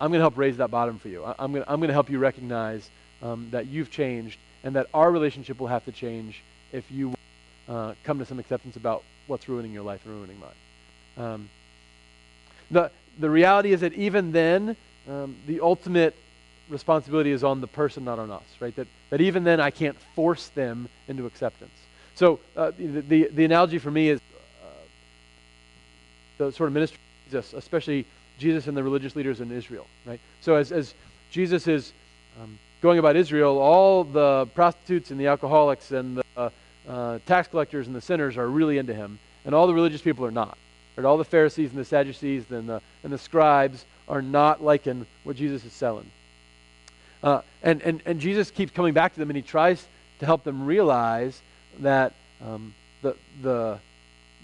I'm 0.00 0.10
going 0.10 0.14
to 0.14 0.20
help 0.20 0.36
raise 0.36 0.56
that 0.56 0.72
bottom 0.72 0.98
for 0.98 1.08
you. 1.08 1.22
I, 1.24 1.44
am 1.44 1.52
going 1.52 1.64
I'm 1.68 1.78
going 1.78 1.88
to 1.88 1.94
help 1.94 2.10
you 2.10 2.18
recognize 2.18 2.90
um, 3.22 3.48
that 3.50 3.66
you've 3.66 3.90
changed 3.90 4.38
and 4.64 4.74
that 4.76 4.86
our 4.92 5.10
relationship 5.10 5.60
will 5.60 5.68
have 5.68 5.84
to 5.84 5.92
change 5.92 6.42
if 6.72 6.90
you 6.90 7.14
uh, 7.68 7.94
come 8.02 8.18
to 8.18 8.24
some 8.24 8.38
acceptance 8.38 8.76
about 8.76 9.04
what's 9.26 9.48
ruining 9.48 9.72
your 9.72 9.82
life 9.82 10.04
and 10.04 10.14
ruining 10.14 10.38
mine. 10.40 11.26
Um, 11.26 11.50
the, 12.70 12.90
the 13.18 13.30
reality 13.30 13.72
is 13.72 13.80
that 13.80 13.94
even 13.94 14.32
then, 14.32 14.76
um, 15.08 15.36
the 15.46 15.60
ultimate 15.60 16.14
responsibility 16.68 17.30
is 17.30 17.44
on 17.44 17.60
the 17.60 17.66
person, 17.66 18.04
not 18.04 18.18
on 18.18 18.30
us, 18.30 18.44
right? 18.60 18.74
That, 18.76 18.86
that 19.10 19.20
even 19.20 19.44
then 19.44 19.60
I 19.60 19.70
can't 19.70 19.96
force 20.14 20.48
them 20.48 20.88
into 21.08 21.26
acceptance. 21.26 21.72
So 22.14 22.40
uh, 22.56 22.72
the, 22.76 23.00
the, 23.00 23.28
the, 23.32 23.44
analogy 23.44 23.78
for 23.78 23.90
me 23.90 24.08
is 24.08 24.20
uh, 24.62 24.66
the 26.38 26.52
sort 26.52 26.68
of 26.68 26.74
ministry 26.74 26.98
of 26.98 27.30
Jesus, 27.30 27.52
especially 27.52 28.06
Jesus 28.38 28.66
and 28.66 28.76
the 28.76 28.82
religious 28.82 29.14
leaders 29.14 29.40
in 29.40 29.52
Israel, 29.52 29.86
right? 30.04 30.20
So 30.40 30.56
as, 30.56 30.72
as 30.72 30.94
Jesus 31.30 31.66
is 31.66 31.92
um, 32.40 32.58
going 32.80 32.98
about 32.98 33.16
Israel, 33.16 33.58
all 33.58 34.04
the 34.04 34.46
prostitutes 34.54 35.10
and 35.10 35.20
the 35.20 35.26
alcoholics 35.26 35.92
and 35.92 36.18
the 36.18 36.24
uh, 36.36 36.50
uh, 36.88 37.18
tax 37.26 37.48
collectors 37.48 37.86
and 37.86 37.94
the 37.94 38.00
sinners 38.00 38.36
are 38.36 38.48
really 38.48 38.78
into 38.78 38.94
him, 38.94 39.18
and 39.44 39.54
all 39.54 39.66
the 39.66 39.74
religious 39.74 40.02
people 40.02 40.24
are 40.24 40.30
not. 40.30 40.58
Right? 40.96 41.04
All 41.04 41.18
the 41.18 41.24
Pharisees 41.24 41.70
and 41.70 41.78
the 41.78 41.84
Sadducees 41.84 42.50
and 42.50 42.68
the, 42.68 42.82
and 43.04 43.12
the 43.12 43.18
scribes 43.18 43.84
are 44.08 44.22
not 44.22 44.62
liking 44.62 45.06
what 45.22 45.36
Jesus 45.36 45.64
is 45.64 45.72
selling. 45.72 46.10
Uh, 47.22 47.42
and, 47.62 47.82
and, 47.82 48.02
and 48.06 48.20
Jesus 48.20 48.50
keeps 48.50 48.72
coming 48.72 48.94
back 48.94 49.14
to 49.14 49.20
them, 49.20 49.30
and 49.30 49.36
he 49.36 49.42
tries 49.42 49.84
to 50.20 50.26
help 50.26 50.44
them 50.44 50.64
realize 50.64 51.40
that 51.80 52.14
um, 52.44 52.74
the, 53.02 53.16
the, 53.42 53.78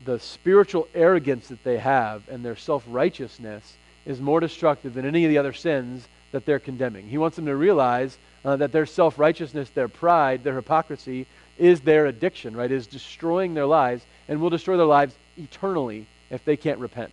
the 0.05 0.19
spiritual 0.19 0.89
arrogance 0.95 1.49
that 1.49 1.63
they 1.65 1.79
have 1.79 2.29
and 2.29 2.45
their 2.45 2.57
self 2.57 2.85
righteousness 2.89 3.77
is 4.07 4.21
more 4.21 4.41
destructive 4.41 4.95
than 4.95 5.07
any 5.07 5.25
of 5.25 5.31
the 5.31 5.39
other 5.39 5.53
sins 5.53 6.07
that 6.33 6.45
they're 6.45 6.59
condemning. 6.59 7.09
He 7.09 7.19
wants 7.19 7.37
them 7.37 7.47
to 7.47 7.57
realize 7.57 8.19
uh, 8.45 8.57
that 8.57 8.73
their 8.73 8.87
self 8.87 9.19
righteousness, 9.19 9.71
their 9.71 9.89
pride, 9.89 10.45
their 10.45 10.57
hypocrisy 10.57 11.27
is 11.59 11.81
their 11.81 12.07
addiction, 12.07 12.57
right? 12.57 12.71
Is 12.71 12.87
destroying 12.87 13.55
their 13.55 13.67
lives 13.67 14.05
and 14.29 14.41
will 14.41 14.51
destroy 14.51 14.77
their 14.77 14.87
lives 14.87 15.15
eternally 15.37 16.07
if 16.31 16.45
they 16.45 16.57
can't 16.57 16.81
repent. 16.81 17.13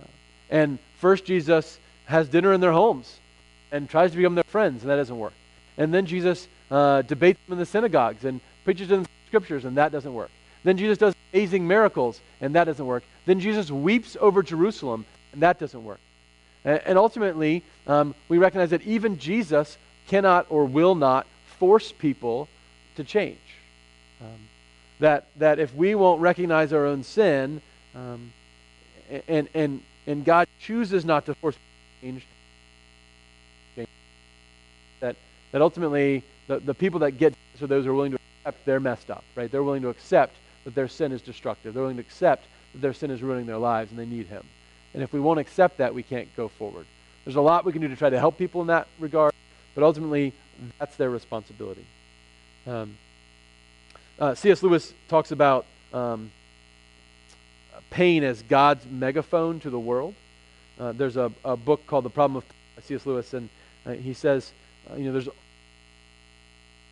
Uh, 0.00 0.06
and 0.48 0.78
first, 0.98 1.24
Jesus 1.24 1.78
has 2.06 2.28
dinner 2.28 2.52
in 2.52 2.60
their 2.60 2.72
homes 2.72 3.18
and 3.72 3.88
tries 3.88 4.10
to 4.10 4.16
become 4.16 4.34
their 4.34 4.44
friends, 4.44 4.82
and 4.82 4.90
that 4.90 4.96
doesn't 4.96 5.18
work. 5.18 5.32
And 5.78 5.94
then 5.94 6.06
Jesus 6.06 6.48
uh, 6.70 7.02
debates 7.02 7.38
them 7.46 7.54
in 7.54 7.58
the 7.58 7.66
synagogues 7.66 8.24
and 8.24 8.40
preaches 8.64 8.88
them 8.88 9.06
scriptures, 9.26 9.64
and 9.64 9.76
that 9.76 9.92
doesn't 9.92 10.12
work. 10.12 10.30
Then 10.62 10.76
Jesus 10.76 10.98
does 10.98 11.14
amazing 11.32 11.66
miracles, 11.66 12.20
and 12.40 12.54
that 12.54 12.64
doesn't 12.64 12.84
work. 12.84 13.02
Then 13.26 13.40
Jesus 13.40 13.70
weeps 13.70 14.16
over 14.20 14.42
Jerusalem, 14.42 15.06
and 15.32 15.42
that 15.42 15.58
doesn't 15.58 15.84
work. 15.84 16.00
And, 16.64 16.80
and 16.84 16.98
ultimately, 16.98 17.62
um, 17.86 18.14
we 18.28 18.38
recognize 18.38 18.70
that 18.70 18.82
even 18.82 19.18
Jesus 19.18 19.78
cannot 20.08 20.46
or 20.50 20.64
will 20.66 20.94
not 20.94 21.26
force 21.58 21.92
people 21.92 22.48
to 22.96 23.04
change. 23.04 23.38
Um, 24.20 24.48
that, 24.98 25.28
that 25.36 25.58
if 25.58 25.74
we 25.74 25.94
won't 25.94 26.20
recognize 26.20 26.72
our 26.72 26.84
own 26.84 27.04
sin, 27.04 27.62
um, 27.94 28.32
and, 29.26 29.48
and, 29.54 29.82
and 30.06 30.24
God 30.24 30.46
chooses 30.60 31.04
not 31.04 31.26
to 31.26 31.34
force 31.34 31.56
change, 32.02 32.26
that, 35.52 35.62
ultimately 35.62 36.22
the, 36.46 36.58
the 36.58 36.74
people 36.74 37.00
that 37.00 37.12
get 37.12 37.34
are 37.62 37.66
those 37.66 37.84
who 37.84 37.90
are 37.90 37.94
willing 37.94 38.12
to 38.12 38.18
accept 38.40 38.64
they're 38.64 38.80
messed 38.80 39.10
up, 39.10 39.24
right? 39.34 39.50
They're 39.50 39.62
willing 39.62 39.82
to 39.82 39.88
accept 39.88 40.34
that 40.64 40.74
their 40.74 40.88
sin 40.88 41.12
is 41.12 41.20
destructive. 41.22 41.74
They're 41.74 41.82
willing 41.82 41.96
to 41.96 42.02
accept 42.02 42.46
that 42.72 42.80
their 42.80 42.92
sin 42.92 43.10
is 43.10 43.22
ruining 43.22 43.46
their 43.46 43.58
lives 43.58 43.90
and 43.90 43.98
they 43.98 44.06
need 44.06 44.26
Him. 44.26 44.44
And 44.94 45.02
if 45.02 45.12
we 45.12 45.20
won't 45.20 45.40
accept 45.40 45.78
that, 45.78 45.94
we 45.94 46.02
can't 46.02 46.34
go 46.36 46.48
forward. 46.48 46.86
There's 47.24 47.36
a 47.36 47.40
lot 47.40 47.64
we 47.64 47.72
can 47.72 47.80
do 47.80 47.88
to 47.88 47.96
try 47.96 48.10
to 48.10 48.18
help 48.18 48.38
people 48.38 48.60
in 48.60 48.68
that 48.68 48.88
regard, 48.98 49.34
but 49.74 49.84
ultimately, 49.84 50.32
that's 50.78 50.96
their 50.96 51.10
responsibility. 51.10 51.84
Um, 52.66 52.96
uh, 54.18 54.34
C.S. 54.34 54.62
Lewis 54.62 54.92
talks 55.08 55.30
about 55.30 55.66
um, 55.92 56.30
pain 57.90 58.24
as 58.24 58.42
God's 58.42 58.84
megaphone 58.86 59.60
to 59.60 59.70
the 59.70 59.78
world. 59.78 60.14
Uh, 60.78 60.92
there's 60.92 61.16
a, 61.16 61.32
a, 61.44 61.56
book 61.56 61.86
called 61.86 62.04
The 62.04 62.10
Problem 62.10 62.36
of 62.36 62.84
C.S. 62.84 63.04
Lewis, 63.06 63.34
and 63.34 63.48
uh, 63.84 63.92
he 63.92 64.14
says, 64.14 64.52
uh, 64.88 64.96
you 64.96 65.04
know, 65.04 65.12
there's 65.12 65.28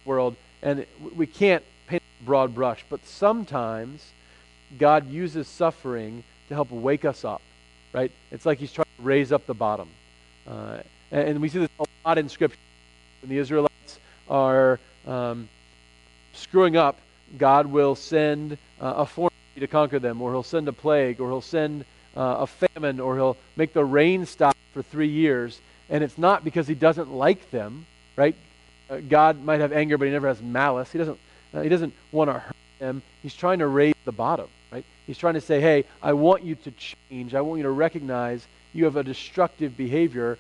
world, 0.05 0.37
and 0.63 0.87
we 1.15 1.27
can't 1.27 1.63
paint 1.87 2.03
a 2.21 2.25
broad 2.25 2.55
brush, 2.55 2.85
but 2.89 3.05
sometimes 3.07 4.11
God 4.79 5.09
uses 5.09 5.47
suffering 5.47 6.25
to 6.49 6.55
help 6.55 6.71
wake 6.71 7.05
us 7.05 7.25
up, 7.25 7.43
right? 7.93 8.11
It's 8.31 8.45
like 8.45 8.59
he's 8.59 8.73
trying 8.73 8.87
to 8.97 9.03
raise 9.03 9.33
up 9.33 9.47
the 9.47 9.55
bottom. 9.55 9.89
Uh, 10.47 10.79
and, 11.11 11.29
and, 11.29 11.41
we 11.41 11.49
see 11.49 11.59
this 11.59 11.69
a 11.79 11.85
lot 12.07 12.19
in 12.19 12.29
Scripture. 12.29 12.59
When 13.21 13.31
the 13.31 13.39
Israelites 13.39 13.99
are 14.29 14.81
um, 15.07 15.49
screwing 16.33 16.77
up, 16.77 16.99
God 17.37 17.67
will 17.67 17.95
send 17.95 18.57
uh, 18.81 18.95
a 18.97 19.07
foreign 19.07 19.33
to 19.59 19.67
conquer 19.67 19.99
them, 19.99 20.23
or 20.23 20.33
he'll 20.33 20.43
send 20.43 20.69
a 20.69 20.73
plague, 20.73 21.21
or 21.21 21.29
he'll 21.29 21.41
send 21.41 21.85
uh, 22.17 22.37
a 22.41 22.47
famine, 22.47 23.01
or 23.01 23.17
he'll 23.17 23.37
make 23.57 23.73
the 23.73 23.85
rain 23.85 24.25
stop 24.25 24.57
for 24.73 24.83
three 24.83 25.09
years. 25.09 25.61
And 25.91 26.05
it's 26.05 26.19
not 26.19 26.45
because 26.45 26.67
he 26.67 26.75
doesn't 26.75 27.11
like 27.11 27.51
them, 27.51 27.87
right? 28.17 28.37
Uh, 28.91 28.99
God 28.99 29.43
might 29.43 29.61
have 29.61 29.73
anger, 29.73 29.99
but 29.99 30.07
he 30.07 30.11
never 30.11 30.29
has 30.29 30.41
malice. 30.43 30.91
He 30.93 30.99
doesn't, 30.99 31.19
uh, 31.55 31.63
he 31.63 31.69
doesn't 31.69 31.95
want 32.13 32.29
to 32.29 32.39
hurt 32.39 32.57
them. 32.79 33.03
He's 33.23 33.35
trying 33.35 33.61
to 33.61 33.67
raise 33.67 33.95
the 34.05 34.13
bottom, 34.13 34.49
right? 34.71 34.85
He's 35.07 35.19
trying 35.19 35.35
to 35.35 35.41
say, 35.41 35.61
hey, 35.61 35.85
I 36.03 36.13
want 36.13 36.43
you 36.45 36.55
to 36.57 36.71
change. 36.73 37.35
I 37.35 37.41
want 37.41 37.59
you 37.59 37.65
to 37.65 37.71
recognize 37.71 38.47
you 38.73 38.85
have 38.85 38.97
a 38.97 39.03
destructive 39.03 39.77
behavior, 39.77 40.39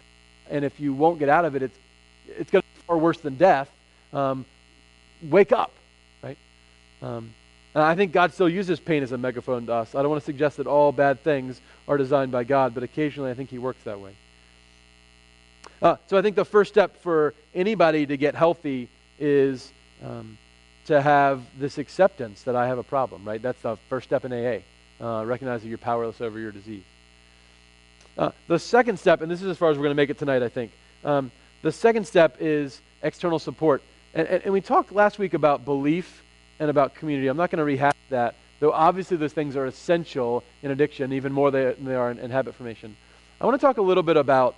and 0.50 0.64
if 0.64 0.78
you 0.80 0.92
won't 0.92 1.18
get 1.18 1.28
out 1.28 1.44
of 1.44 1.56
it, 1.56 1.62
it's, 1.62 1.78
it's 2.26 2.50
going 2.50 2.62
to 2.62 2.80
be 2.80 2.86
far 2.86 2.98
worse 2.98 3.18
than 3.18 3.36
death. 3.36 3.70
Um, 4.12 4.44
wake 5.22 5.52
up, 5.52 5.72
right? 6.22 6.38
Um, 7.02 7.32
and 7.74 7.82
I 7.82 7.94
think 7.94 8.12
God 8.12 8.32
still 8.32 8.48
uses 8.48 8.80
pain 8.80 9.02
as 9.02 9.12
a 9.12 9.18
megaphone 9.18 9.66
to 9.66 9.72
us. 9.72 9.94
I 9.94 10.02
don't 10.02 10.10
want 10.10 10.22
to 10.22 10.26
suggest 10.26 10.56
that 10.58 10.66
all 10.66 10.92
bad 10.92 11.22
things 11.22 11.60
are 11.86 11.96
designed 11.96 12.32
by 12.32 12.44
God, 12.44 12.74
but 12.74 12.82
occasionally 12.82 13.30
I 13.30 13.34
think 13.34 13.50
He 13.50 13.58
works 13.58 13.82
that 13.84 14.00
way. 14.00 14.12
Uh, 15.80 15.96
so 16.08 16.18
I 16.18 16.22
think 16.22 16.36
the 16.36 16.44
first 16.44 16.72
step 16.72 17.00
for 17.02 17.34
anybody 17.54 18.06
to 18.06 18.16
get 18.16 18.34
healthy 18.34 18.88
is 19.18 19.72
um, 20.04 20.38
to 20.86 21.00
have 21.00 21.42
this 21.58 21.78
acceptance 21.78 22.42
that 22.42 22.56
I 22.56 22.66
have 22.66 22.78
a 22.78 22.82
problem, 22.82 23.24
right? 23.24 23.40
That's 23.40 23.60
the 23.62 23.76
first 23.88 24.06
step 24.06 24.24
in 24.24 24.32
AA, 24.32 24.60
uh, 25.04 25.24
recognizing 25.24 25.68
you're 25.68 25.78
powerless 25.78 26.20
over 26.20 26.38
your 26.38 26.50
disease. 26.50 26.82
Uh, 28.16 28.30
the 28.48 28.58
second 28.58 28.98
step, 28.98 29.20
and 29.20 29.30
this 29.30 29.42
is 29.42 29.48
as 29.48 29.56
far 29.56 29.70
as 29.70 29.76
we're 29.76 29.84
going 29.84 29.94
to 29.94 30.02
make 30.02 30.10
it 30.10 30.18
tonight, 30.18 30.42
I 30.42 30.48
think. 30.48 30.72
Um, 31.04 31.30
the 31.62 31.70
second 31.70 32.06
step 32.06 32.38
is 32.40 32.80
external 33.02 33.38
support. 33.38 33.82
And, 34.14 34.26
and, 34.26 34.44
and, 34.44 34.52
we 34.52 34.60
talked 34.60 34.90
last 34.90 35.18
week 35.18 35.34
about 35.34 35.64
belief 35.64 36.24
and 36.58 36.70
about 36.70 36.94
community. 36.94 37.28
I'm 37.28 37.36
not 37.36 37.50
going 37.50 37.58
to 37.58 37.64
rehash 37.64 37.94
that, 38.10 38.34
though 38.58 38.72
obviously 38.72 39.16
those 39.16 39.32
things 39.32 39.54
are 39.54 39.66
essential 39.66 40.42
in 40.62 40.72
addiction, 40.72 41.12
even 41.12 41.32
more 41.32 41.52
than 41.52 41.84
they 41.84 41.94
are 41.94 42.10
in, 42.10 42.18
in 42.18 42.30
habit 42.30 42.54
formation. 42.54 42.96
I 43.40 43.46
want 43.46 43.60
to 43.60 43.64
talk 43.64 43.76
a 43.76 43.82
little 43.82 44.02
bit 44.02 44.16
about 44.16 44.56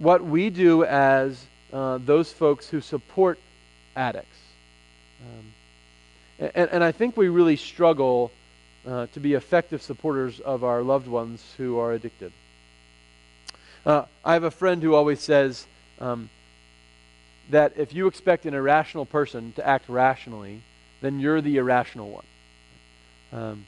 what 0.00 0.24
we 0.24 0.48
do 0.48 0.82
as 0.82 1.44
uh, 1.72 1.98
those 1.98 2.32
folks 2.32 2.68
who 2.68 2.80
support 2.80 3.38
addicts. 3.94 4.38
Um, 5.22 6.50
and, 6.54 6.70
and, 6.70 6.82
I 6.82 6.90
think 6.90 7.18
we 7.18 7.28
really 7.28 7.56
struggle 7.56 8.32
uh, 8.86 9.08
to 9.12 9.20
be 9.20 9.34
effective 9.34 9.82
supporters 9.82 10.40
of 10.40 10.64
our 10.64 10.80
loved 10.80 11.06
ones 11.06 11.44
who 11.58 11.78
are 11.78 11.92
addicted. 11.92 12.32
Uh, 13.84 14.06
I 14.24 14.32
have 14.32 14.44
a 14.44 14.50
friend 14.50 14.82
who 14.82 14.94
always 14.94 15.20
says 15.20 15.66
um, 16.00 16.30
that 17.50 17.74
if 17.76 17.92
you 17.92 18.06
expect 18.06 18.46
an 18.46 18.54
irrational 18.54 19.04
person 19.04 19.52
to 19.52 19.66
act 19.66 19.86
rationally, 19.90 20.62
then 21.02 21.20
you're 21.20 21.42
the 21.42 21.58
irrational 21.58 22.08
one. 22.10 22.24
Um, 23.32 23.66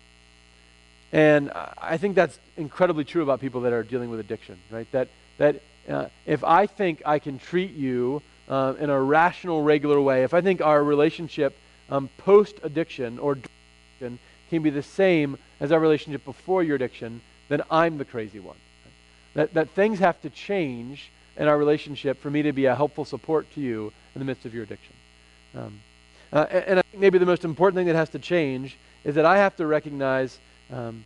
and 1.13 1.53
I 1.77 1.99
think 1.99 2.15
that's 2.15 2.39
incredibly 2.57 3.05
true 3.05 3.23
about 3.23 3.41
people 3.41 3.61
that 3.63 3.75
are 3.75 3.83
dealing 3.83 4.09
with 4.09 4.19
addiction, 4.19 4.59
right? 4.71 4.91
That, 4.93 5.09
that 5.37 5.61
uh, 5.89 6.07
if 6.27 6.45
I 6.45 6.67
think 6.67 7.03
I 7.05 7.19
can 7.19 7.39
treat 7.39 7.73
you 7.73 8.23
uh, 8.49 8.75
in 8.79 8.91
a 8.91 9.01
rational, 9.01 9.63
regular 9.63 10.01
way, 10.01 10.25
if 10.25 10.35
I 10.35 10.41
think 10.41 10.61
our 10.61 10.83
relationship 10.83 11.57
um, 11.91 12.09
post 12.19 12.57
addiction 12.63 13.19
or 13.19 13.33
addiction 13.33 14.19
can 14.51 14.63
be 14.63 14.71
the 14.71 14.83
same 14.83 15.39
as 15.61 15.73
our 15.73 15.81
relationship 15.81 16.25
before 16.25 16.63
your 16.63 16.77
addiction, 16.77 17.21
then 17.49 17.63
I'm 17.71 17.99
the 17.99 18.05
crazy 18.05 18.41
one. 18.41 18.57
That, 19.35 19.55
that 19.55 19.71
things 19.71 19.99
have 19.99 20.21
to 20.23 20.31
change 20.31 21.11
in 21.37 21.49
our 21.49 21.57
relationship 21.57 22.21
for 22.21 22.31
me 22.31 22.43
to 22.43 22.53
be 22.53 22.67
a 22.67 22.75
helpful 22.75 23.05
support 23.05 23.51
to 23.55 23.61
you 23.61 23.93
in 24.15 24.19
the 24.19 24.25
midst 24.25 24.45
of 24.45 24.55
your 24.55 24.65
addiction. 24.65 24.95
Um, 25.55 25.81
uh, 26.33 26.47
and, 26.51 26.65
and, 26.65 26.79
I 26.79 26.83
think 26.83 27.01
maybe 27.01 27.19
the 27.19 27.27
most 27.27 27.45
important 27.45 27.77
thing 27.77 27.87
that 27.87 27.97
has 27.97 28.11
to 28.11 28.19
change 28.19 28.77
is 29.05 29.15
that 29.17 29.25
I 29.25 29.39
have 29.39 29.57
to 29.57 29.67
recognize 29.67 30.39
um, 30.71 31.05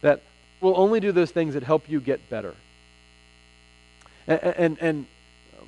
that 0.00 0.22
we'll 0.60 0.78
only 0.78 1.00
do 1.00 1.12
those 1.12 1.30
things 1.30 1.54
that 1.54 1.62
help 1.62 1.88
you 1.88 2.00
get 2.00 2.28
better. 2.28 2.54
And, 4.28 4.76
and, 4.80 5.06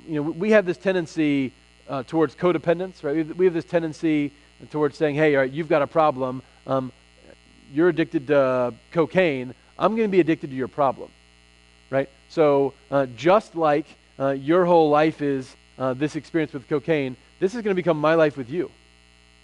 you 0.07 0.15
know, 0.15 0.31
we 0.31 0.51
have 0.51 0.65
this 0.65 0.77
tendency 0.77 1.51
uh, 1.89 2.03
towards 2.03 2.35
codependence, 2.35 3.03
right? 3.03 3.35
We 3.35 3.45
have 3.45 3.53
this 3.53 3.65
tendency 3.65 4.31
towards 4.69 4.97
saying, 4.97 5.15
hey, 5.15 5.35
all 5.35 5.41
right, 5.41 5.51
you've 5.51 5.67
got 5.67 5.81
a 5.81 5.87
problem. 5.87 6.43
Um, 6.67 6.91
you're 7.73 7.89
addicted 7.89 8.27
to 8.27 8.73
cocaine, 8.91 9.53
I'm 9.79 9.95
going 9.95 10.07
to 10.07 10.11
be 10.11 10.19
addicted 10.19 10.51
to 10.51 10.55
your 10.55 10.67
problem, 10.67 11.09
right? 11.89 12.09
So 12.29 12.73
uh, 12.91 13.07
just 13.15 13.55
like 13.55 13.85
uh, 14.19 14.29
your 14.31 14.65
whole 14.65 14.89
life 14.89 15.21
is 15.21 15.55
uh, 15.79 15.93
this 15.93 16.15
experience 16.15 16.53
with 16.53 16.67
cocaine, 16.67 17.15
this 17.39 17.55
is 17.55 17.61
going 17.61 17.75
to 17.75 17.81
become 17.81 17.97
my 17.97 18.13
life 18.13 18.37
with 18.37 18.49
you, 18.49 18.69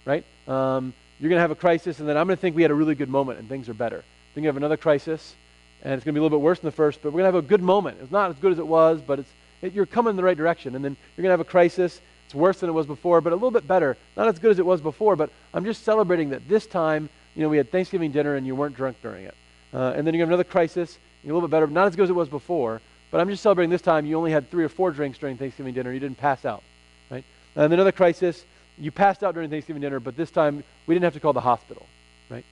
right? 0.04 0.24
Um, 0.46 0.94
you're 1.18 1.28
going 1.28 1.38
to 1.38 1.42
have 1.42 1.50
a 1.50 1.56
crisis, 1.56 1.98
and 1.98 2.08
then 2.08 2.16
I'm 2.16 2.26
going 2.26 2.36
to 2.36 2.40
think 2.40 2.54
we 2.54 2.62
had 2.62 2.70
a 2.70 2.74
really 2.74 2.94
good 2.94 3.08
moment 3.08 3.40
and 3.40 3.48
things 3.48 3.68
are 3.68 3.74
better. 3.74 4.04
Then 4.34 4.44
you 4.44 4.48
have 4.48 4.56
another 4.56 4.76
crisis, 4.76 5.34
and 5.82 5.94
it's 5.94 6.04
going 6.04 6.14
to 6.14 6.18
be 6.18 6.20
a 6.20 6.22
little 6.22 6.38
bit 6.38 6.42
worse 6.42 6.58
than 6.60 6.68
the 6.68 6.76
first, 6.76 7.00
but 7.02 7.12
we're 7.12 7.22
going 7.22 7.32
to 7.32 7.36
have 7.36 7.44
a 7.44 7.48
good 7.48 7.62
moment. 7.62 7.98
It's 8.02 8.12
not 8.12 8.30
as 8.30 8.36
good 8.36 8.52
as 8.52 8.58
it 8.58 8.66
was, 8.66 9.00
but 9.00 9.20
it's, 9.20 9.30
it, 9.62 9.72
you're 9.72 9.86
coming 9.86 10.10
in 10.10 10.16
the 10.16 10.24
right 10.24 10.36
direction. 10.36 10.74
And 10.74 10.84
then 10.84 10.96
you're 11.16 11.22
going 11.22 11.30
to 11.30 11.38
have 11.38 11.40
a 11.40 11.44
crisis. 11.44 12.00
It's 12.26 12.34
worse 12.34 12.60
than 12.60 12.68
it 12.68 12.72
was 12.72 12.86
before, 12.86 13.20
but 13.20 13.32
a 13.32 13.36
little 13.36 13.50
bit 13.50 13.66
better. 13.66 13.96
Not 14.16 14.28
as 14.28 14.38
good 14.38 14.50
as 14.50 14.58
it 14.58 14.66
was 14.66 14.80
before, 14.80 15.16
but 15.16 15.30
I'm 15.54 15.64
just 15.64 15.84
celebrating 15.84 16.30
that 16.30 16.48
this 16.48 16.66
time 16.66 17.08
you 17.38 17.44
know, 17.44 17.48
we 17.48 17.56
had 17.56 17.70
Thanksgiving 17.70 18.10
dinner 18.10 18.34
and 18.34 18.44
you 18.44 18.56
weren't 18.56 18.74
drunk 18.74 18.96
during 19.00 19.24
it. 19.24 19.34
Uh, 19.72 19.92
and 19.94 20.04
then 20.04 20.12
you 20.12 20.20
have 20.20 20.28
another 20.28 20.44
crisis, 20.44 20.98
you're 21.22 21.32
a 21.32 21.34
little 21.34 21.48
bit 21.48 21.52
better, 21.52 21.66
not 21.68 21.86
as 21.86 21.94
good 21.94 22.02
as 22.02 22.10
it 22.10 22.14
was 22.14 22.28
before, 22.28 22.80
but 23.12 23.20
I'm 23.20 23.28
just 23.28 23.44
celebrating 23.44 23.70
this 23.70 23.80
time 23.80 24.06
you 24.06 24.16
only 24.16 24.32
had 24.32 24.50
three 24.50 24.64
or 24.64 24.68
four 24.68 24.90
drinks 24.90 25.18
during 25.18 25.36
Thanksgiving 25.36 25.72
dinner, 25.72 25.92
you 25.92 26.00
didn't 26.00 26.18
pass 26.18 26.44
out, 26.44 26.64
right? 27.10 27.24
And 27.54 27.72
another 27.72 27.92
crisis, 27.92 28.44
you 28.76 28.90
passed 28.90 29.22
out 29.22 29.34
during 29.34 29.50
Thanksgiving 29.50 29.80
dinner, 29.80 30.00
but 30.00 30.16
this 30.16 30.32
time 30.32 30.64
we 30.86 30.94
didn't 30.94 31.04
have 31.04 31.14
to 31.14 31.20
call 31.20 31.32
the 31.32 31.40
hospital, 31.40 31.86
right? 32.28 32.44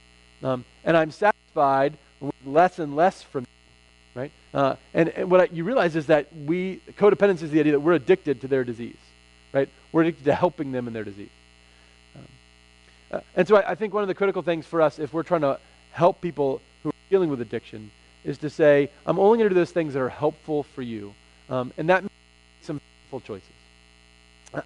Um, 0.45 0.65
and 0.85 0.97
I'm 0.97 1.11
satisfied 1.11 1.99
less 2.45 2.79
and 2.79 2.97
less 2.97 3.23
from 3.23 3.45
you, 3.45 4.21
right? 4.21 4.31
Uh, 4.55 4.77
and, 4.95 5.09
and, 5.11 5.31
what 5.31 5.41
I, 5.41 5.49
you 5.53 5.65
realize 5.65 5.97
is 5.97 6.07
that 6.07 6.35
we, 6.35 6.81
codependence 6.99 7.43
is 7.43 7.51
the 7.51 7.61
idea 7.61 7.73
that 7.73 7.81
we're 7.81 7.95
addicted 7.95 8.41
to 8.43 8.49
their 8.49 8.65
disease, 8.65 8.97
right? 9.53 9.69
We're 9.93 10.03
addicted 10.03 10.25
to 10.25 10.35
helping 10.35 10.73
them 10.73 10.87
in 10.87 10.95
their 10.95 11.05
disease. 11.05 11.29
Uh, 13.11 13.21
and 13.37 13.47
so 13.47 13.57
I, 13.57 13.71
I, 13.71 13.75
think 13.75 13.95
one 13.95 14.03
of 14.03 14.09
the 14.09 14.15
critical 14.15 14.43
things 14.43 14.67
for 14.67 14.83
us, 14.83 14.99
if 14.99 15.13
we're 15.13 15.23
trying 15.23 15.43
to 15.43 15.59
help 15.93 16.21
people 16.21 16.61
who 16.83 16.91
are 16.91 16.95
dealing 17.09 17.31
with 17.31 17.41
addiction, 17.41 17.91
is 18.25 18.39
to 18.39 18.51
say, 18.51 18.91
I'm 19.07 19.19
only 19.19 19.39
going 19.39 19.49
to 19.49 19.55
do 19.55 19.61
those 19.61 19.71
things 19.71 19.95
that 19.95 20.01
are 20.01 20.09
helpful 20.09 20.65
for 20.65 20.83
you. 20.83 21.15
Um, 21.49 21.73
and 21.79 21.89
that 21.89 22.03
makes 22.03 22.13
some 22.63 22.81
helpful 23.03 23.21
choices. 23.21 23.49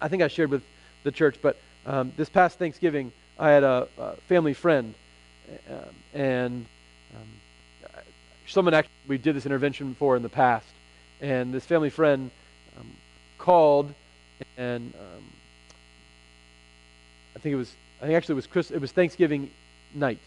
I 0.01 0.07
think 0.07 0.23
I 0.23 0.27
shared 0.27 0.49
with 0.49 0.63
the 1.03 1.11
church, 1.11 1.37
but 1.41 1.57
um, 1.85 2.11
this 2.17 2.29
past 2.29 2.57
Thanksgiving, 2.57 3.11
I 3.37 3.49
had 3.49 3.63
a, 3.63 3.87
a 3.97 4.15
family 4.27 4.53
friend, 4.53 4.93
um, 5.69 5.77
and 6.13 6.65
um, 7.15 7.27
someone 8.51 8.73
actually 8.73 8.91
we 9.07 9.17
did 9.17 9.35
this 9.35 9.45
intervention 9.45 9.95
for 9.95 10.15
in 10.15 10.23
the 10.23 10.29
past, 10.29 10.67
and 11.19 11.53
this 11.53 11.65
family 11.65 11.89
friend 11.89 12.31
um, 12.77 12.91
called, 13.37 13.93
and 14.57 14.93
um, 14.95 15.23
I 17.35 17.39
think 17.39 17.53
it 17.53 17.57
was 17.57 17.73
I 18.01 18.05
think 18.05 18.17
actually 18.17 18.33
it 18.33 18.37
was, 18.37 18.47
Chris, 18.47 18.71
it 18.71 18.81
was 18.81 18.91
Thanksgiving 18.91 19.51
night, 19.93 20.19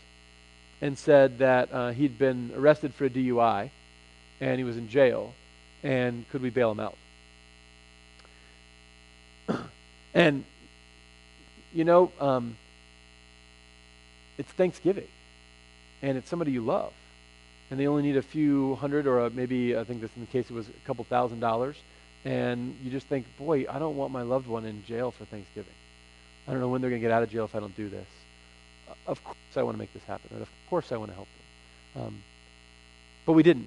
and 0.80 0.96
said 0.96 1.38
that 1.38 1.72
uh, 1.72 1.90
he'd 1.90 2.18
been 2.18 2.52
arrested 2.56 2.94
for 2.94 3.04
a 3.06 3.10
DUI 3.10 3.70
and 4.40 4.58
he 4.58 4.64
was 4.64 4.76
in 4.76 4.88
jail, 4.88 5.34
and 5.82 6.28
could 6.30 6.40
we 6.42 6.50
bail 6.50 6.70
him 6.70 6.80
out? 6.80 6.96
and, 10.14 10.44
you 11.72 11.84
know, 11.84 12.12
um, 12.20 12.56
it's 14.38 14.50
Thanksgiving, 14.52 15.08
and 16.02 16.16
it's 16.16 16.28
somebody 16.28 16.52
you 16.52 16.62
love, 16.62 16.92
and 17.74 17.80
they 17.80 17.88
only 17.88 18.04
need 18.04 18.16
a 18.16 18.22
few 18.22 18.76
hundred, 18.76 19.08
or 19.08 19.28
maybe 19.30 19.76
I 19.76 19.82
think 19.82 20.00
this 20.00 20.12
in 20.14 20.20
the 20.20 20.28
case 20.28 20.48
it 20.48 20.54
was 20.54 20.68
a 20.68 20.86
couple 20.86 21.02
thousand 21.02 21.40
dollars, 21.40 21.74
and 22.24 22.78
you 22.84 22.88
just 22.88 23.08
think, 23.08 23.26
boy, 23.36 23.66
I 23.68 23.80
don't 23.80 23.96
want 23.96 24.12
my 24.12 24.22
loved 24.22 24.46
one 24.46 24.64
in 24.64 24.84
jail 24.84 25.10
for 25.10 25.24
Thanksgiving. 25.24 25.72
I 26.46 26.52
don't 26.52 26.60
know 26.60 26.68
when 26.68 26.80
they're 26.82 26.90
going 26.90 27.02
to 27.02 27.04
get 27.04 27.10
out 27.10 27.24
of 27.24 27.30
jail 27.30 27.46
if 27.46 27.56
I 27.56 27.58
don't 27.58 27.76
do 27.76 27.88
this. 27.88 28.06
of 29.08 29.24
course 29.24 29.36
I 29.56 29.64
want 29.64 29.74
to 29.74 29.80
make 29.80 29.92
this 29.92 30.04
happen, 30.04 30.30
right? 30.30 30.40
Of 30.40 30.48
course 30.70 30.92
I 30.92 30.98
want 30.98 31.10
to 31.10 31.16
help 31.16 31.26
them. 31.94 32.02
Um, 32.04 32.22
but 33.26 33.32
we 33.32 33.42
didn't. 33.42 33.66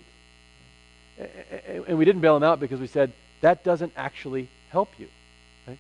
And 1.86 1.98
we 1.98 2.06
didn't 2.06 2.22
bail 2.22 2.36
them 2.40 2.44
out 2.44 2.62
because 2.62 2.80
we 2.80 2.88
said, 2.88 3.12
that 3.42 3.66
doesn't 3.66 3.92
actually 3.98 4.48
help 4.70 4.90
you. 4.98 5.10
Right? 5.68 5.80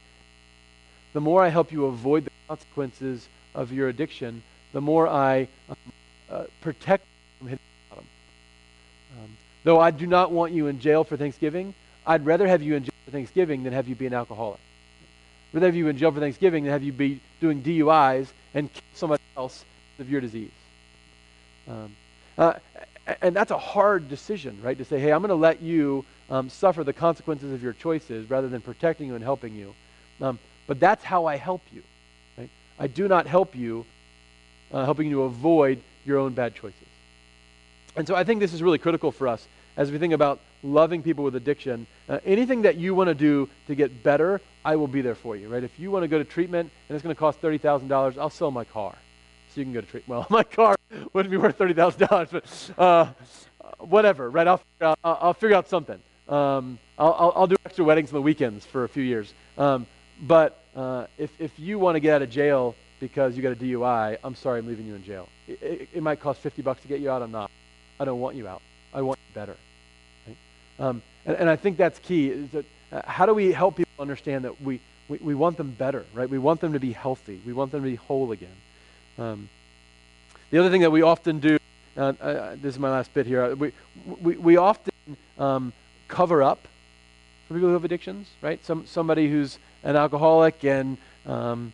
The 1.13 1.21
more 1.21 1.45
I 1.45 1.47
help 1.47 1.71
you 1.71 1.85
avoid 1.85 2.25
the 2.25 2.31
consequences 2.49 3.29
of 3.55 3.71
your 3.71 3.87
addiction, 3.87 4.43
the 4.73 4.81
more 4.81 5.07
I 5.07 5.47
um, 5.69 5.77
uh, 6.29 6.43
protect 6.59 7.05
from 7.39 7.47
hitting. 7.47 7.66
Um, 9.17 9.37
though 9.63 9.79
I 9.79 9.91
do 9.91 10.07
not 10.07 10.31
want 10.31 10.53
you 10.53 10.67
in 10.67 10.79
jail 10.79 11.03
for 11.03 11.17
Thanksgiving, 11.17 11.73
I'd 12.05 12.25
rather 12.25 12.47
have 12.47 12.61
you 12.61 12.75
in 12.75 12.83
jail 12.83 12.93
for 13.05 13.11
Thanksgiving 13.11 13.63
than 13.63 13.73
have 13.73 13.87
you 13.87 13.95
be 13.95 14.07
an 14.07 14.13
alcoholic. 14.13 14.59
I'd 15.51 15.55
rather 15.55 15.67
have 15.67 15.75
you 15.75 15.87
in 15.87 15.97
jail 15.97 16.11
for 16.11 16.19
Thanksgiving 16.19 16.63
than 16.63 16.73
have 16.73 16.83
you 16.83 16.93
be 16.93 17.21
doing 17.41 17.61
DUIs 17.61 18.27
and 18.53 18.71
kill 18.71 18.83
somebody 18.93 19.23
else 19.35 19.65
of 19.99 20.09
your 20.09 20.21
disease. 20.21 20.51
Um, 21.67 21.95
uh, 22.37 22.53
and 23.21 23.35
that's 23.35 23.51
a 23.51 23.57
hard 23.57 24.09
decision, 24.09 24.59
right? 24.61 24.77
To 24.77 24.85
say, 24.85 24.99
hey, 24.99 25.11
I'm 25.11 25.21
going 25.21 25.29
to 25.29 25.35
let 25.35 25.61
you 25.61 26.05
um, 26.29 26.49
suffer 26.49 26.83
the 26.83 26.93
consequences 26.93 27.53
of 27.53 27.63
your 27.63 27.73
choices 27.73 28.29
rather 28.29 28.49
than 28.49 28.61
protecting 28.61 29.07
you 29.07 29.15
and 29.15 29.23
helping 29.23 29.55
you. 29.55 29.73
Um, 30.21 30.39
but 30.65 30.79
that's 30.79 31.03
how 31.03 31.25
I 31.25 31.37
help 31.37 31.61
you. 31.73 31.83
Right? 32.37 32.49
I 32.77 32.87
do 32.87 33.07
not 33.07 33.27
help 33.27 33.55
you, 33.55 33.85
uh, 34.71 34.83
helping 34.83 35.09
you 35.09 35.23
avoid 35.23 35.81
your 36.05 36.17
own 36.19 36.33
bad 36.33 36.55
choices. 36.55 36.86
And 37.97 38.07
so 38.07 38.15
I 38.15 38.23
think 38.23 38.39
this 38.39 38.53
is 38.53 38.61
really 38.61 38.77
critical 38.77 39.11
for 39.11 39.27
us 39.27 39.47
as 39.75 39.91
we 39.91 39.97
think 39.97 40.13
about 40.13 40.39
loving 40.61 41.01
people 41.01 41.23
with 41.23 41.35
addiction. 41.35 41.87
Uh, 42.07 42.19
anything 42.25 42.61
that 42.61 42.75
you 42.77 42.93
want 42.93 43.07
to 43.07 43.15
do 43.15 43.49
to 43.65 43.73
get 43.73 44.03
better, 44.03 44.39
I 44.63 44.75
will 44.75 44.87
be 44.87 45.01
there 45.01 45.15
for 45.15 45.35
you, 45.35 45.49
right? 45.49 45.63
If 45.63 45.79
you 45.79 45.89
want 45.89 46.03
to 46.03 46.07
go 46.07 46.19
to 46.19 46.23
treatment 46.23 46.71
and 46.87 46.95
it's 46.95 47.03
going 47.03 47.13
to 47.15 47.19
cost 47.19 47.41
$30,000, 47.41 48.17
I'll 48.19 48.29
sell 48.29 48.51
my 48.51 48.63
car 48.63 48.95
so 49.49 49.61
you 49.61 49.65
can 49.65 49.73
go 49.73 49.81
to 49.81 49.87
treatment. 49.87 50.09
Well, 50.09 50.27
my 50.29 50.43
car 50.43 50.75
wouldn't 51.11 51.31
be 51.31 51.37
worth 51.37 51.57
$30,000, 51.57 52.31
but 52.77 52.79
uh, 52.79 53.11
whatever, 53.79 54.29
right? 54.29 54.47
I'll, 54.47 54.61
I'll, 54.79 54.97
I'll 55.03 55.33
figure 55.33 55.55
out 55.55 55.67
something. 55.67 55.99
Um, 56.29 56.77
I'll, 56.99 57.13
I'll, 57.13 57.33
I'll, 57.35 57.47
do 57.47 57.55
extra 57.65 57.83
weddings 57.83 58.09
on 58.09 58.15
the 58.15 58.21
weekends 58.21 58.63
for 58.65 58.83
a 58.83 58.89
few 58.89 59.03
years. 59.03 59.33
Um, 59.57 59.87
but 60.21 60.63
uh, 60.75 61.07
if, 61.17 61.31
if 61.39 61.57
you 61.57 61.79
want 61.79 61.95
to 61.95 61.99
get 61.99 62.15
out 62.15 62.21
of 62.21 62.29
jail 62.29 62.75
because 62.99 63.35
you 63.35 63.41
got 63.41 63.53
a 63.53 63.55
DUI, 63.55 64.17
I'm 64.23 64.35
sorry, 64.35 64.59
I'm 64.59 64.67
leaving 64.67 64.85
you 64.85 64.95
in 64.95 65.03
jail. 65.03 65.29
It, 65.47 65.61
it, 65.61 65.89
it, 65.93 66.03
might 66.03 66.19
cost 66.19 66.41
50 66.41 66.61
bucks 66.61 66.81
to 66.81 66.87
get 66.87 66.99
you 66.99 67.09
out. 67.09 67.21
I'm 67.21 67.31
not. 67.31 67.49
I 67.99 68.05
don't 68.05 68.19
want 68.19 68.35
you 68.35 68.47
out. 68.47 68.61
I 68.93 69.01
want 69.01 69.19
you 69.27 69.33
better. 69.33 69.55
Right? 70.27 70.37
Um, 70.79 71.01
and, 71.25 71.35
and, 71.37 71.49
I 71.49 71.55
think 71.55 71.77
that's 71.77 71.99
key. 71.99 72.29
Is 72.29 72.49
that 72.51 72.65
uh, 72.91 73.01
how 73.05 73.25
do 73.25 73.33
we 73.33 73.51
help 73.51 73.75
people 73.75 73.91
understand 73.99 74.45
that 74.45 74.61
we, 74.61 74.79
we, 75.09 75.17
we, 75.17 75.35
want 75.35 75.57
them 75.57 75.71
better, 75.71 76.05
right? 76.13 76.29
We 76.29 76.37
want 76.37 76.61
them 76.61 76.73
to 76.73 76.79
be 76.79 76.91
healthy. 76.93 77.41
We 77.45 77.53
want 77.53 77.71
them 77.71 77.81
to 77.81 77.89
be 77.89 77.95
whole 77.95 78.31
again. 78.31 78.55
Um, 79.17 79.49
the 80.51 80.59
other 80.59 80.69
thing 80.69 80.81
that 80.81 80.91
we 80.91 81.01
often 81.01 81.39
do, 81.39 81.57
uh, 81.97 82.13
uh, 82.21 82.55
this 82.55 82.75
is 82.75 82.79
my 82.79 82.89
last 82.89 83.13
bit 83.13 83.25
here. 83.25 83.55
We, 83.55 83.71
we, 84.21 84.37
we 84.37 84.57
often 84.57 84.93
um, 85.37 85.73
cover 86.07 86.43
up 86.43 86.67
for 87.47 87.55
people 87.55 87.69
who 87.69 87.73
have 87.73 87.85
addictions, 87.85 88.27
right? 88.41 88.63
Some 88.65 88.85
somebody 88.85 89.29
who's 89.29 89.57
an 89.83 89.95
alcoholic 89.95 90.63
and 90.63 90.97
um, 91.25 91.73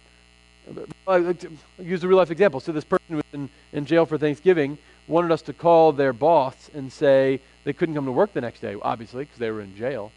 I 1.07 1.17
like 1.17 1.45
use 1.79 2.03
a 2.03 2.07
real 2.07 2.17
life 2.17 2.31
example. 2.31 2.59
So 2.59 2.71
this 2.71 2.83
person 2.83 3.17
was 3.17 3.25
in, 3.33 3.49
in 3.73 3.85
jail 3.85 4.05
for 4.05 4.17
Thanksgiving 4.17 4.77
wanted 5.07 5.31
us 5.31 5.41
to 5.43 5.53
call 5.53 5.91
their 5.91 6.13
boss 6.13 6.69
and 6.73 6.91
say 6.91 7.39
they 7.63 7.73
couldn't 7.73 7.95
come 7.95 8.05
to 8.05 8.11
work 8.11 8.33
the 8.33 8.41
next 8.41 8.59
day, 8.61 8.75
obviously, 8.81 9.25
because 9.25 9.39
they 9.39 9.51
were 9.51 9.61
in 9.61 9.75
jail. 9.75 10.11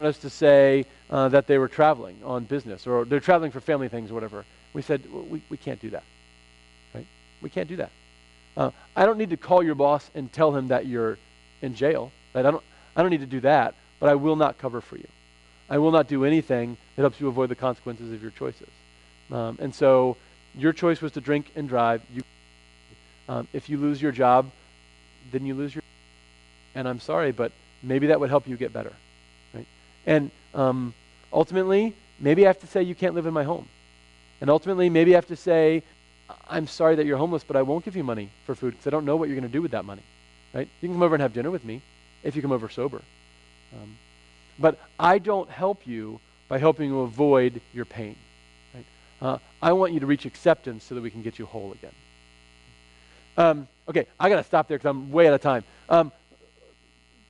Wanted 0.00 0.10
us 0.10 0.18
to 0.18 0.30
say 0.30 0.86
uh, 1.10 1.28
that 1.28 1.46
they 1.46 1.58
were 1.58 1.68
traveling 1.68 2.16
on 2.24 2.44
business 2.44 2.86
or 2.86 3.04
they're 3.04 3.20
traveling 3.20 3.50
for 3.50 3.60
family 3.60 3.88
things 3.88 4.10
or 4.10 4.14
whatever. 4.14 4.44
We 4.72 4.82
said, 4.82 5.02
we, 5.12 5.42
we 5.50 5.56
can't 5.56 5.80
do 5.80 5.90
that. 5.90 6.04
Right? 6.94 7.06
We 7.42 7.50
can't 7.50 7.68
do 7.68 7.76
that. 7.76 7.90
Uh, 8.56 8.70
I 8.96 9.06
don't 9.06 9.18
need 9.18 9.30
to 9.30 9.36
call 9.36 9.62
your 9.62 9.74
boss 9.74 10.10
and 10.14 10.32
tell 10.32 10.54
him 10.54 10.68
that 10.68 10.86
you're 10.86 11.18
in 11.62 11.74
jail. 11.74 12.12
Right? 12.34 12.46
I, 12.46 12.50
don't, 12.50 12.64
I 12.96 13.02
don't 13.02 13.10
need 13.10 13.20
to 13.20 13.26
do 13.26 13.40
that, 13.40 13.74
but 13.98 14.08
I 14.08 14.14
will 14.14 14.36
not 14.36 14.58
cover 14.58 14.80
for 14.80 14.96
you. 14.96 15.08
I 15.68 15.78
will 15.78 15.92
not 15.92 16.08
do 16.08 16.24
anything 16.24 16.76
that 16.96 17.02
helps 17.02 17.20
you 17.20 17.28
avoid 17.28 17.48
the 17.48 17.54
consequences 17.54 18.12
of 18.12 18.20
your 18.20 18.32
choices. 18.32 18.68
Um, 19.30 19.58
and 19.60 19.74
so 19.74 20.16
your 20.56 20.72
choice 20.72 21.00
was 21.00 21.12
to 21.12 21.20
drink 21.20 21.52
and 21.54 21.68
drive. 21.68 22.02
You, 22.12 22.22
um, 23.30 23.46
if 23.52 23.68
you 23.68 23.78
lose 23.78 24.02
your 24.02 24.10
job, 24.10 24.50
then 25.30 25.46
you 25.46 25.54
lose 25.54 25.72
your. 25.72 25.82
And 26.74 26.88
I'm 26.88 26.98
sorry, 26.98 27.30
but 27.30 27.52
maybe 27.80 28.08
that 28.08 28.18
would 28.18 28.28
help 28.28 28.48
you 28.48 28.56
get 28.56 28.72
better, 28.72 28.92
right? 29.54 29.66
And 30.04 30.32
um, 30.52 30.94
ultimately, 31.32 31.94
maybe 32.18 32.44
I 32.44 32.48
have 32.48 32.58
to 32.60 32.66
say 32.66 32.82
you 32.82 32.96
can't 32.96 33.14
live 33.14 33.26
in 33.26 33.32
my 33.32 33.44
home. 33.44 33.68
And 34.40 34.50
ultimately, 34.50 34.90
maybe 34.90 35.14
I 35.14 35.16
have 35.16 35.28
to 35.28 35.36
say, 35.36 35.84
I'm 36.48 36.66
sorry 36.66 36.96
that 36.96 37.06
you're 37.06 37.18
homeless, 37.18 37.44
but 37.44 37.54
I 37.54 37.62
won't 37.62 37.84
give 37.84 37.94
you 37.94 38.02
money 38.02 38.30
for 38.46 38.56
food 38.56 38.72
because 38.72 38.88
I 38.88 38.90
don't 38.90 39.04
know 39.04 39.14
what 39.14 39.28
you're 39.28 39.38
going 39.38 39.48
to 39.48 39.52
do 39.52 39.62
with 39.62 39.72
that 39.72 39.84
money, 39.84 40.02
right? 40.52 40.68
You 40.80 40.88
can 40.88 40.96
come 40.96 41.02
over 41.02 41.14
and 41.14 41.22
have 41.22 41.32
dinner 41.32 41.52
with 41.52 41.64
me 41.64 41.82
if 42.24 42.34
you 42.34 42.42
come 42.42 42.52
over 42.52 42.68
sober. 42.68 43.00
Um, 43.72 43.96
but 44.58 44.76
I 44.98 45.18
don't 45.18 45.48
help 45.48 45.86
you 45.86 46.18
by 46.48 46.58
helping 46.58 46.90
you 46.90 47.00
avoid 47.02 47.60
your 47.72 47.84
pain. 47.84 48.16
Right? 48.74 48.84
Uh, 49.22 49.38
I 49.62 49.72
want 49.72 49.92
you 49.92 50.00
to 50.00 50.06
reach 50.06 50.26
acceptance 50.26 50.82
so 50.82 50.96
that 50.96 51.00
we 51.00 51.12
can 51.12 51.22
get 51.22 51.38
you 51.38 51.46
whole 51.46 51.72
again. 51.72 51.92
Um, 53.40 53.68
okay, 53.88 54.06
I 54.18 54.28
got 54.28 54.36
to 54.36 54.44
stop 54.44 54.68
there 54.68 54.76
because 54.76 54.90
I'm 54.90 55.10
way 55.10 55.26
out 55.26 55.32
of 55.32 55.40
time. 55.40 55.64
Um, 55.88 56.12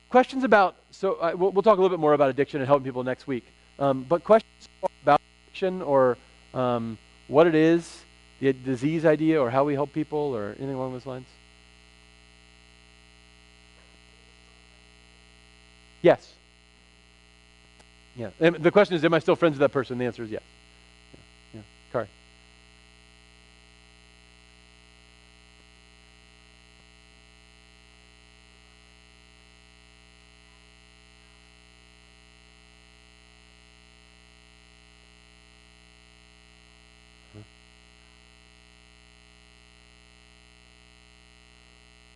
questions 0.09 0.43
about, 0.43 0.75
so 0.91 1.13
uh, 1.13 1.31
we'll, 1.33 1.51
we'll, 1.51 1.61
talk 1.61 1.77
a 1.77 1.81
little 1.81 1.95
bit 1.95 2.01
more 2.01 2.11
about 2.11 2.29
addiction 2.29 2.59
and 2.59 2.67
helping 2.67 2.83
people 2.83 3.05
next 3.05 3.27
week. 3.27 3.45
Um, 3.79 4.03
but 4.03 4.21
questions 4.25 4.67
about 5.03 5.21
addiction 5.45 5.81
or 5.81 6.17
um, 6.53 6.97
what 7.29 7.47
it 7.47 7.55
is, 7.55 8.03
the 8.41 8.51
disease 8.51 9.05
idea, 9.05 9.41
or 9.41 9.49
how 9.49 9.63
we 9.63 9.73
help 9.73 9.93
people, 9.93 10.35
or 10.35 10.49
anything 10.57 10.73
along 10.73 10.91
those 10.91 11.05
lines? 11.05 11.27
Yes. 16.01 16.33
Yeah. 18.17 18.31
And 18.41 18.57
the 18.57 18.71
question 18.71 18.97
is, 18.97 19.05
am 19.05 19.13
I 19.13 19.19
still 19.19 19.37
friends 19.37 19.53
with 19.53 19.59
that 19.59 19.71
person? 19.71 19.97
The 19.97 20.05
answer 20.05 20.23
is 20.23 20.29
yes. 20.31 20.41
Yeah. 21.53 21.61
yeah. 21.93 22.05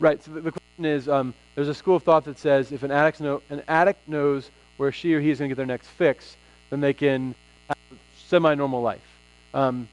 Right. 0.05 0.23
So 0.23 0.33
the, 0.33 0.51
question 0.51 0.85
is, 0.85 1.09
um, 1.09 1.33
there's 1.55 1.67
a 1.67 1.73
school 1.73 1.95
of 1.95 2.03
thought 2.03 2.25
that 2.25 2.37
says 2.37 2.71
if 2.71 2.83
an 2.83 2.91
addict, 2.91 3.21
know, 3.21 3.41
an 3.49 3.63
addict 3.67 4.07
knows 4.07 4.51
where 4.77 4.91
she 4.91 5.15
or 5.15 5.19
he 5.19 5.31
is 5.31 5.39
going 5.39 5.49
to 5.49 5.55
get 5.55 5.57
their 5.57 5.65
next 5.65 5.87
fix, 5.87 6.37
then 6.69 6.79
they 6.79 6.93
can 6.93 7.33
have 7.67 7.77
a 7.91 7.95
semi-normal 8.27 8.83
life. 8.83 9.01
Um, 9.55 9.87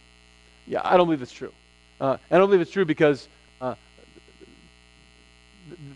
yeah, 0.66 0.82
I 0.84 0.98
don't 0.98 1.06
believe 1.06 1.22
it's 1.22 1.32
true. 1.32 1.50
Uh, 1.98 2.18
I 2.30 2.36
don't 2.36 2.46
believe 2.46 2.60
it's 2.60 2.70
true 2.70 2.84
because 2.84 3.26
uh, 3.62 3.74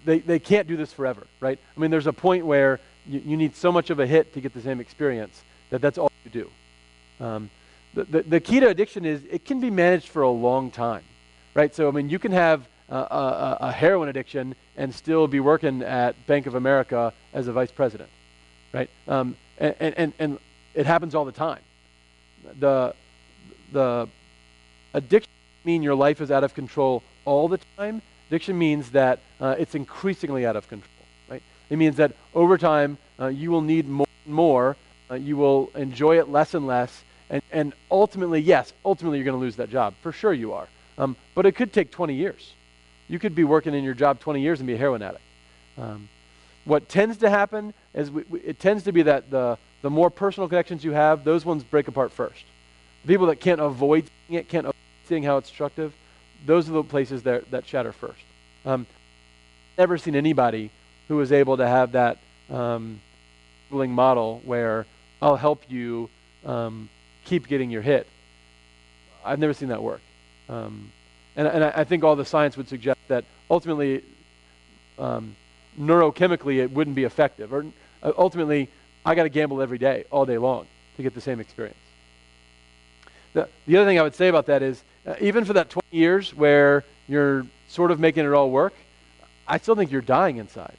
they, 0.07 0.21
they 0.21 0.39
can't 0.39 0.67
do 0.67 0.79
this 0.79 0.95
forever, 0.95 1.27
right? 1.41 1.59
I 1.77 1.79
mean, 1.79 1.91
there's 1.91 2.07
a 2.07 2.13
point 2.15 2.47
where 2.47 2.81
you, 3.07 3.21
you 3.23 3.37
need 3.37 3.55
so 3.55 3.71
much 3.71 3.91
of 3.91 4.01
a 4.01 4.07
hit 4.07 4.33
to 4.33 4.41
get 4.41 4.55
the 4.55 4.63
same 4.63 4.81
experience 4.81 5.43
that 5.69 5.83
that's 5.83 5.99
all 5.99 6.11
you 6.25 6.31
do. 6.31 7.23
Um, 7.23 7.51
the, 7.93 8.05
the, 8.05 8.23
the 8.23 8.41
key 8.41 8.61
to 8.61 8.69
addiction 8.71 9.05
is 9.05 9.21
it 9.31 9.45
can 9.45 9.61
be 9.61 9.69
managed 9.69 10.09
for 10.09 10.23
a 10.23 10.31
long 10.31 10.71
time, 10.71 11.05
right? 11.53 11.75
So, 11.75 11.87
I 11.87 11.91
mean, 11.91 12.09
you 12.09 12.19
can 12.19 12.33
have 12.33 12.67
uh, 12.91 13.57
a, 13.61 13.67
a 13.67 13.73
heroin 13.73 14.09
addiction 14.09 14.55
and 14.77 14.95
still 14.95 15.27
be 15.27 15.41
working 15.41 15.83
at 15.83 16.27
Bank 16.27 16.47
of 16.47 16.55
America 16.55 17.13
as 17.33 17.49
a 17.49 17.53
vice 17.53 17.71
president 17.71 18.11
right? 18.77 18.91
Um, 19.09 19.37
and, 19.59 19.75
and, 19.81 20.13
and 20.19 20.39
it 20.75 20.87
happens 20.87 21.15
all 21.15 21.25
the 21.25 21.33
time. 21.33 21.61
The, 22.61 22.95
the 23.73 24.09
addiction 24.93 25.33
mean 25.65 25.83
your 25.83 25.95
life 25.95 26.21
is 26.21 26.31
out 26.31 26.45
of 26.45 26.55
control 26.55 27.03
all 27.25 27.49
the 27.49 27.59
time. 27.77 28.03
Addiction 28.29 28.59
means 28.59 28.91
that 28.91 29.21
uh, 29.41 29.57
it's 29.59 29.75
increasingly 29.75 30.45
out 30.45 30.57
of 30.57 30.69
control, 30.69 31.07
right? 31.29 31.43
It 31.71 31.79
means 31.79 31.97
that 31.97 32.13
over 32.35 32.59
time 32.59 32.99
uh, 33.19 33.29
you 33.29 33.51
will 33.51 33.63
need 33.63 33.89
more 33.89 34.07
and 34.25 34.35
more. 34.35 34.77
Uh, 35.11 35.15
you 35.15 35.37
will 35.37 35.71
enjoy 35.75 36.19
it 36.19 36.29
less 36.29 36.55
and 36.55 36.67
less. 36.67 37.03
And, 37.31 37.43
and 37.51 37.73
ultimately, 37.91 38.41
yes, 38.41 38.73
ultimately 38.85 39.19
you're 39.19 39.25
going 39.25 39.39
to 39.39 39.41
lose 39.41 39.57
that 39.57 39.71
job. 39.71 39.95
For 40.03 40.13
sure 40.13 40.33
you 40.33 40.53
are. 40.53 40.69
Um, 40.99 41.17
but 41.35 41.47
it 41.47 41.53
could 41.53 41.73
take 41.73 41.91
20 41.91 42.15
years. 42.15 42.53
You 43.09 43.19
could 43.19 43.35
be 43.35 43.45
working 43.45 43.75
in 43.75 43.85
your 43.85 43.95
job 43.95 44.21
20 44.21 44.41
years 44.41 44.61
and 44.61 44.67
be 44.67 44.75
a 44.75 44.79
heroin 44.79 45.03
addict. 45.03 45.23
Um, 45.79 46.09
what 46.65 46.89
tends 46.89 47.19
to 47.19 47.31
happen 47.31 47.73
is 47.95 48.11
we, 48.11 48.25
we, 48.29 48.41
it 48.41 48.59
tends 48.59 48.85
to 48.85 48.93
be 48.93 49.03
that 49.03 49.31
the, 49.31 49.57
the 49.83 49.91
more 49.91 50.11
personal 50.11 50.49
connections 50.49 50.85
you 50.85 50.93
have, 50.93 51.25
those 51.25 51.45
ones 51.45 51.63
break 51.63 51.87
apart 51.89 52.13
first. 52.13 52.45
The 53.03 53.09
people 53.09 53.27
that 53.27 53.37
can't 53.37 53.61
avoid 53.61 54.09
seeing 54.27 54.41
it, 54.41 54.49
can't 54.49 54.67
avoid 54.67 54.75
seeing 55.07 55.23
how 55.23 55.37
it's 55.37 55.49
destructive, 55.49 55.95
those 56.45 56.69
are 56.69 56.73
the 56.73 56.83
places 56.83 57.23
that, 57.23 57.51
that 57.53 57.67
shatter 57.67 57.93
first. 57.93 58.21
Um, 58.65 58.87
never 59.79 59.97
seen 59.97 60.17
anybody 60.17 60.71
who 61.09 61.17
was 61.17 61.31
able 61.31 61.57
to 61.59 61.67
have 61.67 61.93
that 61.93 62.19
um, 62.51 63.01
model 63.71 64.43
where 64.45 64.87
I'll 65.23 65.37
help 65.37 65.63
you 65.69 66.11
um, 66.45 66.89
keep 67.25 67.47
getting 67.47 67.71
your 67.71 67.83
hit. 67.83 68.07
I've 69.25 69.39
never 69.39 69.55
seen 69.55 69.69
that 69.69 69.83
work. 69.83 70.01
Um, 70.49 70.93
and, 71.37 71.47
and 71.47 71.65
I, 71.65 71.73
I 71.77 71.85
think 71.85 72.03
all 72.03 72.17
the 72.17 72.25
science 72.25 72.57
would 72.57 72.69
suggest 72.69 72.99
that 73.09 73.25
ultimately, 73.51 74.03
um, 74.99 75.37
neurochemically, 75.79 76.59
it 76.59 76.71
wouldn't 76.71 76.97
be 76.97 77.05
effective. 77.05 77.53
Or 77.53 77.67
uh, 78.03 78.13
ultimately, 78.17 78.69
I 79.05 79.15
got 79.15 79.25
to 79.25 79.29
gamble 79.29 79.61
every 79.63 79.79
day, 79.79 80.05
all 80.11 80.25
day 80.25 80.39
long, 80.39 80.67
to 80.97 81.03
get 81.03 81.15
the 81.15 81.21
same 81.21 81.39
experience. 81.39 81.77
The, 83.35 83.49
the 83.67 83.77
other 83.77 83.87
thing 83.89 83.99
I 83.99 84.03
would 84.03 84.15
say 84.15 84.29
about 84.29 84.47
that 84.47 84.63
is, 84.63 84.83
uh, 85.07 85.15
even 85.21 85.45
for 85.45 85.53
that 85.53 85.69
20 85.71 85.87
years 85.91 86.35
where 86.35 86.85
you're 87.07 87.47
sort 87.69 87.91
of 87.91 88.01
making 88.01 88.25
it 88.25 88.33
all 88.33 88.51
work, 88.51 88.75
I 89.47 89.59
still 89.59 89.77
think 89.77 89.93
you're 89.93 90.01
dying 90.01 90.39
inside. 90.39 90.77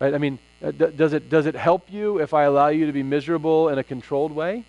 Right? 0.00 0.14
I 0.14 0.18
mean, 0.18 0.38
uh, 0.62 0.70
d- 0.70 0.92
does, 0.96 1.12
it, 1.12 1.28
does 1.28 1.46
it 1.46 1.54
help 1.54 1.90
you 1.90 2.20
if 2.20 2.32
I 2.32 2.44
allow 2.44 2.68
you 2.68 2.86
to 2.86 2.92
be 2.92 3.02
miserable 3.02 3.68
in 3.68 3.78
a 3.78 3.84
controlled 3.84 4.32
way? 4.32 4.64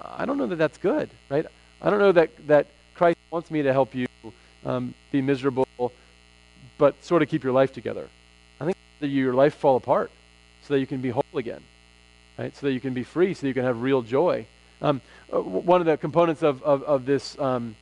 I 0.00 0.24
don't 0.24 0.38
know 0.38 0.46
that 0.46 0.56
that's 0.56 0.78
good, 0.78 1.10
right? 1.28 1.46
I 1.82 1.90
don't 1.90 1.98
know 1.98 2.12
that, 2.12 2.30
that 2.46 2.68
Christ 2.94 3.18
wants 3.30 3.50
me 3.50 3.62
to 3.62 3.72
help 3.72 3.94
you 3.94 4.06
um, 4.66 4.94
be 5.12 5.22
miserable, 5.22 5.66
but 6.76 7.02
sort 7.04 7.22
of 7.22 7.28
keep 7.28 7.44
your 7.44 7.52
life 7.52 7.72
together. 7.72 8.08
I 8.60 8.64
think 8.64 8.76
that 9.00 9.08
your 9.08 9.32
life 9.32 9.54
fall 9.54 9.76
apart 9.76 10.10
so 10.62 10.74
that 10.74 10.80
you 10.80 10.86
can 10.86 11.00
be 11.00 11.10
whole 11.10 11.24
again, 11.34 11.62
right? 12.38 12.54
So 12.54 12.66
that 12.66 12.72
you 12.72 12.80
can 12.80 12.92
be 12.92 13.04
free, 13.04 13.32
so 13.32 13.46
you 13.46 13.54
can 13.54 13.64
have 13.64 13.80
real 13.80 14.02
joy. 14.02 14.46
Um, 14.82 15.00
uh, 15.32 15.40
one 15.40 15.80
of 15.80 15.86
the 15.86 15.96
components 15.96 16.42
of, 16.42 16.62
of, 16.62 16.82
of 16.82 17.06
this 17.06 17.38
um, 17.38 17.76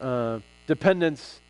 uh, 0.00 0.40
dependence 0.66 1.40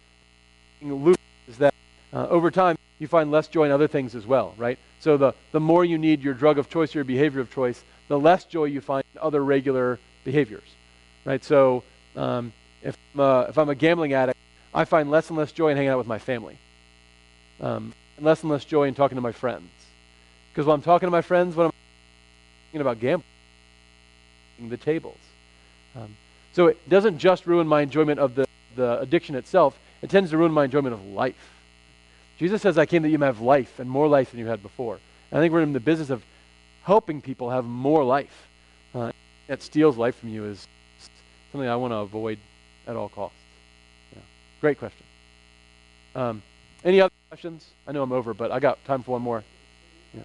loop 0.81 1.19
is 1.49 1.59
that 1.59 1.75
uh, 2.13 2.29
over 2.29 2.51
time 2.51 2.77
you 2.99 3.09
find 3.09 3.31
less 3.31 3.49
joy 3.49 3.65
in 3.65 3.73
other 3.73 3.89
things 3.89 4.15
as 4.15 4.27
well, 4.27 4.55
right? 4.57 4.79
So 5.01 5.17
the, 5.17 5.35
the 5.53 5.61
more 5.61 5.85
you 5.85 5.99
need 5.99 6.23
your 6.23 6.35
drug 6.35 6.59
of 6.59 6.71
choice 6.71 6.95
or 6.95 6.99
your 6.99 7.05
behavior 7.05 7.41
of 7.41 7.53
choice, 7.53 7.83
the 8.09 8.19
less 8.19 8.45
joy 8.45 8.65
you 8.65 8.81
find 8.81 9.05
in 9.15 9.21
other 9.21 9.45
regular 9.45 9.99
behaviors, 10.25 10.69
right? 11.25 11.45
So 11.45 11.83
um, 12.15 12.53
if, 12.83 12.97
I'm 13.15 13.21
a, 13.21 13.41
if 13.49 13.59
I'm 13.59 13.69
a 13.69 13.75
gambling 13.75 14.13
addict, 14.15 14.39
I 14.77 14.85
find 14.85 15.11
less 15.11 15.31
and 15.31 15.39
less 15.39 15.53
joy 15.53 15.71
in 15.71 15.77
hanging 15.79 15.89
out 15.89 15.97
with 15.97 16.07
my 16.07 16.19
family, 16.19 16.59
um, 17.63 17.95
and 18.19 18.27
less 18.27 18.43
and 18.43 18.53
less 18.53 18.67
joy 18.67 18.85
in 18.89 18.95
talking 18.95 19.17
to 19.17 19.23
my 19.23 19.33
friends. 19.33 19.71
Because 20.53 20.67
when 20.67 20.75
I'm 20.75 20.83
talking 20.83 21.07
to 21.07 21.11
my 21.11 21.23
friends, 21.23 21.57
what 21.57 21.65
I'm 21.65 21.73
thinking 22.67 22.83
about 22.83 23.01
gambling, 23.01 23.25
the 24.69 24.77
tables. 24.77 25.19
Um, 25.97 26.15
so 26.53 26.67
it 26.67 26.89
doesn't 26.91 27.17
just 27.17 27.47
ruin 27.47 27.67
my 27.67 27.81
enjoyment 27.81 28.21
of 28.21 28.35
the, 28.35 28.47
the 28.77 29.01
addiction 29.01 29.35
itself, 29.35 29.79
it 30.03 30.11
tends 30.11 30.31
to 30.31 30.37
ruin 30.37 30.53
my 30.53 30.65
enjoyment 30.65 30.93
of 30.93 31.03
life. 31.07 31.55
Jesus 32.39 32.61
says, 32.61 32.77
I 32.77 32.85
came 32.85 33.03
that 33.03 33.09
you 33.09 33.19
may 33.19 33.27
have 33.27 33.41
life 33.41 33.79
and 33.79 33.89
more 33.89 34.09
life 34.09 34.31
than 34.31 34.41
you 34.41 34.47
had 34.47 34.63
before. 34.63 35.01
And 35.31 35.39
I 35.39 35.43
think 35.43 35.55
we're 35.55 35.63
in 35.63 35.73
the 35.73 35.81
business 35.81 36.11
of 36.11 36.23
helping 36.83 37.23
people 37.23 37.49
have 37.49 37.65
more 37.65 38.05
life. 38.05 38.47
Uh, 38.95 39.13
that 39.47 39.63
steals 39.63 39.97
life 39.97 40.17
from 40.19 40.29
you 40.29 40.45
is 40.45 40.69
something 41.51 41.69
I 41.69 41.77
want 41.77 41.93
to 41.93 41.99
avoid 41.99 42.39
at 42.87 42.95
all 42.95 43.09
costs. 43.09 43.39
Great 44.67 44.81
question. 44.81 45.07
Um, 46.17 46.43
any 46.85 47.01
other 47.01 47.15
questions? 47.29 47.69
I 47.87 47.93
know 47.93 48.03
I'm 48.03 48.11
over, 48.11 48.35
but 48.35 48.51
I 48.51 48.59
got 48.59 48.85
time 48.85 49.01
for 49.05 49.13
one 49.13 49.23
more. 49.23 49.45
Yeah. 50.13 50.23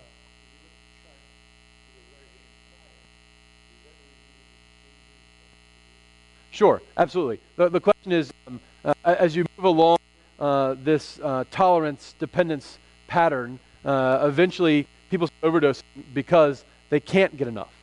Sure, 6.50 6.82
absolutely. 6.98 7.40
The, 7.56 7.70
the 7.70 7.80
question 7.80 8.12
is 8.12 8.34
um, 8.48 8.60
uh, 8.84 8.96
as 9.06 9.36
you 9.36 9.46
move 9.60 9.66
along 9.66 10.00
uh, 10.40 10.74
this 10.84 11.20
uh, 11.22 11.44
tolerance 11.52 12.16
dependence 12.18 12.80
pattern, 13.06 13.60
uh, 13.86 14.22
eventually 14.24 14.88
people 15.12 15.30
overdose 15.44 15.84
because 16.16 16.66
they 16.90 17.00
can't 17.00 17.38
get 17.38 17.48
enough. 17.48 17.76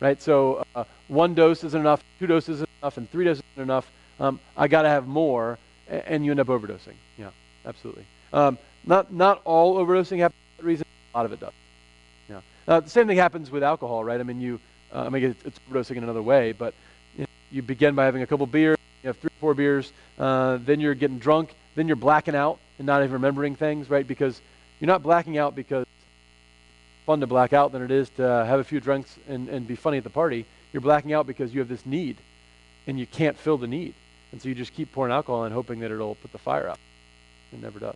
Right? 0.00 0.20
So 0.20 0.66
uh, 0.74 0.84
one 1.08 1.32
dose 1.32 1.64
isn't 1.64 1.80
enough, 1.80 2.04
two 2.18 2.26
doses 2.26 2.56
isn't 2.56 2.70
enough, 2.82 2.98
and 2.98 3.10
three 3.10 3.24
doses 3.24 3.42
isn't 3.54 3.62
enough. 3.62 3.90
Um, 4.20 4.38
I 4.54 4.68
got 4.68 4.82
to 4.82 4.90
have 4.90 5.06
more, 5.06 5.58
and 5.88 6.24
you 6.24 6.30
end 6.30 6.40
up 6.40 6.48
overdosing. 6.48 6.94
Yeah, 7.18 7.30
absolutely. 7.66 8.06
Um, 8.32 8.58
not, 8.86 9.12
not 9.12 9.40
all 9.44 9.76
overdosing 9.76 10.18
happens 10.18 10.40
for 10.56 10.62
that 10.62 10.66
reason, 10.66 10.86
a 11.14 11.18
lot 11.18 11.26
of 11.26 11.32
it 11.32 11.40
does. 11.40 11.52
Yeah. 12.28 12.40
Uh, 12.66 12.80
the 12.80 12.90
same 12.90 13.06
thing 13.06 13.16
happens 13.16 13.50
with 13.50 13.62
alcohol, 13.62 14.04
right? 14.04 14.18
I 14.18 14.22
mean, 14.22 14.40
you, 14.40 14.60
I 14.92 15.08
mean, 15.08 15.24
it's, 15.24 15.44
it's 15.44 15.58
overdosing 15.70 15.96
in 15.96 16.04
another 16.04 16.22
way, 16.22 16.52
but 16.52 16.74
you, 17.16 17.22
know, 17.22 17.28
you 17.50 17.62
begin 17.62 17.94
by 17.94 18.04
having 18.04 18.22
a 18.22 18.26
couple 18.26 18.46
beers, 18.46 18.78
you 19.02 19.08
have 19.08 19.18
three 19.18 19.28
or 19.28 19.40
four 19.40 19.54
beers, 19.54 19.92
uh, 20.18 20.58
then 20.62 20.80
you're 20.80 20.94
getting 20.94 21.18
drunk, 21.18 21.54
then 21.74 21.86
you're 21.86 21.96
blacking 21.96 22.34
out 22.34 22.58
and 22.78 22.86
not 22.86 23.02
even 23.02 23.12
remembering 23.12 23.56
things, 23.56 23.90
right? 23.90 24.06
Because 24.06 24.40
you're 24.80 24.86
not 24.86 25.02
blacking 25.02 25.38
out 25.38 25.54
because 25.54 25.82
it's 25.82 26.06
fun 27.06 27.20
to 27.20 27.26
black 27.26 27.52
out 27.52 27.72
than 27.72 27.82
it 27.82 27.90
is 27.90 28.08
to 28.10 28.22
have 28.22 28.60
a 28.60 28.64
few 28.64 28.80
drinks 28.80 29.16
and, 29.28 29.48
and 29.48 29.66
be 29.66 29.76
funny 29.76 29.98
at 29.98 30.04
the 30.04 30.10
party. 30.10 30.46
You're 30.72 30.80
blacking 30.80 31.12
out 31.12 31.26
because 31.26 31.52
you 31.54 31.60
have 31.60 31.68
this 31.68 31.86
need 31.86 32.16
and 32.86 32.98
you 32.98 33.06
can't 33.06 33.38
fill 33.38 33.58
the 33.58 33.66
need. 33.66 33.94
And 34.34 34.42
so 34.42 34.48
you 34.48 34.56
just 34.56 34.74
keep 34.74 34.90
pouring 34.90 35.12
alcohol 35.12 35.44
and 35.44 35.54
hoping 35.54 35.78
that 35.78 35.92
it'll 35.92 36.16
put 36.16 36.32
the 36.32 36.38
fire 36.38 36.68
out. 36.68 36.80
It 37.52 37.62
never 37.62 37.78
does. 37.78 37.94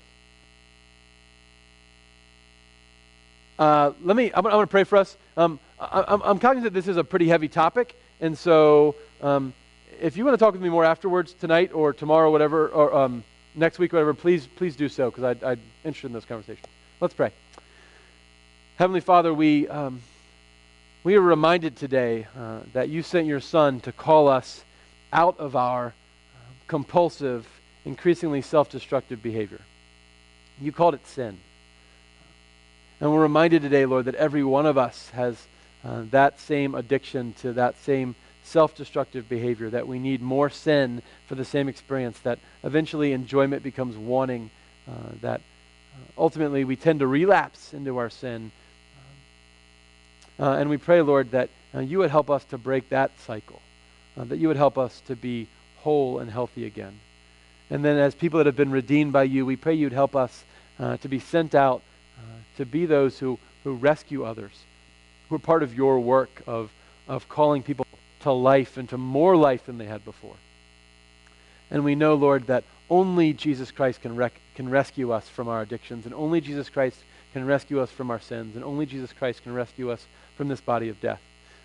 Uh, 3.58 3.90
let 4.04 4.16
me, 4.16 4.30
I'm, 4.32 4.46
I'm 4.46 4.52
going 4.52 4.62
to 4.62 4.70
pray 4.70 4.84
for 4.84 4.98
us. 4.98 5.16
Um, 5.36 5.58
I, 5.80 6.04
am 6.30 6.38
cognizant 6.38 6.72
this 6.72 6.86
is 6.86 6.96
a 6.96 7.02
pretty 7.02 7.26
heavy 7.26 7.48
topic, 7.48 7.96
and 8.20 8.38
so 8.38 8.94
um, 9.20 9.52
if 10.00 10.16
you 10.16 10.24
want 10.24 10.38
to 10.38 10.38
talk 10.38 10.52
with 10.52 10.62
me 10.62 10.68
more 10.68 10.84
afterwards 10.84 11.32
tonight 11.32 11.72
or 11.72 11.92
tomorrow, 11.92 12.30
whatever, 12.30 12.68
or 12.68 12.94
um, 12.94 13.24
next 13.56 13.80
week, 13.80 13.92
whatever, 13.92 14.14
please, 14.14 14.46
please 14.46 14.76
do 14.76 14.88
so 14.88 15.10
because 15.10 15.42
I'm 15.42 15.60
interested 15.84 16.06
in 16.06 16.12
this 16.12 16.24
conversation. 16.24 16.66
Let's 17.00 17.14
pray. 17.14 17.32
Heavenly 18.76 19.00
Father, 19.00 19.34
we, 19.34 19.66
um, 19.66 20.02
we 21.02 21.16
are 21.16 21.20
reminded 21.20 21.74
today 21.74 22.28
uh, 22.38 22.60
that 22.74 22.90
you 22.90 23.02
sent 23.02 23.26
your 23.26 23.40
Son 23.40 23.80
to 23.80 23.90
call 23.90 24.28
us 24.28 24.62
out 25.12 25.40
of 25.40 25.56
our 25.56 25.94
compulsive, 26.68 27.48
increasingly 27.84 28.42
self 28.42 28.70
destructive 28.70 29.22
behavior. 29.22 29.60
You 30.60 30.70
called 30.70 30.94
it 30.94 31.06
sin. 31.06 31.38
And 33.00 33.12
we're 33.12 33.22
reminded 33.22 33.62
today, 33.62 33.86
Lord, 33.86 34.06
that 34.06 34.16
every 34.16 34.44
one 34.44 34.66
of 34.66 34.76
us 34.76 35.10
has 35.10 35.46
uh, 35.84 36.02
that 36.10 36.40
same 36.40 36.74
addiction 36.74 37.32
to 37.40 37.52
that 37.54 37.76
same 37.82 38.14
self 38.42 38.74
destructive 38.74 39.28
behavior, 39.28 39.70
that 39.70 39.86
we 39.86 39.98
need 39.98 40.20
more 40.20 40.50
sin 40.50 41.02
for 41.26 41.34
the 41.34 41.44
same 41.44 41.68
experience, 41.68 42.18
that 42.20 42.38
eventually 42.64 43.12
enjoyment 43.12 43.62
becomes 43.62 43.96
wanting, 43.96 44.50
uh, 44.88 44.92
that 45.20 45.40
uh, 45.40 45.98
ultimately 46.16 46.64
we 46.64 46.76
tend 46.76 47.00
to 47.00 47.06
relapse 47.06 47.72
into 47.72 47.96
our 47.98 48.10
sin. 48.10 48.50
Uh, 50.40 50.52
and 50.52 50.70
we 50.70 50.76
pray, 50.76 51.02
Lord, 51.02 51.32
that 51.32 51.50
uh, 51.74 51.80
you 51.80 51.98
would 51.98 52.10
help 52.10 52.30
us 52.30 52.44
to 52.46 52.58
break 52.58 52.88
that 52.90 53.10
cycle, 53.20 53.60
uh, 54.16 54.24
that 54.24 54.38
you 54.38 54.48
would 54.48 54.56
help 54.56 54.78
us 54.78 55.02
to 55.06 55.16
be 55.16 55.48
whole 55.82 56.18
and 56.18 56.30
healthy 56.30 56.64
again. 56.64 57.00
And 57.70 57.84
then, 57.84 57.98
as 57.98 58.14
people 58.14 58.38
that 58.38 58.46
have 58.46 58.56
been 58.56 58.70
redeemed 58.70 59.12
by 59.12 59.24
you, 59.24 59.44
we 59.44 59.56
pray 59.56 59.74
you'd 59.74 59.92
help 59.92 60.16
us 60.16 60.44
uh, 60.78 60.96
to 60.98 61.08
be 61.08 61.18
sent 61.18 61.54
out 61.54 61.82
to 62.58 62.66
be 62.66 62.86
those 62.86 63.18
who, 63.18 63.38
who 63.64 63.72
rescue 63.72 64.24
others, 64.24 64.52
who 65.28 65.36
are 65.36 65.40
part 65.40 65.62
of 65.62 65.74
your 65.74 66.00
work 66.00 66.42
of, 66.46 66.70
of 67.06 67.28
calling 67.28 67.62
people 67.62 67.86
to 68.20 68.32
life 68.32 68.76
and 68.76 68.88
to 68.88 68.98
more 68.98 69.36
life 69.36 69.64
than 69.64 69.78
they 69.78 69.86
had 69.86 70.04
before. 70.04 70.34
And 71.70 71.84
we 71.84 71.94
know, 71.94 72.14
Lord, 72.14 72.48
that 72.48 72.64
only 72.90 73.32
Jesus 73.32 73.70
Christ 73.70 74.02
can, 74.02 74.16
rec- 74.16 74.40
can 74.56 74.68
rescue 74.68 75.12
us 75.12 75.28
from 75.28 75.48
our 75.48 75.62
addictions, 75.62 76.04
and 76.04 76.14
only 76.14 76.40
Jesus 76.40 76.68
Christ 76.68 76.98
can 77.32 77.46
rescue 77.46 77.80
us 77.80 77.90
from 77.90 78.10
our 78.10 78.20
sins, 78.20 78.56
and 78.56 78.64
only 78.64 78.86
Jesus 78.86 79.12
Christ 79.12 79.44
can 79.44 79.54
rescue 79.54 79.92
us 79.92 80.04
from 80.36 80.48
this 80.48 80.60
body 80.60 80.88
of 80.88 81.00
death. 81.00 81.20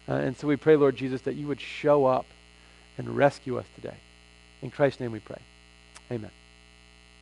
Uh, 0.08 0.14
and 0.14 0.38
so 0.38 0.48
we 0.48 0.58
pray, 0.58 0.76
Lord 0.76 0.96
Jesus, 0.96 1.22
that 1.22 1.36
you 1.36 1.48
would 1.48 1.62
show 1.62 2.06
up 2.06 2.28
and 2.98 3.16
rescue 3.16 3.58
us 3.58 3.66
today. 3.76 3.98
In 4.62 4.72
Christ's 4.72 5.00
name 5.00 5.12
we 5.12 5.20
pray. 5.20 5.42
Amen. 6.12 6.32